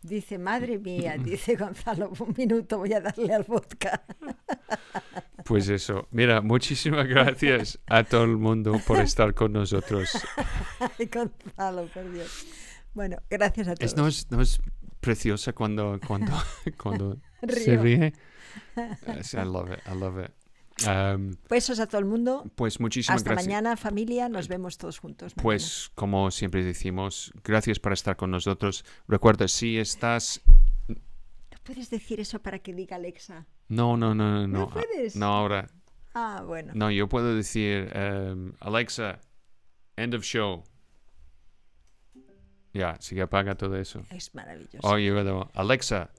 Dice, 0.03 0.39
madre 0.39 0.79
mía, 0.79 1.17
dice 1.19 1.57
Gonzalo, 1.57 2.11
un 2.19 2.35
minuto 2.37 2.79
voy 2.79 2.93
a 2.95 3.01
darle 3.01 3.35
al 3.35 3.45
vodka. 3.45 4.03
Pues 5.45 5.69
eso. 5.69 6.07
Mira, 6.13 6.43
muchísimas 6.43 7.09
gracias 7.09 7.81
a 7.87 8.05
todo 8.05 8.25
el 8.25 8.37
mundo 8.37 8.79
por 8.87 9.01
estar 9.01 9.35
con 9.35 9.53
nosotros. 9.53 10.13
Ay, 10.99 11.07
Gonzalo, 11.13 11.87
por 11.87 12.13
Dios. 12.13 12.47
Bueno, 12.95 13.17
gracias 13.29 13.67
a 13.67 13.75
todos. 13.75 14.29
Es 14.31 14.61
preciosa 15.01 15.53
cuando, 15.53 15.99
cuando, 16.07 16.33
cuando 16.83 17.19
se 17.49 17.77
ríe. 17.77 18.13
Yes, 19.07 19.35
I 19.35 19.45
love 19.45 19.71
it, 19.73 19.79
I 19.87 19.95
love 19.97 20.19
it. 20.25 20.33
Um, 20.89 21.37
Besos 21.49 21.79
a 21.79 21.87
todo 21.87 21.99
el 22.01 22.07
mundo. 22.07 22.51
pues 22.57 22.81
muchísimas 22.81 23.19
Hasta 23.19 23.31
gracias. 23.31 23.47
mañana, 23.47 23.77
familia. 23.77 24.29
Nos 24.29 24.49
vemos 24.49 24.77
todos 24.79 24.99
juntos. 24.99 25.37
mañana. 25.37 25.43
Pues 25.43 25.91
como 25.95 26.31
siempre 26.31 26.65
decimos, 26.65 27.33
gracias 27.45 27.79
por 27.79 27.93
estar 27.93 28.17
con 28.17 28.31
nosotros. 28.31 28.85
Recuerda, 29.07 29.47
si 29.47 29.79
estás... 29.79 30.41
¿No 30.89 30.97
puedes 31.63 31.91
decir 31.91 32.19
eso 32.19 32.41
para 32.41 32.59
que 32.59 32.73
diga 32.75 32.97
Alexa? 32.97 33.47
No, 33.69 33.97
no, 33.97 34.15
no, 34.15 34.31
no. 34.33 34.49
¿No 34.49 34.59
No, 34.61 34.71
puedes? 34.71 35.15
no 35.17 35.27
ahora. 35.27 35.69
Ah, 36.15 36.43
bueno. 36.45 36.73
No, 36.75 36.91
yo 36.91 37.09
puedo 37.09 37.35
decir, 37.37 37.93
um, 37.95 38.53
Alexa, 38.61 39.21
end 39.97 40.15
of 40.15 40.25
show. 40.25 40.65
Ya, 42.73 42.97
sí 43.01 43.15
que 43.15 43.23
apaga 43.23 43.55
todo 43.57 43.77
eso. 43.77 44.03
Es 44.11 44.35
maravilloso. 44.35 44.79
O 44.83 44.99
yo 44.99 45.15
puedo, 45.15 45.51
Alexa, 45.55 46.11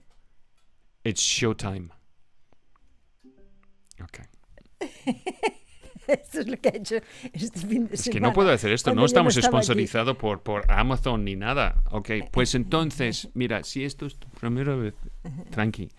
it's 1.03 1.21
showtime. 1.21 1.89
Ok. 4.03 4.19
Esto 6.07 6.39
es 6.41 6.47
lo 6.47 6.57
que 6.57 6.69
ha 6.69 6.75
hecho 6.75 6.95
este 7.31 7.59
fin 7.59 7.87
de 7.87 7.93
Es 7.95 8.03
que 8.05 8.13
semana. 8.13 8.27
no 8.29 8.33
puedo 8.33 8.49
hacer 8.51 8.71
esto, 8.73 8.89
cuando 8.89 9.01
no 9.01 9.05
estamos 9.05 9.37
allí. 9.37 9.45
sponsorizados 9.47 10.17
por, 10.17 10.41
por 10.41 10.69
Amazon 10.69 11.23
ni 11.23 11.35
nada. 11.35 11.83
Ok, 11.91 12.09
pues 12.31 12.53
entonces, 12.55 13.29
mira, 13.33 13.63
si 13.63 13.85
esto 13.85 14.07
es 14.07 14.17
tu 14.17 14.27
primera 14.29 14.75
vez, 14.75 14.93
tranqui, 15.51 15.89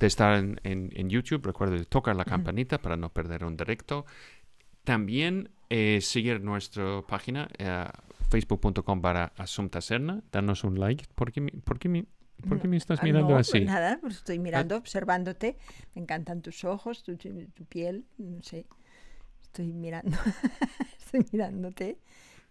de 0.00 0.06
estar 0.06 0.36
en, 0.38 0.60
en- 0.64 0.90
en 0.94 1.08
YouTube, 1.08 1.46
recuerda 1.46 1.76
de 1.76 1.84
tocar 1.86 2.14
la 2.16 2.24
campanita 2.24 2.78
para 2.78 2.96
no 2.96 3.10
perder 3.10 3.44
un 3.44 3.56
directo. 3.56 4.04
También 4.84 5.50
eh, 5.70 6.00
seguir 6.02 6.42
nuestra 6.42 7.00
página, 7.02 7.48
eh, 7.58 7.86
facebook.com 8.28 9.00
para 9.00 9.32
Asunta 9.36 9.80
Serna, 9.80 10.22
darnos 10.32 10.64
un 10.64 10.78
like. 10.78 11.06
¿Por 11.14 11.32
qué, 11.32 11.40
mi- 11.40 11.50
por 11.52 11.78
qué 11.78 11.88
mi- 11.88 12.06
por 12.48 12.60
qué 12.60 12.68
me 12.68 12.76
estás 12.76 13.00
Ah, 13.00 13.04
mirando 13.04 13.30
no, 13.30 13.36
así? 13.38 13.60
Nada, 13.60 13.98
pues 14.00 14.16
estoy 14.16 14.38
mirando, 14.38 14.76
observándote. 14.76 15.56
Me 15.94 16.02
encantan 16.02 16.42
tus 16.42 16.64
ojos, 16.64 17.02
tu, 17.02 17.16
tu- 17.16 17.46
tu 17.48 17.64
piel, 17.64 18.04
no 18.18 18.42
sé. 18.42 18.66
Estoy 19.42 19.72
mirando, 19.72 20.16
estoy 20.98 21.24
mirándote. 21.32 21.98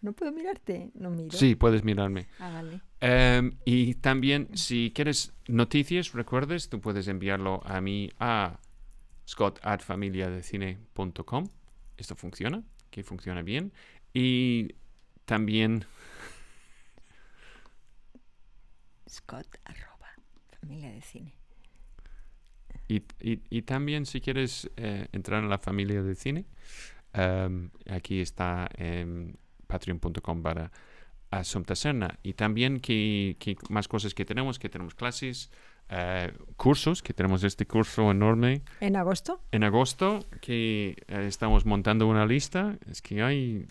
No 0.01 0.13
puedo 0.13 0.31
mirarte, 0.31 0.91
no 0.93 1.09
miro. 1.09 1.35
Sí, 1.37 1.55
puedes 1.55 1.83
mirarme. 1.83 2.27
Ah, 2.39 2.51
vale. 2.53 2.81
Em, 2.99 3.57
y 3.65 3.95
también, 3.95 4.49
si 4.55 4.91
quieres 4.93 5.33
noticias, 5.47 6.13
recuerdes, 6.13 6.69
tú 6.69 6.79
puedes 6.81 7.07
enviarlo 7.07 7.61
a 7.65 7.81
mí 7.81 8.11
a 8.19 8.59
scott@familiadecine.com. 9.27 11.47
Esto 11.97 12.15
funciona, 12.15 12.63
que 12.91 13.03
funciona 13.03 13.41
bien. 13.41 13.73
Y 14.13 14.75
también, 15.27 15.83
Scott 19.09 19.47
arroba 19.65 20.07
familia 20.59 20.91
de 20.91 21.01
cine. 21.01 21.33
y, 22.89 23.01
y- 23.19 23.41
y 23.49 23.61
también 23.63 24.05
si 24.05 24.21
quieres 24.21 24.69
eh, 24.77 25.07
entrar 25.11 25.43
en 25.43 25.49
la 25.49 25.57
familia 25.57 26.01
de 26.01 26.15
cine, 26.15 26.45
em, 27.13 27.69
aquí 27.89 28.21
está 28.21 28.69
en 28.77 29.37
patreon.com 29.67 30.41
para 30.41 30.71
Asunta 31.29 31.75
Serna. 31.75 32.17
Y 32.23 32.33
también 32.33 32.79
que, 32.79 33.35
que 33.39 33.57
más 33.69 33.89
cosas 33.89 34.13
que 34.13 34.23
tenemos, 34.23 34.57
que 34.59 34.69
tenemos 34.69 34.95
clases, 34.95 35.51
eh, 35.89 36.31
cursos, 36.55 37.01
que 37.03 37.13
tenemos 37.13 37.43
este 37.43 37.65
curso 37.67 38.09
enorme 38.11 38.61
¿En 38.79 38.95
agosto? 38.95 39.41
en 39.51 39.65
agosto, 39.65 40.25
que 40.39 40.95
eh, 41.07 41.25
estamos 41.27 41.65
montando 41.65 42.07
una 42.07 42.25
lista. 42.25 42.77
Es 42.89 43.01
que 43.01 43.21
hay, 43.21 43.67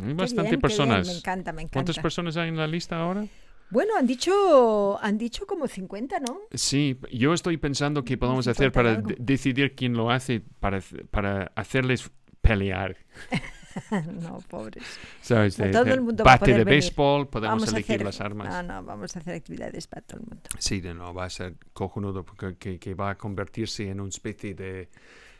hay 0.00 0.08
Qué 0.08 0.14
bastante 0.14 0.50
bien, 0.50 0.60
personas. 0.60 1.06
Me 1.06 1.12
encanta, 1.14 1.52
me 1.52 1.62
encanta. 1.62 1.72
¿Cuántas 1.74 1.98
personas 1.98 2.36
hay 2.36 2.48
en 2.48 2.56
la 2.56 2.66
lista 2.66 2.96
ahora? 3.00 3.26
Bueno, 3.68 3.96
han 3.98 4.06
dicho, 4.06 4.96
han 5.02 5.18
dicho 5.18 5.44
como 5.46 5.66
50, 5.66 6.20
¿no? 6.20 6.38
Sí, 6.52 6.98
yo 7.12 7.34
estoy 7.34 7.56
pensando 7.56 8.04
qué 8.04 8.16
podemos 8.16 8.44
50 8.44 8.50
hacer 8.62 8.72
para 8.72 9.02
decidir 9.18 9.74
quién 9.74 9.94
lo 9.94 10.10
hace, 10.10 10.40
para, 10.60 10.80
para 11.10 11.50
hacerles 11.56 12.10
pelear. 12.40 12.96
no, 14.22 14.38
pobres. 14.48 14.84
¿Sabes? 15.20 15.56
De- 15.56 15.70
todo 15.70 15.92
el 15.92 16.00
mundo 16.00 16.22
bate 16.24 16.54
de 16.54 16.62
béisbol, 16.64 17.28
podemos 17.28 17.56
Vamos 17.58 17.72
elegir 17.72 17.96
hacer, 17.96 18.06
las 18.06 18.20
armas. 18.20 18.48
No, 18.48 18.62
no, 18.62 18.84
vamos 18.84 19.16
a 19.16 19.18
hacer 19.18 19.34
actividades 19.34 19.86
para 19.88 20.02
todo 20.02 20.20
el 20.20 20.26
mundo. 20.26 20.42
Sí, 20.58 20.80
de 20.80 20.94
no, 20.94 21.12
va 21.12 21.24
a 21.24 21.30
ser 21.30 21.56
cojonudo 21.72 22.24
porque 22.24 22.56
que, 22.56 22.78
que 22.78 22.94
va 22.94 23.10
a 23.10 23.18
convertirse 23.18 23.88
en 23.90 24.00
una 24.00 24.08
especie 24.10 24.54
de, 24.54 24.88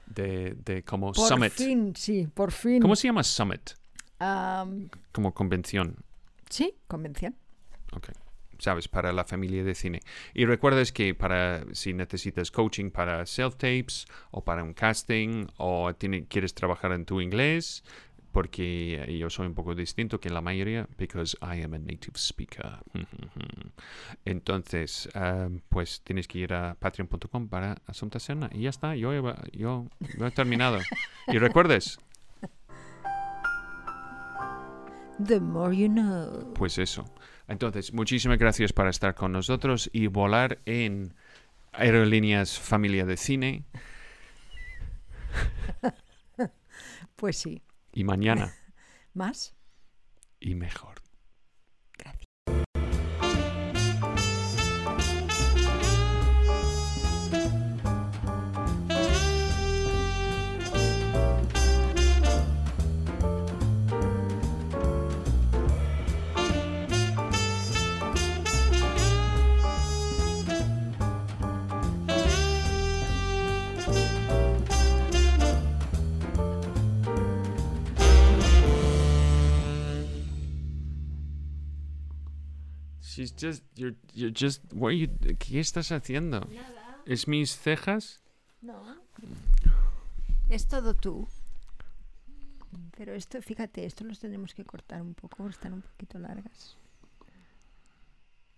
de, 0.07 0.57
de 0.65 0.83
como 0.83 1.13
Por 1.13 1.29
summit. 1.29 1.53
fin, 1.53 1.95
sí, 1.97 2.27
por 2.33 2.51
fin. 2.51 2.83
¿Cómo 2.83 2.97
se 2.97 3.07
llama 3.09 3.23
summit? 3.23 3.71
Como 5.13 5.35
convención. 5.35 5.97
sí, 6.51 6.75
convención. 6.87 7.35
Ok. 7.93 8.09
¿Sabes? 8.59 8.89
Para 8.89 9.13
la 9.13 9.25
familia 9.25 9.63
de 9.65 9.75
cine. 9.75 10.01
Y 10.33 10.47
recuerdes 10.47 10.91
que 10.91 11.15
para 11.15 11.63
si 11.75 11.93
necesitas 11.93 12.51
coaching 12.51 12.91
para 12.91 13.27
self-tapes 13.27 14.07
o 14.31 14.43
para 14.45 14.63
un 14.63 14.73
casting 14.73 15.47
o 15.59 15.95
tiene- 15.95 16.27
quieres 16.27 16.55
trabajar 16.55 16.93
en 16.93 17.05
tu 17.05 17.21
inglés, 17.21 17.85
porque 18.33 19.15
yo 19.19 19.29
soy 19.29 19.47
un 19.47 19.55
poco 19.55 19.75
distinto 19.75 20.21
que 20.21 20.31
la 20.31 20.41
mayoría, 20.41 20.89
because 20.97 21.37
I 21.43 21.63
am 21.63 21.75
a 21.75 21.79
native 21.79 22.17
speaker. 22.17 22.79
Entonces, 24.25 25.09
pues 25.69 26.01
tienes 26.03 26.27
que 26.29 26.39
ir 26.39 26.55
a 26.55 26.75
patreon.com 26.79 27.49
para 27.49 27.77
Asunta 27.87 28.19
Serna. 28.21 28.49
Y 28.53 28.63
ya 28.63 28.71
está, 28.71 28.97
yo, 28.97 29.13
yo 29.53 29.87
he 30.27 30.31
terminado. 30.31 30.79
y 31.29 31.39
recuerdes, 31.39 31.99
The 35.25 35.41
more 35.41 35.75
you 35.75 35.89
know. 35.89 36.53
Pues 36.55 36.79
eso. 36.79 37.05
Entonces, 37.49 37.93
muchísimas 37.93 38.39
gracias 38.39 38.73
por 38.73 38.89
estar 38.89 39.15
con 39.15 39.33
nosotros 39.33 39.89
y 39.93 40.09
volar 40.09 40.59
en 40.67 41.15
Aerolíneas 41.73 42.59
Familia 42.59 43.05
de 43.07 43.17
Cine. 43.17 43.65
Pues 47.17 47.39
sí. 47.39 47.63
Y 47.93 48.05
mañana. 48.05 48.55
¿Más? 49.15 49.55
Y 50.39 50.55
mejor. 50.55 51.06
She's 83.17 83.33
just, 83.35 83.65
you're, 83.77 83.97
you're 84.13 84.31
just, 84.31 84.63
what 84.75 84.91
are 84.91 84.97
you, 84.99 85.09
¿qué 85.39 85.59
estás 85.59 85.91
haciendo? 85.91 86.47
¿Es 87.07 87.27
mis 87.27 87.57
cejas? 87.57 88.21
No. 88.61 88.83
Es 90.51 90.69
todo 90.69 90.95
tú. 90.95 91.27
Pero 92.97 93.15
esto, 93.15 93.41
fíjate, 93.43 93.85
esto 93.87 94.05
los 94.05 94.21
tenemos 94.21 94.55
que 94.55 94.65
cortar 94.65 95.01
un 95.03 95.15
poco, 95.15 95.49
están 95.49 95.73
un 95.73 95.83
poquito 95.83 96.19
largas. 96.19 96.77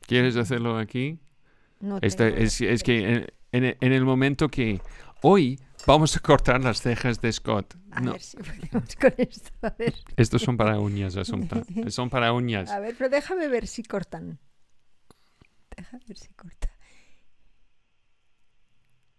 ¿Quieres 0.07 0.37
hacerlo 0.37 0.77
aquí? 0.77 1.19
No 1.81 1.99
Esta- 2.03 2.29
es, 2.29 2.61
es 2.61 2.83
que 2.83 2.99
en, 3.53 3.65
en- 3.65 3.77
en 3.81 3.93
el 3.93 4.05
momento 4.05 4.49
que 4.49 4.81
hoy 5.23 5.59
vamos 5.87 6.17
a 6.17 6.21
cortar 6.21 6.63
las 6.63 6.83
cejas 6.83 7.21
de 7.21 7.33
Scott. 7.33 7.75
A 7.91 8.01
No, 8.01 8.13
ver 8.13 8.21
si 8.21 8.37
podemos 8.37 8.97
con 8.97 9.15
esto. 9.17 9.51
A 9.63 9.71
ver. 9.71 9.95
estos 10.17 10.43
son 10.43 10.57
para 10.57 10.79
uñas, 10.81 11.17
Asunta. 11.17 11.63
Son 11.91 12.11
para 12.11 12.33
uñas. 12.33 12.71
A 12.71 12.81
ver, 12.81 12.97
pero 12.99 13.09
déjame 13.09 13.49
ver 13.49 13.67
si 13.67 13.83
cortan. 13.83 14.39
Déjame 15.79 16.03
ver 16.09 16.17
si 16.19 16.29
corta. 16.35 16.69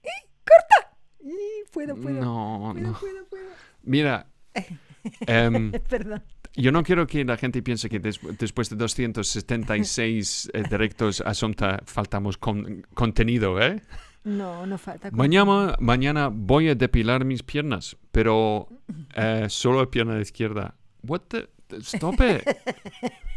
¡Eh! 0.04 0.10
¡Corta! 0.46 0.98
¡Y 1.22 1.70
puedo, 1.72 1.96
puedo! 1.96 2.20
No, 2.22 2.72
puedo, 2.74 2.88
no. 2.88 3.00
puedo, 3.00 3.26
puedo. 3.30 3.50
Mira, 3.84 4.28
em, 5.28 5.72
Perdón. 5.72 6.22
yo 6.56 6.72
no 6.72 6.84
quiero 6.84 7.08
que 7.08 7.24
la 7.24 7.38
gente 7.38 7.62
piense 7.64 7.90
que 7.90 8.00
des- 8.00 8.20
después 8.38 8.70
de 8.70 8.76
276 8.76 10.52
eh, 10.54 10.64
directos 10.70 11.22
Asunta 11.22 11.82
faltamos 11.86 12.38
con 12.38 12.86
contenido, 12.94 13.60
¿eh? 13.62 13.82
No, 14.26 14.66
no 14.66 14.78
falta. 14.78 15.10
Mañana, 15.12 15.78
mañana 15.80 16.30
voy 16.30 16.68
a 16.70 16.76
depilar 16.76 17.24
mis 17.24 17.42
piernas, 17.42 17.96
pero 18.12 18.68
eh, 19.16 19.46
solo 19.50 19.80
la 19.80 19.90
pierna 19.90 20.20
izquierda. 20.20 20.76
What 21.04 21.22
the... 21.30 21.50
Stop 21.82 22.16
it. 22.22 22.44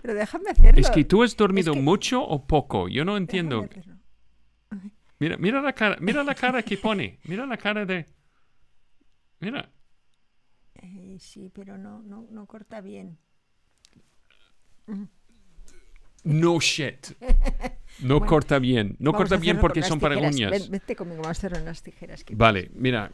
Pero 0.00 0.14
déjame 0.14 0.50
hacerlo. 0.50 0.80
Es 0.80 0.90
que 0.90 1.04
tú 1.04 1.22
has 1.22 1.36
dormido 1.36 1.72
que- 1.74 1.80
mucho 1.80 2.22
o 2.22 2.46
poco. 2.46 2.88
Yo 2.88 3.04
no 3.04 3.16
entiendo. 3.16 3.68
Mira, 5.18 5.36
mira 5.36 5.60
la 5.62 5.72
cara, 5.72 5.96
mira 6.00 6.22
la 6.24 6.34
cara 6.34 6.62
que 6.62 6.76
pone. 6.76 7.18
Mira 7.24 7.46
la 7.46 7.56
cara 7.56 7.84
de. 7.86 8.06
Mira. 9.40 9.70
Eh, 10.74 11.16
sí, 11.20 11.50
pero 11.54 11.78
no, 11.78 12.02
no, 12.02 12.26
no 12.30 12.46
corta 12.46 12.80
bien. 12.80 13.18
No 16.24 16.60
shit. 16.60 17.08
No 18.00 18.18
Bueno, 18.18 18.26
corta 18.28 18.58
bien. 18.58 18.96
No 18.98 19.12
corta 19.12 19.36
bien 19.36 19.60
porque 19.60 19.80
son 19.84 20.00
para 20.00 20.16
tijeras. 20.16 20.34
uñas. 20.34 20.68
Vete 20.68 20.96
conmigo, 20.96 21.18
vamos 21.22 21.28
a 21.28 21.30
hacerlo 21.38 21.58
en 21.58 21.64
las 21.64 21.80
tijeras. 21.80 22.24
Vale, 22.32 22.68
mira. 22.74 23.12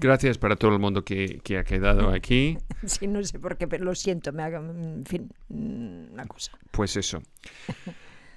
Gracias 0.00 0.38
para 0.38 0.56
todo 0.56 0.72
el 0.72 0.78
mundo 0.78 1.04
que, 1.04 1.40
que 1.42 1.58
ha 1.58 1.64
quedado 1.64 2.10
aquí. 2.10 2.56
Sí, 2.86 3.06
no 3.06 3.22
sé 3.22 3.38
por 3.38 3.58
qué, 3.58 3.68
pero 3.68 3.84
lo 3.84 3.94
siento, 3.94 4.32
me 4.32 4.42
haga, 4.42 4.58
en 4.58 5.04
fin, 5.04 5.30
mm, 5.50 6.12
una 6.14 6.24
cosa. 6.24 6.52
Pues 6.70 6.96
eso. 6.96 7.20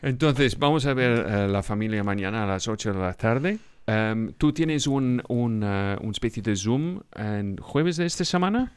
Entonces, 0.02 0.58
vamos 0.60 0.86
a 0.86 0.94
ver 0.94 1.26
eh, 1.28 1.48
la 1.48 1.64
familia 1.64 2.04
mañana 2.04 2.44
a 2.44 2.48
las 2.48 2.68
8 2.68 2.92
de 2.94 3.00
la 3.00 3.14
tarde. 3.14 3.60
Em, 3.88 4.34
¿Tú 4.34 4.52
tienes 4.52 4.86
un, 4.88 5.22
un, 5.30 5.62
eh, 5.64 5.96
un 6.02 6.12
especie 6.12 6.44
de 6.44 6.56
Zoom 6.58 7.00
en 7.16 7.56
jueves 7.58 7.96
de 7.98 8.06
esta 8.06 8.26
semana? 8.26 8.74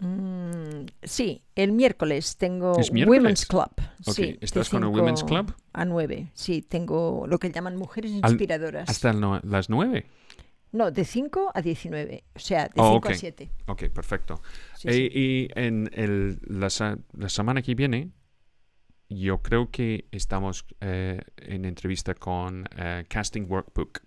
Mm, 0.00 0.86
sí, 1.02 1.42
el 1.54 1.72
miércoles 1.72 2.36
tengo 2.36 2.78
¿Es 2.78 2.92
miércoles? 2.92 3.20
Women's 3.22 3.46
Club. 3.46 3.70
Ok, 4.06 4.14
sí, 4.14 4.38
¿estás 4.40 4.68
con 4.68 4.82
el 4.82 4.88
Women's 4.90 5.24
Club? 5.24 5.54
A 5.72 5.84
9, 5.84 6.32
sí, 6.34 6.60
tengo 6.62 7.24
lo 7.26 7.38
que 7.38 7.50
llaman 7.50 7.76
mujeres 7.76 8.12
Al- 8.22 8.32
inspiradoras. 8.32 8.88
Hasta 8.90 9.10
el 9.10 9.20
no- 9.20 9.40
las 9.42 9.70
9. 9.70 10.04
No, 10.72 10.90
de 10.90 11.04
5 11.04 11.50
a 11.54 11.60
19, 11.62 12.24
o 12.34 12.38
sea, 12.38 12.68
de 12.68 12.82
5 12.82 12.82
Oh, 12.82 12.96
ok. 12.96 13.10
a 13.10 13.14
7. 13.14 13.50
Ok, 13.66 13.84
perfecto. 13.90 14.40
Sí, 14.76 14.88
Eh, 14.88 14.92
sí. 14.92 15.08
Y 15.12 15.48
en 15.54 15.90
el, 15.92 16.38
la, 16.46 16.68
la 17.18 17.28
semana 17.28 17.62
que 17.62 17.74
viene, 17.74 18.10
yo 19.08 19.42
creo 19.42 19.70
que 19.70 20.06
estamos 20.10 20.64
eh, 20.80 21.20
en 21.36 21.64
entrevista 21.66 22.14
con 22.14 22.66
eh, 22.76 23.04
Casting 23.08 23.42
Workbook. 23.48 24.00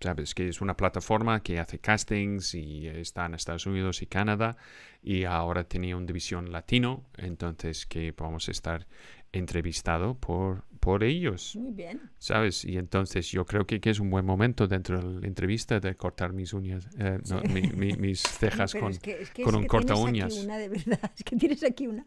Sabes 0.00 0.34
que 0.34 0.48
es 0.48 0.60
una 0.60 0.76
plataforma 0.76 1.42
que 1.42 1.60
hace 1.60 1.78
castings 1.78 2.54
y 2.54 2.88
está 2.88 3.26
en 3.26 3.34
Estados 3.34 3.66
Unidos 3.66 4.02
y 4.02 4.06
Canadá 4.06 4.56
y 5.02 5.24
ahora 5.24 5.64
tenía 5.64 5.96
una 5.96 6.06
división 6.06 6.50
latino, 6.50 7.04
entonces 7.16 7.86
que 7.86 8.12
vamos 8.16 8.48
a 8.48 8.50
estar 8.50 8.86
entrevistado 9.32 10.14
por, 10.18 10.64
por 10.82 11.04
ellos, 11.04 11.54
Muy 11.54 11.70
bien. 11.70 12.10
¿sabes? 12.18 12.64
Y 12.64 12.76
entonces 12.76 13.30
yo 13.30 13.46
creo 13.46 13.64
que, 13.68 13.80
que 13.80 13.90
es 13.90 14.00
un 14.00 14.10
buen 14.10 14.24
momento 14.26 14.66
dentro 14.66 15.00
de 15.00 15.20
la 15.20 15.26
entrevista 15.28 15.78
de 15.78 15.96
cortar 15.96 16.32
mis 16.32 16.52
uñas, 16.52 16.88
eh, 16.98 17.18
no, 17.30 17.40
Sí. 17.40 17.48
mi- 17.48 17.62
mi- 17.68 17.92
mis 17.96 18.20
cejas 18.66 18.72
Pero 18.72 18.86
con... 18.86 18.92
es 18.92 18.98
que, 18.98 19.22
es 19.22 19.30
que, 19.30 19.44
con 19.44 19.54
es 19.54 19.58
un 19.58 19.62
que 19.62 19.68
corta 19.68 19.94
tienes 19.94 20.08
aquí 20.08 20.10
uñas. 20.10 20.44
una 20.44 20.58
de 20.58 20.68
verdad, 20.68 21.12
es 21.16 21.22
que 21.24 21.36
tienes 21.36 21.62
aquí 21.62 21.86
una. 21.86 22.04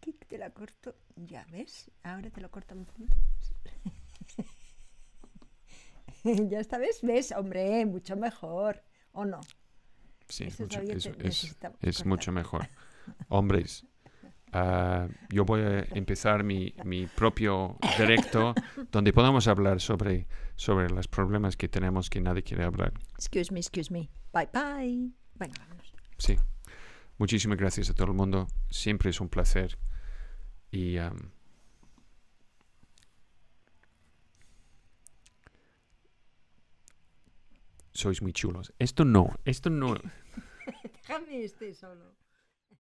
que 0.00 0.14
Te 0.14 0.38
la 0.38 0.50
corto, 0.50 0.96
ya 1.16 1.46
ves, 1.52 1.90
ahora 2.02 2.30
te 2.30 2.40
lo 2.40 2.50
corto 2.50 2.74
ya 6.24 6.60
esta 6.60 6.78
vez, 6.78 7.00
ves, 7.02 7.32
hombre, 7.32 7.84
mucho 7.84 8.16
mejor, 8.16 8.82
¿o 9.12 9.26
no? 9.26 9.40
Sí, 10.28 10.46
mucho- 10.58 10.80
es, 10.80 11.06
es- 11.18 11.56
es 11.80 12.06
mucho 12.06 12.32
mejor. 12.32 12.68
Hombres, 13.28 13.84
ah, 14.52 15.08
yo 15.28 15.44
voy 15.44 15.62
a 15.62 15.80
empezar 15.94 16.44
mi, 16.44 16.74
mi 16.84 17.06
propio 17.06 17.76
directo 17.98 18.54
donde 18.92 19.12
podamos 19.12 19.48
hablar 19.48 19.80
sobre, 19.80 20.26
sobre 20.56 20.88
los 20.90 21.08
problemas 21.08 21.56
que 21.56 21.68
tenemos 21.68 22.10
que 22.10 22.20
nadie 22.20 22.42
quiere 22.42 22.64
hablar. 22.64 22.92
Excuse 23.14 23.52
me, 23.52 23.60
excuse 23.60 23.92
me. 23.92 24.10
Bye, 24.32 24.48
bye. 24.52 25.10
Venga, 25.34 25.54
vámonos. 25.60 25.92
Sí. 26.18 26.36
Muchísimas 27.18 27.58
gracias 27.58 27.90
a 27.90 27.94
todo 27.94 28.08
el 28.08 28.14
mundo. 28.14 28.48
Siempre 28.70 29.10
es 29.10 29.20
un 29.20 29.28
placer. 29.28 29.78
Y 30.70 30.96
am, 30.96 31.30
sois 37.92 38.22
muy 38.22 38.32
chulos. 38.32 38.72
Esto 38.78 39.04
no, 39.04 39.38
esto 39.44 39.70
no. 39.70 39.94
Déjame 40.82 41.44
este 41.44 41.74
solo. 41.74 42.21